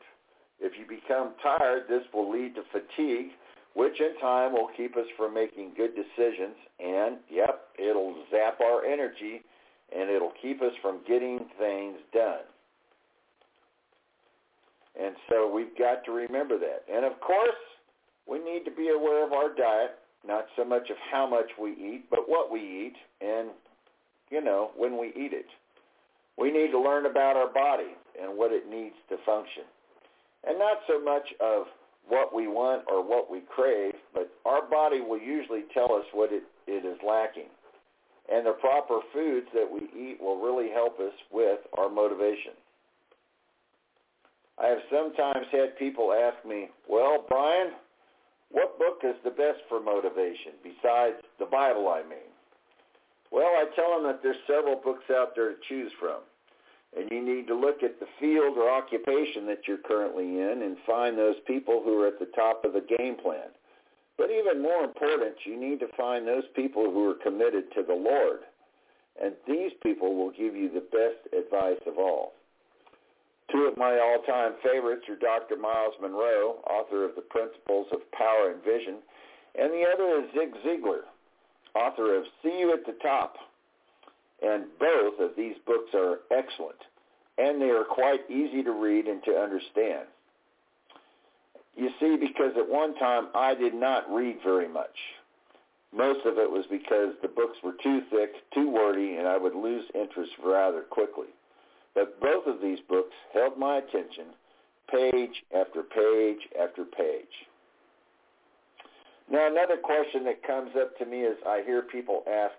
If 0.59 0.73
you 0.77 0.85
become 0.85 1.33
tired, 1.41 1.83
this 1.89 2.03
will 2.13 2.31
lead 2.31 2.55
to 2.55 2.61
fatigue, 2.71 3.31
which 3.73 3.99
in 3.99 4.19
time 4.19 4.53
will 4.53 4.69
keep 4.75 4.97
us 4.97 5.05
from 5.17 5.33
making 5.33 5.71
good 5.75 5.91
decisions. 5.95 6.55
And, 6.79 7.17
yep, 7.29 7.69
it'll 7.79 8.15
zap 8.31 8.59
our 8.61 8.85
energy 8.85 9.41
and 9.95 10.09
it'll 10.09 10.33
keep 10.41 10.61
us 10.61 10.73
from 10.81 10.99
getting 11.07 11.39
things 11.59 11.97
done. 12.13 12.43
And 14.99 15.15
so 15.29 15.51
we've 15.53 15.77
got 15.77 16.03
to 16.05 16.11
remember 16.11 16.57
that. 16.59 16.83
And 16.93 17.05
of 17.05 17.19
course, 17.21 17.55
we 18.27 18.39
need 18.39 18.65
to 18.65 18.71
be 18.71 18.89
aware 18.89 19.25
of 19.25 19.33
our 19.33 19.53
diet, 19.53 19.99
not 20.25 20.45
so 20.55 20.63
much 20.63 20.89
of 20.89 20.97
how 21.11 21.27
much 21.27 21.49
we 21.59 21.71
eat, 21.71 22.05
but 22.09 22.27
what 22.27 22.51
we 22.51 22.59
eat 22.59 22.95
and, 23.21 23.49
you 24.29 24.41
know, 24.43 24.71
when 24.75 24.97
we 24.99 25.07
eat 25.07 25.33
it. 25.33 25.47
We 26.37 26.51
need 26.51 26.71
to 26.71 26.79
learn 26.79 27.05
about 27.05 27.35
our 27.35 27.51
body 27.51 27.95
and 28.21 28.37
what 28.37 28.51
it 28.51 28.69
needs 28.69 28.95
to 29.09 29.17
function. 29.25 29.63
And 30.47 30.57
not 30.57 30.77
so 30.87 31.03
much 31.03 31.27
of 31.39 31.65
what 32.07 32.33
we 32.35 32.47
want 32.47 32.83
or 32.91 33.01
what 33.07 33.31
we 33.31 33.41
crave, 33.53 33.93
but 34.13 34.29
our 34.45 34.67
body 34.69 35.01
will 35.01 35.19
usually 35.19 35.63
tell 35.73 35.93
us 35.93 36.03
what 36.13 36.31
it, 36.33 36.43
it 36.67 36.85
is 36.85 36.97
lacking. 37.07 37.49
and 38.31 38.45
the 38.45 38.51
proper 38.53 38.99
foods 39.13 39.47
that 39.53 39.69
we 39.69 39.81
eat 39.97 40.17
will 40.21 40.39
really 40.41 40.69
help 40.71 40.99
us 40.99 41.13
with 41.31 41.59
our 41.77 41.89
motivation. 41.89 42.53
I 44.59 44.67
have 44.67 44.79
sometimes 44.91 45.47
had 45.51 45.77
people 45.77 46.13
ask 46.13 46.45
me, 46.47 46.69
well, 46.87 47.25
Brian, 47.27 47.71
what 48.51 48.77
book 48.77 48.99
is 49.03 49.15
the 49.23 49.31
best 49.31 49.59
for 49.67 49.81
motivation 49.81 50.53
besides 50.63 51.15
the 51.39 51.45
Bible, 51.45 51.89
I 51.89 52.03
mean? 52.07 52.29
Well, 53.31 53.47
I 53.47 53.65
tell 53.75 53.95
them 53.95 54.03
that 54.11 54.21
there's 54.21 54.35
several 54.45 54.75
books 54.75 55.05
out 55.09 55.35
there 55.35 55.51
to 55.51 55.57
choose 55.67 55.91
from. 55.99 56.19
And 56.95 57.09
you 57.09 57.23
need 57.23 57.47
to 57.47 57.55
look 57.55 57.83
at 57.83 57.99
the 57.99 58.07
field 58.19 58.57
or 58.57 58.69
occupation 58.69 59.45
that 59.47 59.67
you're 59.67 59.77
currently 59.77 60.25
in 60.25 60.61
and 60.63 60.75
find 60.85 61.17
those 61.17 61.37
people 61.47 61.81
who 61.83 62.01
are 62.01 62.07
at 62.07 62.19
the 62.19 62.29
top 62.35 62.65
of 62.65 62.73
the 62.73 62.85
game 62.97 63.15
plan. 63.15 63.47
But 64.17 64.29
even 64.29 64.61
more 64.61 64.83
important, 64.83 65.35
you 65.45 65.59
need 65.59 65.79
to 65.79 65.87
find 65.97 66.27
those 66.27 66.43
people 66.55 66.91
who 66.91 67.09
are 67.09 67.15
committed 67.15 67.71
to 67.75 67.83
the 67.83 67.93
Lord. 67.93 68.41
And 69.21 69.33
these 69.47 69.71
people 69.81 70.15
will 70.15 70.31
give 70.31 70.55
you 70.55 70.69
the 70.69 70.85
best 70.91 71.33
advice 71.33 71.81
of 71.87 71.97
all. 71.97 72.33
Two 73.51 73.63
of 73.63 73.77
my 73.77 73.99
all-time 73.99 74.53
favorites 74.63 75.03
are 75.09 75.15
Dr. 75.15 75.57
Myles 75.57 75.95
Munroe, 76.01 76.63
author 76.69 77.03
of 77.03 77.15
The 77.15 77.21
Principles 77.21 77.87
of 77.91 77.99
Power 78.11 78.51
and 78.51 78.63
Vision, 78.63 78.99
and 79.59 79.71
the 79.71 79.83
other 79.93 80.23
is 80.23 80.31
Zig 80.33 80.53
Ziglar, 80.65 81.01
author 81.75 82.15
of 82.15 82.23
See 82.41 82.59
You 82.59 82.73
at 82.73 82.85
the 82.85 82.97
Top. 83.01 83.35
And 84.41 84.65
both 84.79 85.19
of 85.19 85.31
these 85.37 85.55
books 85.65 85.91
are 85.93 86.19
excellent, 86.31 86.79
and 87.37 87.61
they 87.61 87.69
are 87.69 87.83
quite 87.83 88.29
easy 88.29 88.63
to 88.63 88.71
read 88.71 89.05
and 89.05 89.23
to 89.23 89.31
understand. 89.31 90.07
You 91.75 91.89
see, 91.99 92.17
because 92.17 92.53
at 92.57 92.67
one 92.67 92.95
time 92.95 93.27
I 93.35 93.53
did 93.55 93.73
not 93.73 94.11
read 94.11 94.37
very 94.43 94.67
much. 94.67 94.95
Most 95.93 96.25
of 96.25 96.37
it 96.37 96.49
was 96.49 96.65
because 96.71 97.13
the 97.21 97.27
books 97.27 97.57
were 97.63 97.75
too 97.83 98.01
thick, 98.09 98.31
too 98.53 98.69
wordy, 98.69 99.17
and 99.17 99.27
I 99.27 99.37
would 99.37 99.55
lose 99.55 99.85
interest 99.93 100.31
rather 100.43 100.81
quickly. 100.81 101.27
But 101.93 102.19
both 102.21 102.47
of 102.47 102.61
these 102.61 102.79
books 102.87 103.13
held 103.33 103.57
my 103.57 103.77
attention 103.77 104.27
page 104.89 105.43
after 105.55 105.83
page 105.83 106.39
after 106.61 106.83
page. 106.83 107.47
Now 109.29 109.47
another 109.47 109.77
question 109.77 110.25
that 110.25 110.43
comes 110.43 110.71
up 110.79 110.97
to 110.97 111.05
me 111.05 111.21
is 111.21 111.37
I 111.47 111.61
hear 111.65 111.81
people 111.81 112.23
ask, 112.29 112.53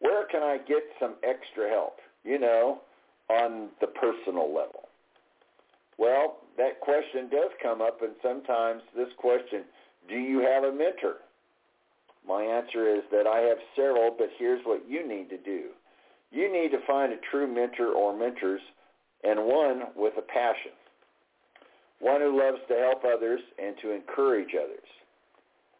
where 0.00 0.26
can 0.26 0.42
I 0.42 0.58
get 0.58 0.82
some 1.00 1.14
extra 1.22 1.68
help? 1.68 1.98
You 2.24 2.38
know, 2.38 2.80
on 3.28 3.68
the 3.80 3.86
personal 3.86 4.46
level. 4.46 4.88
Well, 5.98 6.38
that 6.56 6.80
question 6.80 7.28
does 7.30 7.50
come 7.62 7.80
up 7.80 8.02
and 8.02 8.12
sometimes 8.22 8.82
this 8.96 9.08
question, 9.18 9.64
do 10.08 10.16
you 10.16 10.40
have 10.40 10.64
a 10.64 10.72
mentor? 10.72 11.16
My 12.26 12.42
answer 12.42 12.94
is 12.94 13.02
that 13.10 13.26
I 13.26 13.38
have 13.40 13.58
several, 13.74 14.14
but 14.16 14.28
here's 14.38 14.64
what 14.64 14.88
you 14.88 15.06
need 15.06 15.30
to 15.30 15.38
do. 15.38 15.70
You 16.30 16.52
need 16.52 16.70
to 16.72 16.86
find 16.86 17.12
a 17.12 17.16
true 17.30 17.52
mentor 17.52 17.92
or 17.92 18.16
mentors 18.16 18.60
and 19.24 19.44
one 19.44 19.84
with 19.96 20.14
a 20.18 20.22
passion. 20.22 20.72
One 22.00 22.20
who 22.20 22.38
loves 22.38 22.58
to 22.68 22.74
help 22.74 23.02
others 23.04 23.40
and 23.58 23.74
to 23.82 23.92
encourage 23.92 24.54
others. 24.54 24.86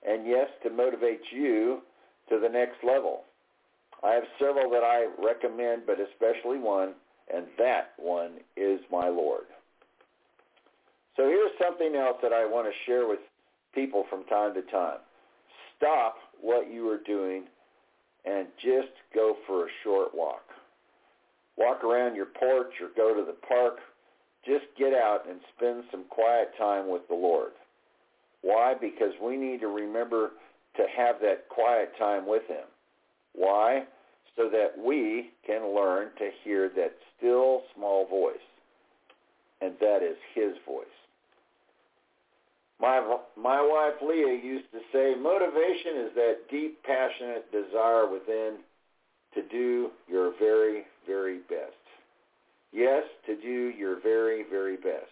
And 0.07 0.27
yes, 0.27 0.49
to 0.65 0.71
motivate 0.71 1.21
you 1.31 1.83
to 2.29 2.41
the 2.41 2.49
next 2.49 2.83
level. 2.83 3.23
I 4.03 4.13
have 4.13 4.25
several 4.39 4.71
that 4.71 4.85
I 4.85 5.07
recommend, 5.23 5.83
but 5.87 5.99
especially 6.01 6.59
one, 6.59 6.95
and 7.35 7.47
that 7.59 7.93
one 7.99 8.33
is 8.57 8.81
my 8.91 9.09
Lord. 9.09 9.45
So 11.17 11.25
here's 11.25 11.51
something 11.61 11.97
else 11.97 12.17
that 12.23 12.33
I 12.33 12.47
want 12.47 12.69
to 12.69 12.73
share 12.87 13.09
with 13.09 13.19
people 13.75 14.05
from 14.09 14.25
time 14.25 14.55
to 14.55 14.63
time. 14.63 14.99
Stop 15.77 16.17
what 16.41 16.71
you 16.73 16.89
are 16.89 17.01
doing 17.05 17.45
and 18.25 18.47
just 18.63 18.95
go 19.15 19.37
for 19.47 19.67
a 19.67 19.71
short 19.83 20.15
walk. 20.15 20.43
Walk 21.57 21.83
around 21.83 22.15
your 22.15 22.27
porch 22.27 22.73
or 22.81 22.89
go 22.97 23.15
to 23.15 23.25
the 23.25 23.37
park. 23.47 23.79
Just 24.47 24.67
get 24.79 24.93
out 24.93 25.23
and 25.29 25.41
spend 25.57 25.85
some 25.91 26.05
quiet 26.09 26.51
time 26.57 26.89
with 26.89 27.03
the 27.09 27.15
Lord. 27.15 27.53
Why? 28.43 28.75
Because 28.81 29.13
we 29.23 29.37
need 29.37 29.61
to 29.61 29.67
remember 29.67 30.31
to 30.77 30.85
have 30.97 31.17
that 31.21 31.49
quiet 31.49 31.91
time 31.99 32.27
with 32.29 32.47
him. 32.47 32.65
Why? 33.39 33.85
So 34.37 34.49
that 34.51 34.73
we 34.77 35.31
can 35.47 35.75
learn 35.75 36.09
to 36.19 36.31
hear 36.45 36.69
that 36.77 36.93
still 37.17 37.63
small 37.77 38.07
voice. 38.07 38.37
And 39.61 39.75
that 39.81 40.03
is 40.03 40.17
his 40.35 40.55
voice. 40.67 40.87
My, 42.81 43.01
my 43.37 43.61
wife 43.61 43.95
Leah 44.07 44.41
used 44.43 44.71
to 44.73 44.79
say, 44.93 45.15
motivation 45.21 46.07
is 46.07 46.15
that 46.15 46.37
deep, 46.51 46.83
passionate 46.85 47.51
desire 47.51 48.09
within 48.09 48.59
to 49.35 49.43
do 49.51 49.91
your 50.09 50.33
very, 50.39 50.85
very 51.07 51.39
best. 51.49 51.73
Yes, 52.73 53.03
to 53.27 53.37
do 53.37 53.73
your 53.77 54.01
very, 54.01 54.45
very 54.49 54.77
best. 54.77 55.07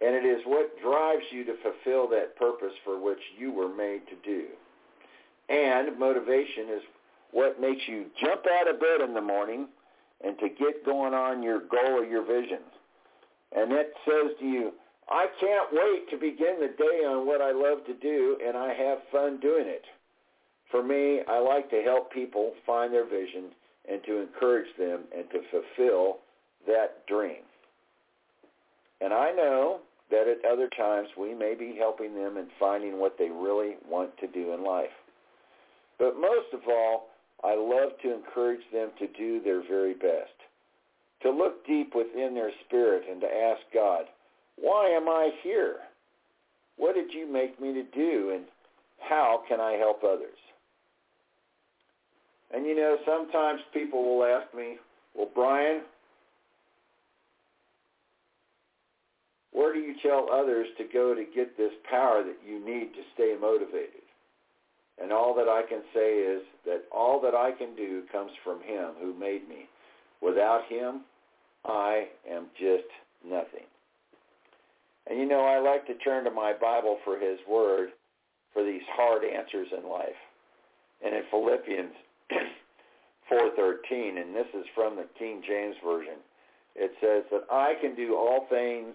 And 0.00 0.14
it 0.14 0.24
is 0.24 0.40
what 0.46 0.80
drives 0.80 1.24
you 1.30 1.44
to 1.44 1.54
fulfill 1.62 2.08
that 2.08 2.36
purpose 2.36 2.72
for 2.84 3.02
which 3.02 3.20
you 3.38 3.52
were 3.52 3.68
made 3.68 4.00
to 4.08 4.16
do. 4.24 4.46
And 5.50 5.98
motivation 5.98 6.68
is 6.76 6.82
what 7.32 7.60
makes 7.60 7.82
you 7.88 8.06
jump 8.20 8.42
out 8.46 8.68
of 8.68 8.80
bed 8.80 9.00
in 9.06 9.14
the 9.14 9.20
morning 9.20 9.66
and 10.24 10.38
to 10.38 10.48
get 10.48 10.84
going 10.84 11.12
on 11.12 11.42
your 11.42 11.60
goal 11.60 11.98
or 11.98 12.04
your 12.04 12.24
vision. 12.24 12.60
And 13.52 13.72
it 13.72 13.92
says 14.04 14.32
to 14.38 14.44
you, 14.44 14.72
I 15.08 15.26
can't 15.40 15.68
wait 15.72 16.08
to 16.10 16.16
begin 16.16 16.60
the 16.60 16.74
day 16.78 17.04
on 17.04 17.26
what 17.26 17.40
I 17.40 17.50
love 17.50 17.84
to 17.86 17.94
do, 17.94 18.38
and 18.46 18.56
I 18.56 18.72
have 18.72 18.98
fun 19.10 19.40
doing 19.40 19.66
it. 19.66 19.82
For 20.70 20.84
me, 20.84 21.22
I 21.28 21.40
like 21.40 21.68
to 21.70 21.82
help 21.82 22.12
people 22.12 22.52
find 22.64 22.92
their 22.92 23.08
vision 23.08 23.46
and 23.90 24.00
to 24.04 24.20
encourage 24.20 24.68
them 24.78 25.00
and 25.16 25.24
to 25.30 25.40
fulfill 25.50 26.18
that 26.68 27.04
dream. 27.08 27.42
And 29.00 29.12
I 29.12 29.32
know 29.32 29.80
that 30.12 30.28
at 30.28 30.44
other 30.44 30.68
times 30.68 31.08
we 31.18 31.34
may 31.34 31.54
be 31.54 31.74
helping 31.76 32.14
them 32.14 32.36
in 32.36 32.46
finding 32.60 33.00
what 33.00 33.18
they 33.18 33.30
really 33.30 33.76
want 33.88 34.16
to 34.18 34.28
do 34.28 34.52
in 34.52 34.62
life. 34.62 34.90
But 36.00 36.18
most 36.18 36.48
of 36.54 36.60
all, 36.66 37.08
I 37.44 37.54
love 37.54 37.92
to 38.02 38.14
encourage 38.14 38.62
them 38.72 38.88
to 38.98 39.06
do 39.06 39.42
their 39.42 39.62
very 39.62 39.92
best, 39.92 40.32
to 41.22 41.30
look 41.30 41.64
deep 41.66 41.94
within 41.94 42.34
their 42.34 42.50
spirit 42.66 43.04
and 43.08 43.20
to 43.20 43.26
ask 43.26 43.60
God, 43.72 44.06
why 44.56 44.88
am 44.88 45.08
I 45.08 45.30
here? 45.42 45.76
What 46.78 46.94
did 46.94 47.12
you 47.12 47.30
make 47.30 47.60
me 47.60 47.74
to 47.74 47.82
do 47.94 48.32
and 48.34 48.44
how 48.98 49.42
can 49.46 49.60
I 49.60 49.72
help 49.72 50.02
others? 50.02 50.38
And 52.52 52.64
you 52.64 52.74
know, 52.74 52.96
sometimes 53.04 53.60
people 53.74 54.02
will 54.02 54.24
ask 54.24 54.54
me, 54.54 54.78
well, 55.14 55.28
Brian, 55.34 55.82
where 59.52 59.74
do 59.74 59.80
you 59.80 59.94
tell 60.02 60.28
others 60.32 60.66
to 60.78 60.84
go 60.90 61.14
to 61.14 61.24
get 61.34 61.58
this 61.58 61.72
power 61.88 62.24
that 62.24 62.38
you 62.46 62.64
need 62.64 62.94
to 62.94 63.02
stay 63.14 63.36
motivated? 63.38 63.99
And 65.00 65.12
all 65.12 65.34
that 65.34 65.48
I 65.48 65.62
can 65.68 65.80
say 65.94 66.18
is 66.18 66.42
that 66.66 66.84
all 66.92 67.20
that 67.22 67.34
I 67.34 67.52
can 67.52 67.74
do 67.74 68.02
comes 68.12 68.32
from 68.44 68.60
him 68.60 68.90
who 69.00 69.18
made 69.18 69.48
me. 69.48 69.66
Without 70.20 70.62
him, 70.68 71.02
I 71.64 72.08
am 72.30 72.46
just 72.58 72.88
nothing. 73.26 73.64
And 75.08 75.18
you 75.18 75.26
know, 75.26 75.44
I 75.44 75.58
like 75.58 75.86
to 75.86 75.94
turn 75.94 76.24
to 76.24 76.30
my 76.30 76.52
Bible 76.52 76.98
for 77.04 77.18
his 77.18 77.38
word 77.48 77.90
for 78.52 78.62
these 78.62 78.82
hard 78.92 79.24
answers 79.24 79.68
in 79.76 79.88
life. 79.88 80.20
And 81.04 81.14
in 81.14 81.22
Philippians 81.30 81.92
4.13, 83.32 84.20
and 84.20 84.34
this 84.34 84.46
is 84.54 84.66
from 84.74 84.96
the 84.96 85.06
King 85.18 85.42
James 85.46 85.76
Version, 85.84 86.20
it 86.76 86.92
says 87.00 87.24
that 87.30 87.46
I 87.50 87.74
can 87.80 87.94
do 87.94 88.16
all 88.16 88.46
things 88.50 88.94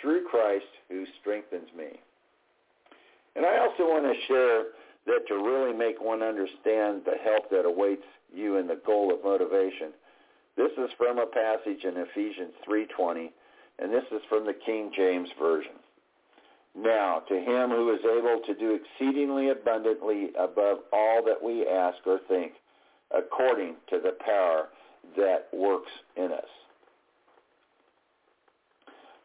through 0.00 0.24
Christ 0.24 0.66
who 0.88 1.04
strengthens 1.20 1.68
me. 1.76 2.00
And 3.36 3.46
I 3.46 3.58
also 3.58 3.84
want 3.84 4.04
to 4.04 4.26
share 4.26 4.64
that 5.06 5.26
to 5.28 5.34
really 5.34 5.72
make 5.72 6.00
one 6.00 6.22
understand 6.22 7.02
the 7.04 7.16
help 7.22 7.50
that 7.50 7.64
awaits 7.64 8.04
you 8.34 8.56
in 8.56 8.66
the 8.66 8.80
goal 8.84 9.12
of 9.14 9.22
motivation. 9.24 9.92
This 10.56 10.72
is 10.78 10.90
from 10.96 11.18
a 11.18 11.26
passage 11.26 11.84
in 11.84 11.96
Ephesians 11.96 12.52
3.20, 12.68 13.30
and 13.78 13.92
this 13.92 14.04
is 14.10 14.22
from 14.28 14.46
the 14.46 14.54
King 14.54 14.90
James 14.94 15.28
Version. 15.38 15.72
Now, 16.74 17.22
to 17.28 17.34
him 17.34 17.70
who 17.70 17.94
is 17.94 18.00
able 18.04 18.42
to 18.44 18.54
do 18.54 18.78
exceedingly 18.78 19.50
abundantly 19.50 20.30
above 20.38 20.78
all 20.92 21.22
that 21.24 21.42
we 21.42 21.66
ask 21.66 21.98
or 22.06 22.20
think, 22.28 22.52
according 23.16 23.76
to 23.90 23.98
the 23.98 24.16
power 24.24 24.68
that 25.16 25.48
works 25.52 25.90
in 26.16 26.32
us. 26.32 26.48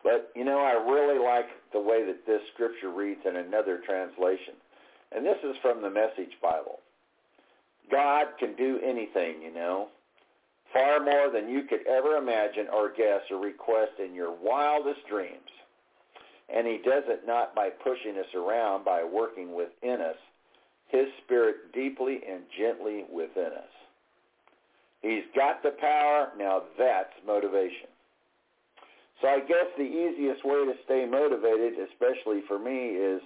But, 0.04 0.32
you 0.36 0.46
know, 0.46 0.60
I 0.60 0.74
really 0.74 1.24
like 1.24 1.48
the 1.74 1.80
way 1.80 2.06
that 2.06 2.26
this 2.26 2.42
scripture 2.54 2.90
reads 2.90 3.22
in 3.26 3.36
another 3.36 3.82
translation. 3.86 4.54
And 5.16 5.26
this 5.26 5.38
is 5.44 5.56
from 5.62 5.82
the 5.82 5.90
Message 5.90 6.34
Bible. 6.42 6.80
God 7.92 8.28
can 8.40 8.56
do 8.56 8.80
anything, 8.84 9.42
you 9.42 9.54
know, 9.54 9.90
far 10.72 11.04
more 11.04 11.30
than 11.30 11.50
you 11.50 11.64
could 11.64 11.86
ever 11.86 12.16
imagine 12.16 12.68
or 12.74 12.90
guess 12.94 13.22
or 13.30 13.38
request 13.38 14.00
in 14.00 14.14
your 14.16 14.32
wildest 14.32 15.02
dreams. 15.10 15.50
And 16.54 16.66
he 16.66 16.78
does 16.78 17.04
it 17.08 17.24
not 17.28 17.54
by 17.56 17.70
pushing 17.70 18.18
us 18.18 18.34
around, 18.36 18.86
by 18.86 19.04
working 19.04 19.54
within 19.54 20.02
us. 20.02 20.16
his 20.92 21.08
spirit 21.24 21.72
deeply 21.74 22.20
and 22.30 22.42
gently 22.58 23.06
within 23.12 23.54
us. 23.54 23.74
He's 25.02 25.24
got 25.36 25.64
the 25.64 25.72
power. 25.72 26.30
Now 26.38 26.64
that's 26.78 27.14
motivation. 27.26 27.88
So 29.22 29.28
I 29.28 29.40
guess 29.40 29.68
the 29.78 29.84
easiest 29.84 30.44
way 30.46 30.66
to 30.66 30.74
stay 30.86 31.06
motivated, 31.06 31.74
especially 31.90 32.42
for 32.48 32.60
me, 32.60 32.90
is 32.90 33.22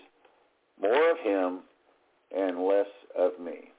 more 0.82 1.12
of 1.12 1.18
him 1.20 1.60
and 2.36 2.60
less 2.66 2.88
of 3.18 3.40
me. 3.40 3.72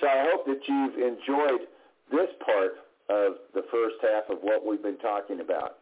So 0.00 0.06
I 0.06 0.30
hope 0.30 0.46
that 0.46 0.60
you've 0.66 0.94
enjoyed 0.94 1.66
this 2.10 2.30
part 2.44 2.72
of 3.08 3.34
the 3.54 3.62
first 3.70 3.96
half 4.02 4.30
of 4.30 4.38
what 4.42 4.64
we've 4.64 4.82
been 4.82 4.98
talking 4.98 5.40
about. 5.40 5.78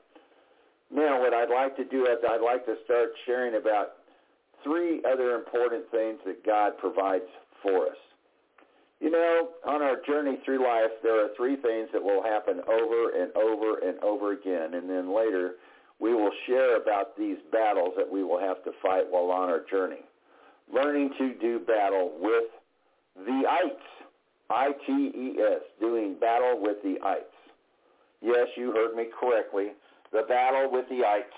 Now, 0.90 1.20
what 1.20 1.34
I'd 1.34 1.50
like 1.50 1.76
to 1.76 1.84
do 1.84 2.04
is 2.04 2.18
I'd 2.28 2.40
like 2.40 2.64
to 2.66 2.76
start 2.84 3.10
sharing 3.26 3.56
about 3.56 3.94
three 4.62 5.02
other 5.04 5.34
important 5.34 5.84
things 5.90 6.18
that 6.24 6.44
God 6.46 6.78
provides 6.78 7.24
for 7.62 7.86
us. 7.86 7.96
You 9.00 9.10
know, 9.10 9.48
on 9.66 9.82
our 9.82 9.96
journey 10.06 10.38
through 10.44 10.64
life, 10.64 10.90
there 11.02 11.22
are 11.22 11.28
three 11.36 11.56
things 11.56 11.88
that 11.92 12.02
will 12.02 12.22
happen 12.22 12.60
over 12.66 13.10
and 13.10 13.30
over 13.36 13.78
and 13.86 13.98
over 14.02 14.32
again. 14.32 14.74
And 14.74 14.88
then 14.88 15.14
later, 15.14 15.56
we 16.00 16.14
will 16.14 16.30
share 16.46 16.80
about 16.80 17.16
these 17.18 17.36
battles 17.52 17.92
that 17.96 18.10
we 18.10 18.22
will 18.22 18.40
have 18.40 18.64
to 18.64 18.70
fight 18.82 19.04
while 19.10 19.30
on 19.30 19.50
our 19.50 19.60
journey. 19.70 20.04
Learning 20.72 21.10
to 21.18 21.34
do 21.34 21.60
battle 21.60 22.12
with 22.20 22.44
the 23.16 23.42
ites. 23.48 23.82
I-T-E-S, 24.50 25.60
doing 25.80 26.16
battle 26.20 26.60
with 26.60 26.76
the 26.82 26.96
ites. 27.04 27.24
Yes, 28.22 28.46
you 28.56 28.72
heard 28.72 28.94
me 28.94 29.06
correctly. 29.18 29.72
The 30.12 30.22
battle 30.28 30.70
with 30.70 30.88
the 30.88 31.04
ites. 31.04 31.34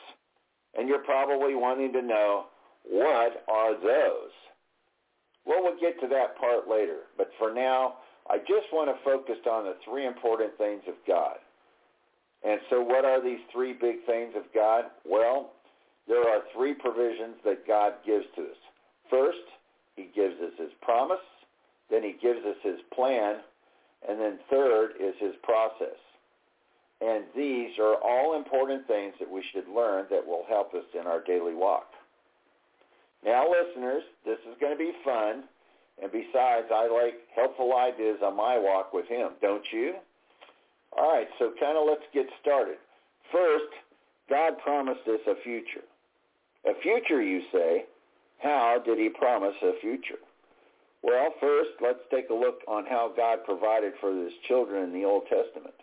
And 0.77 0.89
you're 0.89 1.05
probably 1.05 1.55
wanting 1.55 1.93
to 1.95 2.03
know, 2.03 2.47
what 2.85 3.45
are 3.49 3.75
those? 3.75 4.31
Well, 5.45 5.63
we'll 5.63 5.81
get 5.81 5.99
to 6.01 6.09
that 6.09 6.39
part 6.39 6.69
later. 6.69 7.01
But 7.17 7.31
for 7.39 7.53
now, 7.53 7.95
I 8.29 8.39
just 8.39 8.73
want 8.73 8.95
to 8.95 9.05
focus 9.05 9.39
on 9.51 9.65
the 9.65 9.77
three 9.85 10.07
important 10.07 10.57
things 10.59 10.83
of 10.87 10.95
God. 11.07 11.37
And 12.45 12.61
so 12.71 12.83
what 12.83 13.05
are 13.05 13.23
these 13.23 13.41
three 13.53 13.73
big 13.73 14.05
things 14.07 14.35
of 14.37 14.45
God? 14.55 14.85
Well, 15.05 15.53
there 16.07 16.29
are 16.29 16.43
three 16.55 16.75
provisions 16.75 17.37
that 17.45 17.67
God 17.67 17.95
gives 18.07 18.27
to 18.37 18.43
us. 18.43 18.57
First, 19.11 19.39
he 19.97 20.09
gives 20.15 20.41
us 20.41 20.53
his 20.59 20.71
promise. 20.83 21.19
Then 21.91 22.03
he 22.03 22.17
gives 22.21 22.45
us 22.45 22.57
his 22.63 22.79
plan. 22.95 23.37
And 24.09 24.21
then 24.21 24.39
third 24.51 24.93
is 25.01 25.15
his 25.19 25.35
process. 25.43 25.97
And 27.01 27.25
these 27.37 27.79
are 27.79 27.95
all 27.95 28.37
important 28.37 28.87
things 28.87 29.15
that 29.21 29.31
we 29.31 29.43
should 29.53 29.69
learn 29.69 30.07
that 30.11 30.27
will 30.27 30.45
help 30.49 30.75
us 30.75 30.85
in 30.99 31.07
our 31.07 31.23
daily 31.23 31.55
walk. 31.55 31.87
Now, 33.25 33.47
listeners, 33.51 34.03
this 34.25 34.39
is 34.49 34.57
going 34.61 34.73
to 34.73 34.79
be 34.79 34.93
fun. 35.05 35.45
And 36.01 36.13
besides, 36.13 36.67
I 36.73 36.89
like 36.89 37.15
helpful 37.35 37.77
ideas 37.77 38.19
on 38.25 38.37
my 38.37 38.59
walk 38.59 38.93
with 38.93 39.07
him, 39.07 39.31
don't 39.43 39.65
you? 39.73 39.95
All 40.97 41.13
right, 41.13 41.29
so 41.39 41.53
kind 41.59 41.77
of 41.77 41.87
let's 41.87 42.07
get 42.15 42.27
started. 42.41 42.79
First, 43.33 43.73
God 44.31 44.59
promised 44.59 45.07
us 45.07 45.21
a 45.27 45.35
future. 45.43 45.85
A 46.67 46.81
future, 46.83 47.23
you 47.23 47.43
say. 47.53 47.85
How 48.39 48.81
did 48.85 48.99
he 48.99 49.09
promise 49.09 49.55
a 49.63 49.73
future? 49.81 50.19
Well, 51.03 51.35
first, 51.41 51.71
let's 51.81 52.03
take 52.11 52.31
a 52.31 52.35
look 52.35 52.61
on 52.67 52.87
how 52.87 53.13
God 53.17 53.45
provided 53.45 53.93
for 54.01 54.13
his 54.13 54.33
children 54.47 54.85
in 54.85 54.93
the 54.93 55.05
Old 55.05 55.25
Testament. 55.29 55.75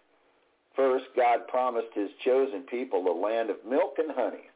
First, 0.75 1.05
God 1.15 1.47
promised 1.47 1.93
his 1.93 2.09
chosen 2.23 2.63
people 2.63 3.07
a 3.07 3.15
land 3.15 3.49
of 3.49 3.63
milk 3.65 3.95
and 3.97 4.11
honey. 4.11 4.49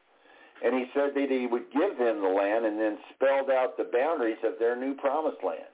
And 0.62 0.74
he 0.74 0.90
said 0.92 1.14
that 1.14 1.30
he 1.30 1.46
would 1.46 1.72
give 1.72 1.96
them 1.96 2.20
the 2.20 2.28
land 2.28 2.66
and 2.66 2.78
then 2.78 2.98
spelled 3.14 3.48
out 3.48 3.76
the 3.76 3.88
boundaries 3.90 4.42
of 4.44 4.58
their 4.58 4.76
new 4.76 4.94
promised 4.94 5.42
land. 5.42 5.72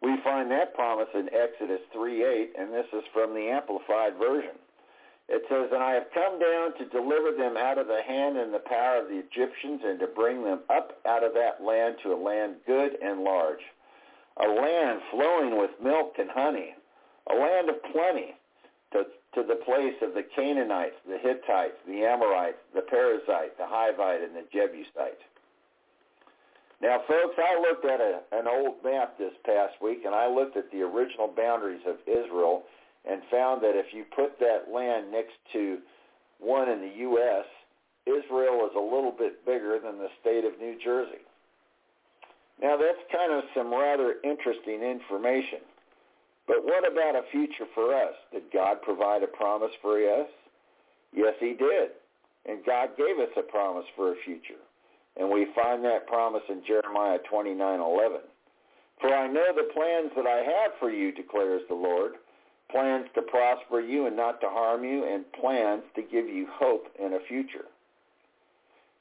We 0.00 0.16
find 0.24 0.50
that 0.50 0.74
promise 0.74 1.08
in 1.14 1.28
Exodus 1.32 1.80
3.8, 1.94 2.58
and 2.58 2.72
this 2.72 2.86
is 2.92 3.04
from 3.12 3.34
the 3.34 3.48
Amplified 3.48 4.16
Version. 4.16 4.56
It 5.32 5.48
says, 5.48 5.70
And 5.72 5.82
I 5.82 5.92
have 5.94 6.12
come 6.12 6.38
down 6.38 6.76
to 6.76 6.84
deliver 6.92 7.32
them 7.32 7.56
out 7.56 7.78
of 7.78 7.86
the 7.88 8.02
hand 8.02 8.36
and 8.36 8.52
the 8.52 8.58
power 8.58 9.00
of 9.00 9.08
the 9.08 9.16
Egyptians 9.16 9.80
and 9.82 9.98
to 10.00 10.06
bring 10.06 10.44
them 10.44 10.60
up 10.68 11.00
out 11.08 11.24
of 11.24 11.32
that 11.32 11.64
land 11.64 11.96
to 12.02 12.12
a 12.12 12.20
land 12.20 12.56
good 12.66 12.98
and 13.02 13.24
large, 13.24 13.64
a 14.36 14.46
land 14.46 15.00
flowing 15.10 15.56
with 15.56 15.70
milk 15.82 16.16
and 16.18 16.28
honey, 16.28 16.74
a 17.32 17.34
land 17.34 17.70
of 17.70 17.82
plenty, 17.90 18.36
to 18.92 19.06
to 19.32 19.42
the 19.42 19.56
place 19.64 19.96
of 20.02 20.12
the 20.12 20.22
Canaanites, 20.36 21.00
the 21.08 21.16
Hittites, 21.16 21.80
the 21.88 22.04
Amorites, 22.04 22.60
the 22.74 22.82
Perizzite, 22.82 23.56
the 23.56 23.64
Hivite, 23.64 24.22
and 24.22 24.36
the 24.36 24.44
Jebusite. 24.52 25.24
Now, 26.82 27.00
folks, 27.08 27.36
I 27.38 27.58
looked 27.58 27.86
at 27.86 28.00
a, 28.02 28.20
an 28.32 28.46
old 28.46 28.84
map 28.84 29.16
this 29.16 29.32
past 29.46 29.80
week, 29.80 30.04
and 30.04 30.14
I 30.14 30.28
looked 30.28 30.58
at 30.58 30.70
the 30.70 30.82
original 30.82 31.28
boundaries 31.28 31.80
of 31.86 31.96
Israel 32.06 32.64
and 33.08 33.22
found 33.30 33.62
that 33.62 33.74
if 33.74 33.92
you 33.92 34.04
put 34.14 34.38
that 34.38 34.72
land 34.72 35.10
next 35.10 35.34
to 35.52 35.78
one 36.38 36.68
in 36.68 36.80
the 36.80 36.94
U.S., 37.10 37.46
Israel 38.06 38.66
is 38.66 38.74
a 38.76 38.80
little 38.80 39.14
bit 39.16 39.44
bigger 39.46 39.78
than 39.82 39.98
the 39.98 40.08
state 40.20 40.44
of 40.44 40.58
New 40.58 40.76
Jersey. 40.82 41.22
Now, 42.60 42.76
that's 42.76 42.98
kind 43.10 43.32
of 43.32 43.42
some 43.54 43.72
rather 43.72 44.16
interesting 44.24 44.82
information. 44.82 45.66
But 46.46 46.64
what 46.64 46.86
about 46.86 47.16
a 47.16 47.22
future 47.30 47.66
for 47.74 47.94
us? 47.94 48.14
Did 48.32 48.42
God 48.52 48.82
provide 48.82 49.22
a 49.22 49.28
promise 49.28 49.70
for 49.80 49.98
us? 49.98 50.28
Yes, 51.14 51.34
he 51.38 51.54
did. 51.54 51.90
And 52.46 52.64
God 52.66 52.90
gave 52.96 53.18
us 53.18 53.30
a 53.36 53.42
promise 53.42 53.86
for 53.94 54.12
a 54.12 54.16
future. 54.24 54.58
And 55.16 55.30
we 55.30 55.46
find 55.54 55.84
that 55.84 56.06
promise 56.06 56.42
in 56.48 56.62
Jeremiah 56.66 57.18
29:11. 57.30 58.22
For 59.00 59.14
I 59.14 59.26
know 59.28 59.52
the 59.54 59.70
plans 59.74 60.10
that 60.16 60.26
I 60.26 60.42
have 60.42 60.72
for 60.78 60.90
you, 60.90 61.12
declares 61.12 61.62
the 61.68 61.74
Lord, 61.74 62.14
plans 62.72 63.06
to 63.14 63.22
prosper 63.22 63.80
you 63.80 64.06
and 64.06 64.16
not 64.16 64.40
to 64.40 64.48
harm 64.48 64.82
you, 64.82 65.04
and 65.04 65.30
plans 65.32 65.82
to 65.94 66.02
give 66.02 66.26
you 66.26 66.46
hope 66.50 66.86
in 66.98 67.12
a 67.12 67.20
future. 67.28 67.66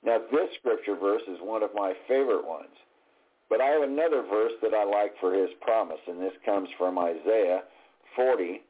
Now 0.04 0.20
this 0.32 0.50
scripture 0.60 0.96
verse 0.96 1.24
is 1.28 1.40
one 1.42 1.64
of 1.64 1.72
my 1.74 1.94
favorite 2.08 2.46
ones 2.46 2.76
but 3.52 3.60
I 3.60 3.68
have 3.68 3.84
another 3.84 4.24
verse 4.24 4.54
that 4.62 4.74
I 4.74 4.86
like 4.86 5.12
for 5.20 5.34
his 5.34 5.50
promise, 5.60 6.00
and 6.08 6.22
this 6.22 6.32
comes 6.46 6.70
from 6.78 6.98
Isaiah 6.98 7.64
40, 8.16 8.62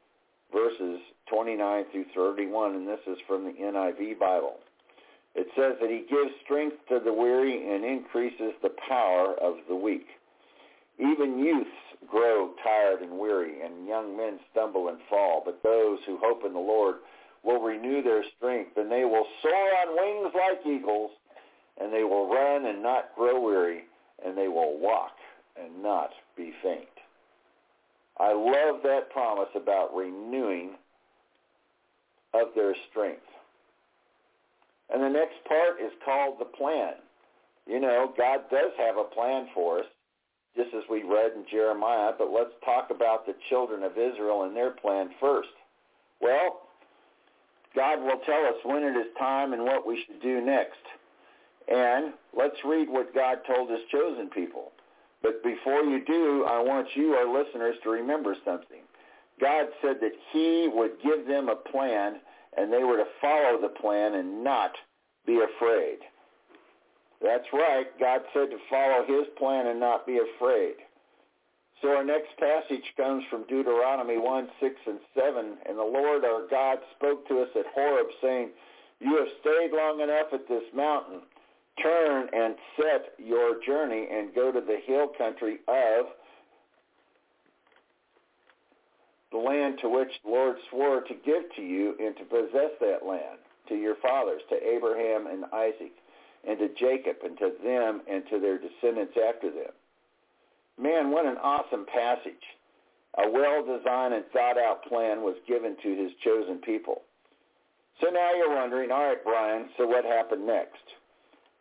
verses 0.52 0.98
29 1.30 1.84
through 1.92 2.06
31, 2.12 2.74
and 2.74 2.88
this 2.88 2.98
is 3.06 3.16
from 3.28 3.44
the 3.44 3.52
NIV 3.52 4.18
Bible. 4.18 4.56
It 5.36 5.46
says 5.56 5.76
that 5.80 5.88
he 5.88 6.04
gives 6.10 6.34
strength 6.44 6.76
to 6.88 6.98
the 6.98 7.12
weary 7.12 7.72
and 7.72 7.84
increases 7.84 8.54
the 8.60 8.74
power 8.88 9.34
of 9.40 9.54
the 9.68 9.76
weak. 9.76 10.06
Even 10.98 11.38
youths 11.38 11.70
grow 12.12 12.50
tired 12.62 13.00
and 13.00 13.18
weary, 13.18 13.62
and 13.64 13.88
young 13.88 14.16
men 14.16 14.38
stumble 14.52 14.88
and 14.88 14.98
fall, 15.10 15.42
but 15.44 15.62
those 15.64 15.98
who 16.06 16.18
hope 16.22 16.44
in 16.46 16.52
the 16.52 16.58
Lord 16.58 16.96
will 17.42 17.60
renew 17.60 18.04
their 18.04 18.22
strength, 18.36 18.76
and 18.76 18.92
they 18.92 19.04
will 19.04 19.26
soar 19.42 19.70
on 19.80 19.96
wings 19.96 20.32
like 20.36 20.64
eagles, 20.64 21.10
and 21.80 21.92
they 21.92 22.04
will 22.04 22.28
run 22.28 22.66
and 22.66 22.82
not 22.82 23.16
grow 23.16 23.40
weary 23.40 23.84
and 24.24 24.36
they 24.36 24.48
will 24.48 24.78
walk 24.78 25.12
and 25.60 25.82
not 25.82 26.10
be 26.36 26.52
faint. 26.62 26.86
I 28.18 28.32
love 28.32 28.82
that 28.84 29.10
promise 29.10 29.48
about 29.54 29.94
renewing 29.94 30.72
of 32.34 32.48
their 32.54 32.74
strength. 32.90 33.22
And 34.92 35.02
the 35.02 35.08
next 35.08 35.42
part 35.48 35.80
is 35.84 35.92
called 36.04 36.36
the 36.38 36.44
plan. 36.44 36.94
You 37.66 37.80
know, 37.80 38.12
God 38.16 38.40
does 38.50 38.72
have 38.78 38.96
a 38.96 39.04
plan 39.04 39.48
for 39.54 39.80
us, 39.80 39.86
just 40.56 40.74
as 40.74 40.82
we 40.90 41.02
read 41.02 41.32
in 41.34 41.44
Jeremiah, 41.50 42.12
but 42.16 42.30
let's 42.30 42.52
talk 42.64 42.88
about 42.90 43.26
the 43.26 43.34
children 43.48 43.82
of 43.82 43.92
Israel 43.92 44.44
and 44.44 44.54
their 44.54 44.70
plan 44.70 45.10
first. 45.20 45.48
Well, 46.20 46.68
God 47.74 48.00
will 48.00 48.20
tell 48.26 48.44
us 48.46 48.56
when 48.64 48.82
it 48.82 48.96
is 48.96 49.06
time 49.18 49.52
and 49.52 49.64
what 49.64 49.86
we 49.86 50.04
should 50.04 50.20
do 50.20 50.40
next. 50.40 50.82
And 51.68 52.12
let's 52.36 52.56
read 52.64 52.88
what 52.88 53.14
God 53.14 53.38
told 53.46 53.70
his 53.70 53.80
chosen 53.90 54.28
people. 54.28 54.72
But 55.22 55.42
before 55.42 55.82
you 55.82 56.04
do, 56.04 56.44
I 56.48 56.60
want 56.60 56.88
you, 56.94 57.12
our 57.12 57.32
listeners, 57.32 57.76
to 57.84 57.90
remember 57.90 58.36
something. 58.44 58.82
God 59.40 59.66
said 59.80 59.96
that 60.00 60.12
he 60.32 60.68
would 60.72 60.92
give 61.02 61.26
them 61.26 61.48
a 61.48 61.56
plan 61.56 62.20
and 62.56 62.72
they 62.72 62.84
were 62.84 62.98
to 62.98 63.06
follow 63.20 63.60
the 63.60 63.68
plan 63.68 64.14
and 64.14 64.44
not 64.44 64.72
be 65.26 65.40
afraid. 65.40 65.98
That's 67.22 67.46
right. 67.52 67.86
God 68.00 68.22
said 68.34 68.50
to 68.50 68.58
follow 68.68 69.04
his 69.06 69.28
plan 69.38 69.66
and 69.68 69.78
not 69.78 70.06
be 70.06 70.18
afraid. 70.18 70.74
So 71.80 71.96
our 71.96 72.04
next 72.04 72.30
passage 72.38 72.84
comes 72.96 73.24
from 73.30 73.44
Deuteronomy 73.48 74.18
1, 74.18 74.48
6, 74.60 74.74
and 74.86 74.98
7. 75.14 75.56
And 75.68 75.78
the 75.78 75.82
Lord 75.82 76.24
our 76.24 76.46
God 76.48 76.78
spoke 76.96 77.26
to 77.28 77.40
us 77.40 77.48
at 77.56 77.66
Horeb, 77.74 78.06
saying, 78.20 78.50
You 79.00 79.16
have 79.18 79.28
stayed 79.40 79.70
long 79.72 80.00
enough 80.00 80.32
at 80.32 80.48
this 80.48 80.62
mountain 80.74 81.22
turn 81.80 82.28
and 82.32 82.54
set 82.76 83.14
your 83.18 83.64
journey 83.64 84.06
and 84.12 84.34
go 84.34 84.52
to 84.52 84.60
the 84.60 84.78
hill 84.86 85.08
country 85.16 85.58
of 85.68 86.06
the 89.30 89.38
land 89.38 89.78
to 89.80 89.88
which 89.88 90.10
the 90.24 90.30
Lord 90.30 90.56
swore 90.70 91.00
to 91.00 91.14
give 91.24 91.44
to 91.56 91.62
you 91.62 91.94
and 91.98 92.14
to 92.18 92.24
possess 92.24 92.72
that 92.80 93.06
land 93.06 93.38
to 93.68 93.74
your 93.76 93.94
fathers, 94.02 94.42
to 94.50 94.56
Abraham 94.56 95.26
and 95.26 95.44
Isaac, 95.54 95.92
and 96.46 96.58
to 96.58 96.68
Jacob, 96.78 97.16
and 97.24 97.38
to 97.38 97.52
them 97.62 98.02
and 98.10 98.24
to 98.30 98.40
their 98.40 98.58
descendants 98.58 99.14
after 99.16 99.50
them. 99.50 99.72
man, 100.78 101.10
what 101.10 101.26
an 101.26 101.36
awesome 101.42 101.86
passage. 101.86 102.42
A 103.18 103.30
well-designed 103.30 104.14
and 104.14 104.24
thought-out 104.32 104.84
plan 104.86 105.22
was 105.22 105.36
given 105.46 105.76
to 105.82 105.96
his 105.96 106.12
chosen 106.24 106.58
people. 106.58 107.02
So 108.00 108.08
now 108.08 108.34
you're 108.34 108.54
wondering, 108.54 108.90
all 108.90 109.04
right, 109.06 109.22
Brian, 109.22 109.68
so 109.76 109.86
what 109.86 110.04
happened 110.04 110.46
next? 110.46 110.82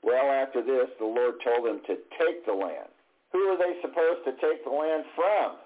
Well, 0.01 0.31
after 0.31 0.63
this, 0.63 0.87
the 0.97 1.05
Lord 1.05 1.35
told 1.43 1.67
them 1.67 1.81
to 1.87 1.97
take 2.17 2.45
the 2.45 2.53
land. 2.53 2.87
Who 3.33 3.49
were 3.49 3.57
they 3.57 3.79
supposed 3.81 4.23
to 4.25 4.31
take 4.41 4.63
the 4.63 4.71
land 4.71 5.03
from? 5.15 5.57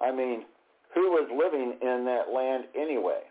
I 0.00 0.12
mean, 0.12 0.44
who 0.94 1.10
was 1.10 1.28
living 1.32 1.78
in 1.80 2.04
that 2.04 2.32
land 2.32 2.64
anyway? 2.78 3.22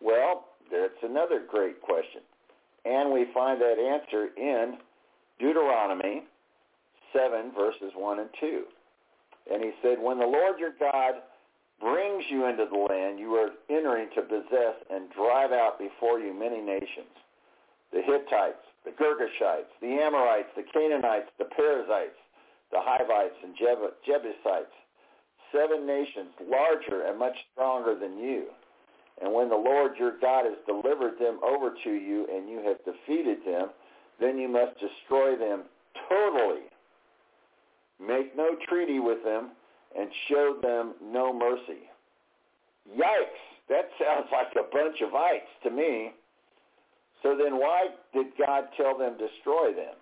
Well, 0.00 0.46
that's 0.70 0.98
another 1.02 1.42
great 1.48 1.80
question. 1.80 2.22
And 2.84 3.12
we 3.12 3.26
find 3.32 3.60
that 3.60 3.78
answer 3.78 4.28
in 4.36 4.78
Deuteronomy 5.38 6.22
7, 7.12 7.52
verses 7.54 7.92
1 7.94 8.18
and 8.18 8.30
2. 8.40 8.62
And 9.52 9.62
he 9.62 9.70
said, 9.82 9.98
when 10.00 10.18
the 10.18 10.26
Lord 10.26 10.58
your 10.58 10.74
God 10.78 11.14
brings 11.80 12.24
you 12.30 12.46
into 12.46 12.64
the 12.70 12.78
land 12.78 13.18
you 13.18 13.34
are 13.34 13.50
entering 13.68 14.08
to 14.14 14.22
possess 14.22 14.76
and 14.90 15.10
drive 15.10 15.50
out 15.50 15.78
before 15.78 16.20
you 16.20 16.32
many 16.32 16.60
nations, 16.60 17.10
the 17.92 18.02
Hittites, 18.02 18.62
the 18.84 18.92
Girgashites, 18.92 19.70
the 19.80 19.98
Amorites, 20.02 20.48
the 20.56 20.64
Canaanites, 20.72 21.28
the 21.38 21.44
Perizzites, 21.44 22.18
the 22.70 22.78
Hivites, 22.80 23.36
and 23.42 23.54
Jebusites, 23.58 24.74
seven 25.52 25.86
nations 25.86 26.30
larger 26.48 27.06
and 27.06 27.18
much 27.18 27.36
stronger 27.52 27.98
than 27.98 28.18
you. 28.18 28.46
And 29.20 29.32
when 29.32 29.48
the 29.48 29.56
Lord 29.56 29.92
your 29.98 30.18
God 30.20 30.44
has 30.44 30.56
delivered 30.66 31.18
them 31.18 31.38
over 31.44 31.74
to 31.84 31.90
you 31.90 32.26
and 32.34 32.48
you 32.48 32.62
have 32.64 32.78
defeated 32.84 33.38
them, 33.44 33.68
then 34.20 34.38
you 34.38 34.48
must 34.48 34.72
destroy 34.80 35.36
them 35.36 35.64
totally 36.08 36.62
Make 38.06 38.36
no 38.36 38.56
treaty 38.68 38.98
with 38.98 39.22
them, 39.22 39.50
and 39.96 40.08
show 40.28 40.56
them 40.60 40.94
no 41.02 41.32
mercy. 41.32 41.86
Yikes! 42.90 43.42
That 43.68 43.90
sounds 44.02 44.26
like 44.32 44.52
a 44.56 44.68
bunch 44.72 45.00
of 45.02 45.14
ites 45.14 45.50
to 45.62 45.70
me. 45.70 46.12
So 47.22 47.36
then 47.36 47.58
why 47.58 47.88
did 48.12 48.26
God 48.36 48.64
tell 48.76 48.98
them 48.98 49.12
destroy 49.12 49.72
them? 49.72 49.94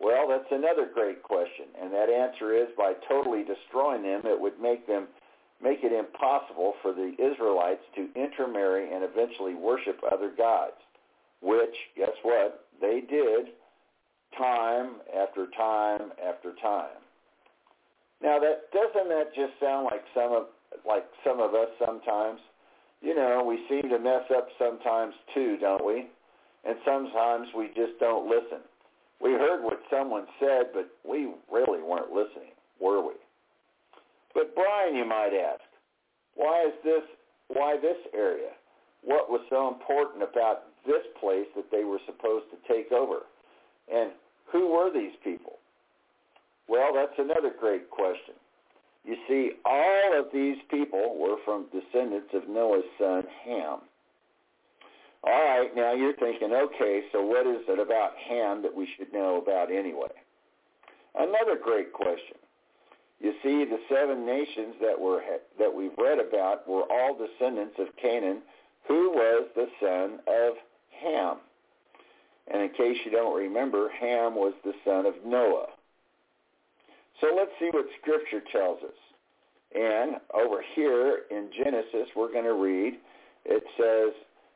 Well, 0.00 0.28
that's 0.28 0.50
another 0.50 0.90
great 0.92 1.22
question, 1.22 1.66
and 1.80 1.92
that 1.92 2.10
answer 2.10 2.54
is 2.54 2.68
by 2.76 2.92
totally 3.08 3.44
destroying 3.44 4.02
them, 4.02 4.22
it 4.24 4.38
would 4.38 4.60
make 4.60 4.86
them 4.86 5.06
make 5.62 5.78
it 5.82 5.92
impossible 5.92 6.74
for 6.82 6.92
the 6.92 7.14
Israelites 7.18 7.82
to 7.96 8.08
intermarry 8.16 8.92
and 8.92 9.04
eventually 9.04 9.54
worship 9.54 10.00
other 10.10 10.32
gods, 10.36 10.76
which, 11.40 11.74
guess 11.96 12.16
what, 12.22 12.66
they 12.80 13.00
did 13.08 13.54
time 14.36 14.96
after 15.14 15.46
time 15.56 16.10
after 16.18 16.54
time. 16.62 16.98
Now 18.22 18.38
that 18.38 18.70
doesn't 18.72 19.08
that 19.08 19.34
just 19.34 19.52
sound 19.60 19.88
like 19.90 20.02
some 20.14 20.32
of 20.32 20.44
like 20.86 21.04
some 21.24 21.40
of 21.40 21.54
us 21.54 21.68
sometimes? 21.84 22.40
You 23.00 23.16
know, 23.16 23.42
we 23.46 23.58
seem 23.68 23.90
to 23.90 23.98
mess 23.98 24.22
up 24.34 24.48
sometimes 24.58 25.14
too, 25.34 25.58
don't 25.60 25.84
we? 25.84 26.06
And 26.64 26.76
sometimes 26.84 27.48
we 27.56 27.66
just 27.68 27.98
don't 27.98 28.28
listen. 28.28 28.62
We 29.20 29.32
heard 29.32 29.62
what 29.62 29.80
someone 29.90 30.26
said, 30.38 30.70
but 30.72 30.88
we 31.08 31.30
really 31.50 31.82
weren't 31.82 32.12
listening, 32.12 32.54
were 32.80 33.04
we? 33.04 33.14
But 34.34 34.54
Brian, 34.54 34.96
you 34.96 35.04
might 35.04 35.32
ask, 35.34 35.62
why 36.34 36.64
is 36.66 36.72
this 36.84 37.02
why 37.48 37.76
this 37.80 37.98
area? 38.14 38.50
What 39.04 39.28
was 39.30 39.40
so 39.50 39.68
important 39.68 40.22
about 40.22 40.64
this 40.86 41.02
place 41.20 41.46
that 41.56 41.70
they 41.70 41.84
were 41.84 42.00
supposed 42.06 42.46
to 42.50 42.72
take 42.72 42.92
over? 42.92 43.26
And 43.92 44.12
who 44.50 44.68
were 44.68 44.92
these 44.92 45.12
people? 45.22 45.58
Well, 46.68 46.92
that's 46.94 47.18
another 47.18 47.52
great 47.58 47.90
question. 47.90 48.34
You 49.04 49.16
see, 49.28 49.50
all 49.64 50.18
of 50.18 50.26
these 50.32 50.56
people 50.70 51.16
were 51.18 51.36
from 51.44 51.66
descendants 51.72 52.30
of 52.32 52.48
Noah's 52.48 52.84
son, 52.98 53.24
Ham. 53.44 53.80
All 55.24 55.44
right, 55.44 55.70
now 55.74 55.92
you're 55.92 56.16
thinking, 56.16 56.52
okay, 56.52 57.02
so 57.12 57.22
what 57.22 57.46
is 57.46 57.62
it 57.68 57.78
about 57.78 58.12
Ham 58.28 58.62
that 58.62 58.74
we 58.74 58.88
should 58.96 59.12
know 59.12 59.40
about 59.40 59.70
anyway? 59.70 60.10
Another 61.14 61.58
great 61.62 61.92
question. 61.92 62.38
You 63.22 63.32
see, 63.42 63.64
the 63.64 63.78
seven 63.88 64.26
nations 64.26 64.74
that 64.80 64.98
were 65.00 65.22
that 65.58 65.72
we've 65.72 65.96
read 65.96 66.18
about 66.18 66.68
were 66.68 66.82
all 66.90 67.16
descendants 67.16 67.76
of 67.78 67.86
Canaan, 68.00 68.42
who 68.88 69.10
was 69.10 69.48
the 69.54 69.68
son 69.80 70.18
of 70.26 70.54
Ham. 71.00 71.36
And 72.52 72.62
in 72.62 72.70
case 72.70 72.98
you 73.04 73.12
don't 73.12 73.36
remember, 73.36 73.88
Ham 74.00 74.34
was 74.34 74.54
the 74.64 74.72
son 74.84 75.06
of 75.06 75.14
Noah. 75.24 75.68
So 77.20 77.28
let's 77.36 77.52
see 77.60 77.70
what 77.70 77.86
Scripture 78.00 78.42
tells 78.50 78.82
us. 78.82 78.98
And 79.72 80.16
over 80.34 80.62
here 80.74 81.20
in 81.30 81.48
Genesis, 81.56 82.08
we're 82.16 82.32
going 82.32 82.44
to 82.44 82.54
read, 82.54 82.94
it 83.44 83.62
says 83.78 84.12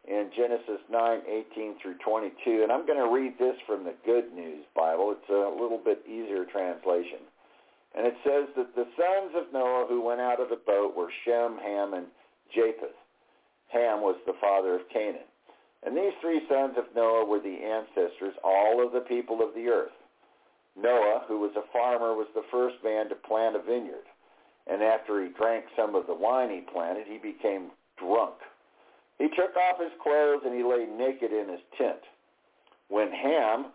in 0.09 0.31
Genesis 0.37 0.83
9, 0.91 1.21
18 1.55 1.77
through 1.81 1.95
22, 2.05 2.63
and 2.65 2.73
I'm 2.73 2.85
going 2.85 2.99
to 2.99 3.15
read 3.15 3.39
this 3.39 3.57
from 3.65 3.85
the 3.85 3.95
Good 4.05 4.35
News 4.35 4.65
Bible. 4.75 5.15
It's 5.17 5.31
a 5.31 5.63
little 5.63 5.81
bit 5.83 6.03
easier 6.07 6.45
translation. 6.45 7.21
And 7.97 8.07
it 8.07 8.15
says 8.23 8.49
that 8.57 8.77
the 8.77 8.87
sons 8.95 9.33
of 9.35 9.53
Noah 9.53 9.87
who 9.89 10.05
went 10.05 10.21
out 10.21 10.41
of 10.41 10.51
the 10.51 10.61
boat 10.67 10.95
were 10.95 11.11
Shem, 11.25 11.57
Ham, 11.57 11.95
and 11.95 12.07
Japheth. 12.55 12.95
Ham 13.69 14.03
was 14.03 14.17
the 14.27 14.37
father 14.41 14.75
of 14.75 14.89
Canaan. 14.93 15.27
And 15.83 15.97
these 15.97 16.13
three 16.21 16.43
sons 16.49 16.75
of 16.77 16.95
Noah 16.95 17.25
were 17.25 17.41
the 17.41 17.57
ancestors, 17.57 18.35
all 18.45 18.85
of 18.85 18.93
the 18.93 19.01
people 19.01 19.41
of 19.41 19.55
the 19.55 19.69
earth. 19.69 19.97
Noah, 20.77 21.25
who 21.27 21.41
was 21.41 21.53
a 21.57 21.73
farmer, 21.73 22.15
was 22.15 22.29
the 22.35 22.45
first 22.51 22.77
man 22.85 23.09
to 23.09 23.15
plant 23.15 23.57
a 23.57 23.63
vineyard. 23.63 24.05
And 24.67 24.83
after 24.83 25.23
he 25.23 25.31
drank 25.31 25.65
some 25.75 25.95
of 25.95 26.07
the 26.07 26.15
wine 26.15 26.51
he 26.51 26.61
planted, 26.73 27.07
he 27.07 27.19
became 27.19 27.71
drunk. 27.99 28.35
He 29.19 29.29
took 29.29 29.57
off 29.57 29.81
his 29.81 29.93
clothes 30.03 30.43
and 30.45 30.55
he 30.55 30.63
lay 30.63 30.85
naked 30.85 31.33
in 31.33 31.49
his 31.49 31.65
tent. 31.79 32.03
When 32.89 33.11
Ham, 33.11 33.73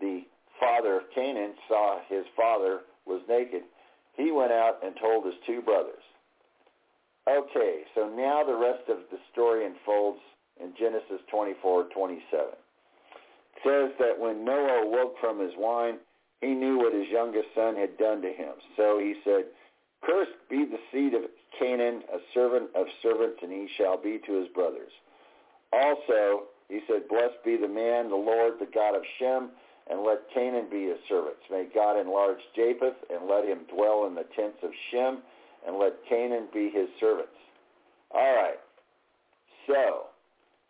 the 0.00 0.22
father 0.60 0.98
of 0.98 1.02
Canaan, 1.14 1.54
saw 1.68 2.00
his 2.08 2.24
father 2.36 2.80
was 3.06 3.20
naked, 3.28 3.62
he 4.16 4.30
went 4.30 4.52
out 4.52 4.78
and 4.84 4.94
told 5.00 5.24
his 5.24 5.34
two 5.46 5.62
brothers. 5.62 6.02
Okay, 7.28 7.82
so 7.94 8.08
now 8.08 8.42
the 8.44 8.54
rest 8.54 8.88
of 8.88 8.98
the 9.10 9.18
story 9.32 9.64
unfolds 9.64 10.18
in 10.60 10.72
Genesis 10.78 11.20
24, 11.30 11.84
27. 11.94 12.46
It 12.46 12.56
says 13.64 13.90
that 13.98 14.18
when 14.18 14.44
Noah 14.44 14.86
awoke 14.86 15.14
from 15.20 15.38
his 15.38 15.52
wine, 15.56 15.98
he 16.40 16.48
knew 16.48 16.78
what 16.78 16.92
his 16.92 17.06
youngest 17.08 17.48
son 17.54 17.76
had 17.76 17.96
done 17.96 18.20
to 18.22 18.32
him. 18.32 18.54
So 18.76 18.98
he 18.98 19.14
said, 19.24 19.44
Cursed 20.02 20.32
be 20.50 20.64
the 20.64 20.80
seed 20.90 21.14
of 21.14 21.22
Canaan, 21.58 22.02
a 22.12 22.18
servant 22.34 22.70
of 22.74 22.86
servants, 23.02 23.38
and 23.42 23.52
he 23.52 23.68
shall 23.78 23.96
be 23.96 24.18
to 24.26 24.40
his 24.40 24.48
brothers. 24.48 24.90
Also, 25.72 26.50
he 26.68 26.80
said, 26.88 27.08
Blessed 27.08 27.38
be 27.44 27.56
the 27.56 27.68
man, 27.68 28.10
the 28.10 28.16
Lord, 28.16 28.54
the 28.58 28.66
God 28.66 28.96
of 28.96 29.02
Shem, 29.18 29.50
and 29.90 30.02
let 30.02 30.20
Canaan 30.32 30.66
be 30.70 30.84
his 30.84 30.98
servants. 31.08 31.40
May 31.50 31.66
God 31.74 32.00
enlarge 32.00 32.38
Japheth, 32.56 32.96
and 33.10 33.28
let 33.28 33.44
him 33.44 33.60
dwell 33.74 34.06
in 34.06 34.14
the 34.14 34.26
tents 34.36 34.58
of 34.62 34.70
Shem, 34.90 35.18
and 35.66 35.78
let 35.78 35.94
Canaan 36.08 36.48
be 36.52 36.70
his 36.70 36.88
servants. 37.00 37.32
All 38.14 38.34
right. 38.34 38.60
So, 39.66 40.06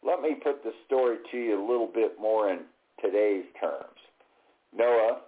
let 0.05 0.21
me 0.21 0.35
put 0.43 0.63
the 0.63 0.73
story 0.87 1.19
to 1.31 1.37
you 1.37 1.61
a 1.61 1.67
little 1.67 1.91
bit 1.93 2.21
more 2.21 2.51
in 2.51 2.61
today's 3.01 3.45
terms. 3.61 3.99
Noah, 4.77 5.21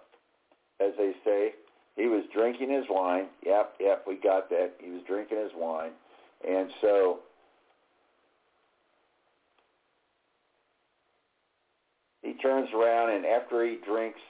as 0.80 0.93
they 0.99 1.12
say, 1.24 1.53
he 1.97 2.07
was 2.07 2.24
drinking 2.35 2.70
his 2.70 2.85
wine. 2.89 3.26
Yep, 3.47 3.74
yep, 3.80 4.05
we 4.07 4.16
got 4.16 4.51
that. 4.51 4.72
He 4.80 4.91
was 4.91 5.03
drinking 5.07 5.39
his 5.39 5.53
wine. 5.55 5.93
And 6.47 6.70
so 6.80 7.20
turns 12.43 12.68
around 12.74 13.11
and 13.11 13.26
after 13.26 13.64
he 13.64 13.78
drinks, 13.85 14.20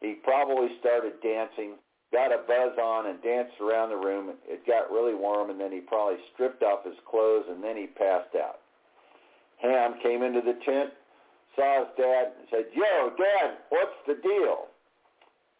he 0.00 0.14
probably 0.22 0.68
started 0.80 1.14
dancing, 1.22 1.74
got 2.12 2.32
a 2.32 2.38
buzz 2.46 2.78
on 2.80 3.06
and 3.06 3.22
danced 3.22 3.60
around 3.60 3.90
the 3.90 3.96
room. 3.96 4.32
It 4.46 4.66
got 4.66 4.90
really 4.90 5.14
warm 5.14 5.50
and 5.50 5.60
then 5.60 5.72
he 5.72 5.80
probably 5.80 6.18
stripped 6.34 6.62
off 6.62 6.84
his 6.84 6.98
clothes 7.08 7.46
and 7.48 7.62
then 7.62 7.76
he 7.76 7.86
passed 7.86 8.34
out. 8.36 8.60
Ham 9.62 9.94
came 10.02 10.22
into 10.22 10.40
the 10.40 10.58
tent, 10.64 10.90
saw 11.56 11.80
his 11.80 11.88
dad, 11.96 12.32
and 12.38 12.46
said, 12.50 12.66
Yo, 12.74 13.10
Dad, 13.16 13.56
what's 13.70 13.96
the 14.06 14.14
deal? 14.22 14.68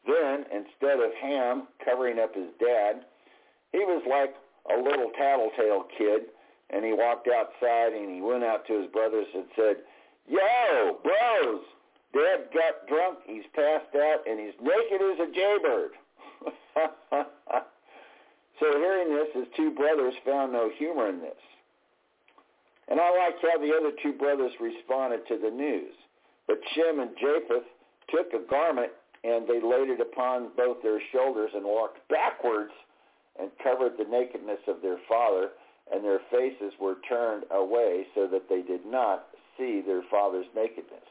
Then, 0.07 0.45
instead 0.53 1.01
of 1.01 1.11
Ham 1.20 1.66
covering 1.84 2.18
up 2.18 2.34
his 2.34 2.53
dad, 2.61 3.05
he 3.72 3.78
was 3.78 4.03
like 4.09 4.34
a 4.70 4.80
little 4.80 5.11
tattletale 5.18 5.87
kid, 5.99 6.30
and 6.70 6.84
he 6.84 6.93
walked 6.93 7.28
outside 7.28 7.93
and 7.93 8.14
he 8.14 8.20
went 8.20 8.45
out 8.45 8.66
to 8.66 8.80
his 8.80 8.91
brothers 8.93 9.26
and 9.34 9.45
said, 9.57 9.76
Yo, 10.28 10.99
bros, 11.03 11.62
Dad 12.17 12.49
got 12.53 12.89
drunk, 12.89 13.19
he's 13.27 13.45
passed 13.55 13.95
out, 13.95 14.27
and 14.29 14.41
he's 14.41 14.57
naked 14.61 15.01
as 15.05 15.19
a 15.21 15.29
jaybird. 15.33 15.93
so 18.61 18.67
hearing 18.79 19.14
this, 19.14 19.29
his 19.35 19.47
two 19.57 19.71
brothers 19.73 20.14
found 20.25 20.53
no 20.53 20.71
humor 20.79 21.09
in 21.09 21.21
this. 21.21 21.37
And 22.89 23.01
I 23.01 23.11
like 23.11 23.35
how 23.43 23.59
the 23.59 23.75
other 23.75 23.93
two 24.03 24.12
brothers 24.12 24.53
responded 24.61 25.27
to 25.29 25.39
the 25.39 25.51
news. 25.51 25.93
But 26.47 26.61
Shem 26.75 27.01
and 27.01 27.11
Japheth 27.21 27.67
took 28.09 28.33
a 28.33 28.49
garment 28.49 28.93
and 29.25 29.47
they 29.49 29.61
laid 29.61 29.91
it 29.91 30.01
upon 30.01 30.51
both 30.57 30.83
their 30.83 31.01
shoulders 31.12 31.51
and 31.55 31.64
walked 31.64 31.99
backwards 32.09 32.73
and 33.41 33.51
covered 33.62 33.99
the 33.99 34.05
nakedness 34.09 34.61
of 34.69 34.81
their 34.83 34.99
father, 35.09 35.51
and 35.93 36.05
their 36.05 36.21
faces 36.31 36.73
were 36.81 36.97
turned 37.09 37.45
away 37.51 38.07
so 38.14 38.29
that 38.29 38.49
they 38.49 38.62
did 38.62 38.87
not 38.87 39.27
see 39.59 39.83
their 39.85 40.03
father's 40.11 40.47
nakedness. 40.55 41.03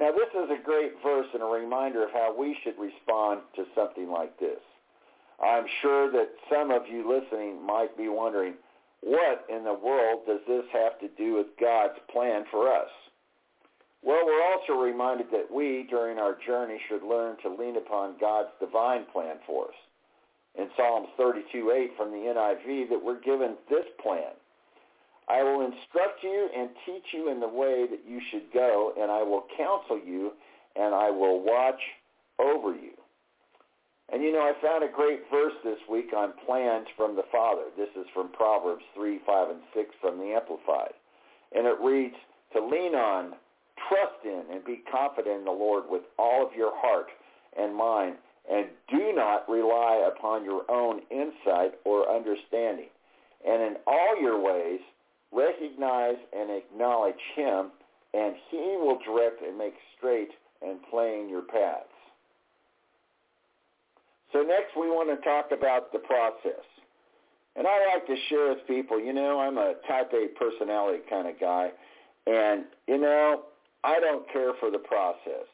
Now 0.00 0.12
this 0.12 0.30
is 0.34 0.50
a 0.50 0.62
great 0.62 0.92
verse 1.02 1.26
and 1.34 1.42
a 1.42 1.46
reminder 1.46 2.04
of 2.04 2.12
how 2.12 2.34
we 2.36 2.56
should 2.62 2.78
respond 2.78 3.40
to 3.56 3.64
something 3.74 4.08
like 4.08 4.38
this. 4.38 4.60
I'm 5.42 5.66
sure 5.82 6.10
that 6.12 6.30
some 6.50 6.70
of 6.70 6.82
you 6.88 7.08
listening 7.08 7.64
might 7.64 7.96
be 7.96 8.08
wondering, 8.08 8.54
what 9.00 9.44
in 9.48 9.64
the 9.64 9.74
world 9.74 10.22
does 10.26 10.40
this 10.46 10.64
have 10.72 10.98
to 11.00 11.08
do 11.16 11.34
with 11.34 11.46
God's 11.60 11.98
plan 12.10 12.44
for 12.50 12.72
us? 12.72 12.90
Well, 14.02 14.24
we're 14.24 14.44
also 14.52 14.74
reminded 14.74 15.26
that 15.32 15.52
we, 15.52 15.86
during 15.90 16.18
our 16.18 16.36
journey, 16.46 16.80
should 16.88 17.02
learn 17.02 17.36
to 17.42 17.48
lean 17.48 17.76
upon 17.76 18.18
God's 18.20 18.50
divine 18.60 19.04
plan 19.12 19.36
for 19.46 19.66
us. 19.66 19.74
In 20.54 20.68
Psalms 20.76 21.08
32:8 21.18 21.96
from 21.96 22.10
the 22.10 22.28
NIV, 22.28 22.88
that 22.90 23.02
we're 23.02 23.20
given 23.20 23.56
this 23.68 23.86
plan. 24.00 24.34
I 25.28 25.42
will 25.42 25.60
instruct 25.60 26.22
you 26.22 26.48
and 26.56 26.70
teach 26.86 27.04
you 27.12 27.30
in 27.30 27.40
the 27.40 27.48
way 27.48 27.86
that 27.90 28.00
you 28.08 28.20
should 28.30 28.52
go, 28.52 28.92
and 28.98 29.10
I 29.10 29.22
will 29.22 29.44
counsel 29.56 30.00
you, 30.04 30.32
and 30.74 30.94
I 30.94 31.10
will 31.10 31.44
watch 31.44 31.80
over 32.38 32.74
you. 32.74 32.92
And 34.10 34.22
you 34.22 34.32
know, 34.32 34.40
I 34.40 34.52
found 34.62 34.82
a 34.84 34.88
great 34.94 35.20
verse 35.30 35.52
this 35.62 35.78
week 35.90 36.12
on 36.16 36.32
plans 36.46 36.86
from 36.96 37.14
the 37.14 37.28
Father. 37.30 37.64
This 37.76 37.90
is 37.94 38.06
from 38.14 38.32
Proverbs 38.32 38.84
3, 38.94 39.20
5, 39.26 39.50
and 39.50 39.60
6 39.74 39.90
from 40.00 40.18
the 40.18 40.32
Amplified. 40.32 40.94
And 41.54 41.66
it 41.66 41.76
reads, 41.82 42.16
to 42.54 42.64
lean 42.64 42.94
on, 42.94 43.34
trust 43.88 44.24
in, 44.24 44.44
and 44.50 44.64
be 44.64 44.82
confident 44.90 45.40
in 45.40 45.44
the 45.44 45.50
Lord 45.50 45.84
with 45.90 46.02
all 46.18 46.46
of 46.46 46.54
your 46.56 46.72
heart 46.74 47.08
and 47.58 47.76
mind, 47.76 48.16
and 48.50 48.66
do 48.88 49.12
not 49.14 49.48
rely 49.48 50.08
upon 50.10 50.44
your 50.44 50.62
own 50.70 51.00
insight 51.10 51.74
or 51.84 52.10
understanding. 52.10 52.88
And 53.46 53.62
in 53.62 53.76
all 53.86 54.18
your 54.20 54.40
ways, 54.40 54.80
recognize 55.32 56.16
and 56.32 56.50
acknowledge 56.50 57.20
him, 57.34 57.70
and 58.14 58.34
he 58.50 58.76
will 58.80 58.98
direct 59.04 59.42
and 59.42 59.56
make 59.56 59.74
straight 59.96 60.30
and 60.62 60.78
plain 60.90 61.28
your 61.28 61.42
paths. 61.42 61.84
So 64.32 64.42
next 64.42 64.76
we 64.76 64.88
want 64.88 65.08
to 65.08 65.24
talk 65.24 65.52
about 65.52 65.92
the 65.92 65.98
process. 66.00 66.64
And 67.56 67.66
I 67.66 67.94
like 67.94 68.06
to 68.06 68.16
share 68.28 68.50
with 68.50 68.66
people, 68.66 69.00
you 69.00 69.12
know, 69.12 69.40
I'm 69.40 69.58
a 69.58 69.74
type 69.88 70.12
A 70.12 70.28
personality 70.38 71.02
kind 71.08 71.26
of 71.26 71.40
guy. 71.40 71.70
And, 72.26 72.64
you 72.86 72.98
know, 72.98 73.42
I 73.84 73.98
don't 74.00 74.30
care 74.32 74.52
for 74.60 74.70
the 74.70 74.78
process. 74.78 75.48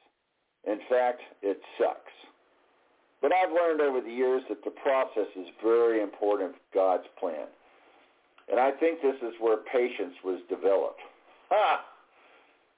In 0.66 0.80
fact, 0.88 1.20
it 1.42 1.60
sucks. 1.78 2.12
But 3.22 3.32
I've 3.32 3.52
learned 3.52 3.80
over 3.80 4.00
the 4.00 4.12
years 4.12 4.42
that 4.48 4.64
the 4.64 4.70
process 4.70 5.28
is 5.36 5.46
very 5.62 6.02
important 6.02 6.52
for 6.52 6.74
God's 6.74 7.08
plan. 7.18 7.46
And 8.50 8.60
I 8.60 8.70
think 8.72 9.00
this 9.00 9.16
is 9.22 9.34
where 9.40 9.58
patience 9.72 10.14
was 10.24 10.40
developed. 10.48 11.00
Ha! 11.50 11.84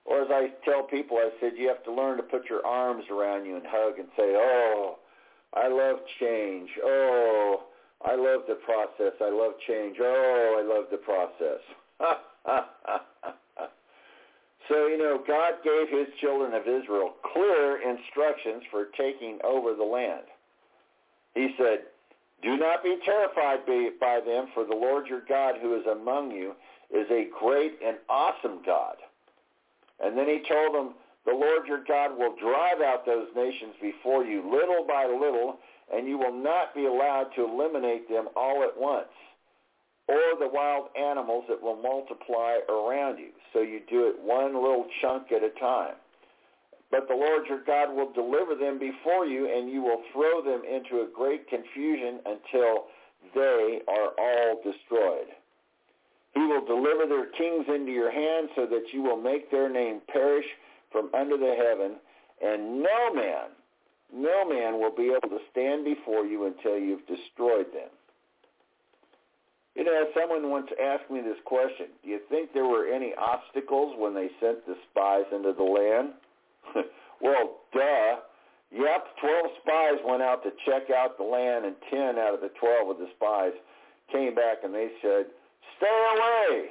Or 0.05 0.23
as 0.23 0.29
I 0.31 0.49
tell 0.65 0.85
people, 0.85 1.17
I 1.17 1.31
said, 1.41 1.53
you 1.57 1.67
have 1.69 1.83
to 1.85 1.93
learn 1.93 2.17
to 2.19 2.23
put 2.23 2.49
your 2.49 2.65
arms 2.65 3.05
around 3.11 3.45
you 3.45 3.57
and 3.57 3.67
hug 3.67 3.99
and 3.99 4.09
say, 4.17 4.35
oh, 4.37 4.99
I 5.55 5.69
love 5.69 5.99
change. 6.21 6.71
Oh, 6.85 7.65
I 8.05 8.15
love 8.15 8.43
the 8.47 8.55
process. 8.65 9.15
I 9.21 9.31
love 9.31 9.55
change. 9.67 9.97
Oh, 10.01 10.61
I 10.61 10.63
love 10.63 10.87
the 10.91 10.99
process. 10.99 11.61
so, 14.69 14.87
you 14.87 14.99
know, 14.99 15.25
God 15.27 15.55
gave 15.65 15.89
his 15.89 16.07
children 16.21 16.55
of 16.55 16.63
Israel 16.63 17.15
clear 17.33 17.81
instructions 17.83 18.63
for 18.71 18.87
taking 18.97 19.39
over 19.43 19.75
the 19.75 19.85
land. 19.85 20.27
He 21.35 21.55
said, 21.59 21.81
do 22.43 22.57
not 22.57 22.83
be 22.83 22.99
terrified 23.05 23.67
by 24.01 24.21
them, 24.25 24.49
for 24.55 24.65
the 24.65 24.75
Lord 24.75 25.07
your 25.07 25.23
God 25.29 25.57
who 25.61 25.79
is 25.79 25.87
among 25.87 26.31
you 26.31 26.53
is 26.91 27.07
a 27.11 27.29
great 27.39 27.79
and 27.85 27.97
awesome 28.09 28.61
God. 28.65 28.97
And 30.01 30.17
then 30.17 30.27
he 30.27 30.43
told 30.49 30.75
them, 30.75 30.95
the 31.25 31.33
Lord 31.33 31.67
your 31.67 31.83
God 31.89 32.17
will 32.17 32.37
drive 32.41 32.81
out 32.81 33.05
those 33.05 33.27
nations 33.35 33.75
before 33.83 34.25
you 34.25 34.43
little 34.49 34.85
by 34.87 35.07
little, 35.07 35.59
and 35.93 36.07
you 36.07 36.19
will 36.19 36.33
not 36.33 36.75
be 36.75 36.87
allowed 36.87 37.31
to 37.35 37.45
eliminate 37.45 38.09
them 38.09 38.29
all 38.37 38.63
at 38.63 38.79
once, 38.79 39.09
or 40.07 40.21
the 40.39 40.49
wild 40.49 40.89
animals 40.97 41.45
that 41.49 41.61
will 41.61 41.83
multiply 41.83 42.59
around 42.69 43.19
you. 43.19 43.31
So 43.53 43.61
you 43.61 43.81
do 43.91 44.07
it 44.07 44.23
one 44.23 44.55
little 44.55 44.87
chunk 45.01 45.33
at 45.33 45.43
a 45.43 45.51
time. 45.59 45.97
But 46.91 47.09
the 47.09 47.15
Lord 47.15 47.47
your 47.49 47.63
God 47.65 47.95
will 47.95 48.13
deliver 48.13 48.55
them 48.55 48.79
before 48.79 49.27
you, 49.27 49.51
and 49.53 49.71
you 49.71 49.83
will 49.83 50.03
throw 50.13 50.43
them 50.43 50.63
into 50.65 51.03
a 51.03 51.09
great 51.13 51.49
confusion 51.49 52.21
until 52.25 52.87
they 53.35 53.81
are 53.89 54.13
all 54.19 54.63
destroyed. 54.63 55.29
He 56.35 56.41
will 56.41 56.65
deliver 56.65 57.07
their 57.07 57.27
kings 57.27 57.67
into 57.69 57.91
your 57.91 58.11
hand 58.11 58.51
so 58.55 58.67
that 58.67 58.93
you 58.93 59.03
will 59.03 59.17
make 59.17 59.51
their 59.51 59.69
name 59.69 60.01
perish 60.13 60.47
from 60.93 61.11
under 61.15 61.37
the 61.37 61.55
heaven, 61.57 61.97
and 62.43 62.83
no 62.83 63.13
man, 63.15 63.49
no 64.13 64.49
man 64.49 64.79
will 64.79 64.95
be 64.95 65.11
able 65.11 65.29
to 65.29 65.45
stand 65.51 65.85
before 65.85 66.25
you 66.25 66.47
until 66.47 66.79
you've 66.79 67.07
destroyed 67.07 67.73
them. 67.73 67.91
You 69.75 69.85
know, 69.85 70.07
someone 70.15 70.51
once 70.51 70.69
asked 70.83 71.11
me 71.11 71.21
this 71.21 71.37
question. 71.45 71.87
Do 72.03 72.09
you 72.09 72.21
think 72.31 72.53
there 72.55 72.65
were 72.65 72.87
any 72.87 73.13
obstacles 73.19 73.95
when 73.99 74.15
they 74.15 74.29
sent 74.41 74.65
the 74.67 74.77
spies 74.91 75.25
into 75.33 75.53
the 75.53 75.65
land? 75.65 76.15
well, 77.21 77.61
duh. 77.73 78.17
Yep, 78.73 79.07
12 79.21 79.47
spies 79.63 79.99
went 80.05 80.23
out 80.23 80.43
to 80.43 80.51
check 80.67 80.91
out 80.91 81.17
the 81.17 81.25
land, 81.25 81.65
and 81.65 81.77
10 81.89 82.19
out 82.19 82.35
of 82.35 82.41
the 82.41 82.51
12 82.59 82.91
of 82.91 82.99
the 82.99 83.09
spies 83.15 83.53
came 84.11 84.35
back 84.35 84.59
and 84.65 84.75
they 84.75 84.91
said, 85.03 85.27
stay 85.79 85.99
away. 86.17 86.71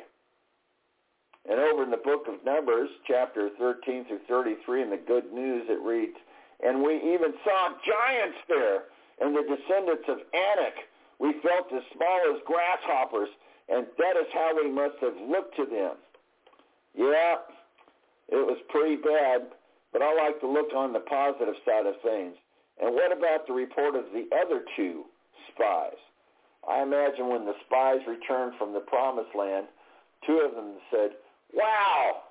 And 1.50 1.60
over 1.60 1.84
in 1.84 1.92
the 1.92 2.02
book 2.02 2.26
of 2.28 2.44
Numbers, 2.44 2.90
chapter 3.08 3.50
13 3.60 4.06
through 4.06 4.26
33, 4.28 4.82
in 4.82 4.90
the 4.90 4.98
good 4.98 5.32
news, 5.32 5.66
it 5.70 5.80
reads, 5.82 6.18
And 6.64 6.82
we 6.82 6.96
even 6.98 7.34
saw 7.44 7.70
giants 7.86 8.38
there, 8.50 8.90
and 9.22 9.36
the 9.36 9.44
descendants 9.44 10.06
of 10.10 10.18
Anak. 10.34 10.74
We 11.20 11.34
felt 11.44 11.72
as 11.72 11.84
small 11.96 12.20
as 12.34 12.42
grasshoppers, 12.46 13.30
and 13.70 13.86
that 13.98 14.18
is 14.18 14.28
how 14.34 14.54
we 14.56 14.70
must 14.72 14.96
have 15.02 15.16
looked 15.30 15.56
to 15.58 15.66
them. 15.66 15.96
Yeah, 16.98 17.36
it 18.30 18.42
was 18.42 18.58
pretty 18.70 18.96
bad, 18.96 19.54
but 19.96 20.04
I 20.04 20.12
like 20.12 20.44
to 20.44 20.52
look 20.52 20.76
on 20.76 20.92
the 20.92 21.00
positive 21.08 21.56
side 21.64 21.88
of 21.88 21.96
things. 22.04 22.36
And 22.84 22.92
what 22.92 23.16
about 23.16 23.48
the 23.48 23.56
report 23.56 23.96
of 23.96 24.04
the 24.12 24.28
other 24.36 24.68
two 24.76 25.08
spies? 25.56 25.96
I 26.68 26.84
imagine 26.84 27.32
when 27.32 27.48
the 27.48 27.56
spies 27.64 28.04
returned 28.04 28.60
from 28.60 28.76
the 28.76 28.84
promised 28.84 29.32
land, 29.32 29.72
two 30.28 30.44
of 30.44 30.52
them 30.52 30.84
said, 30.92 31.16
wow, 31.56 32.28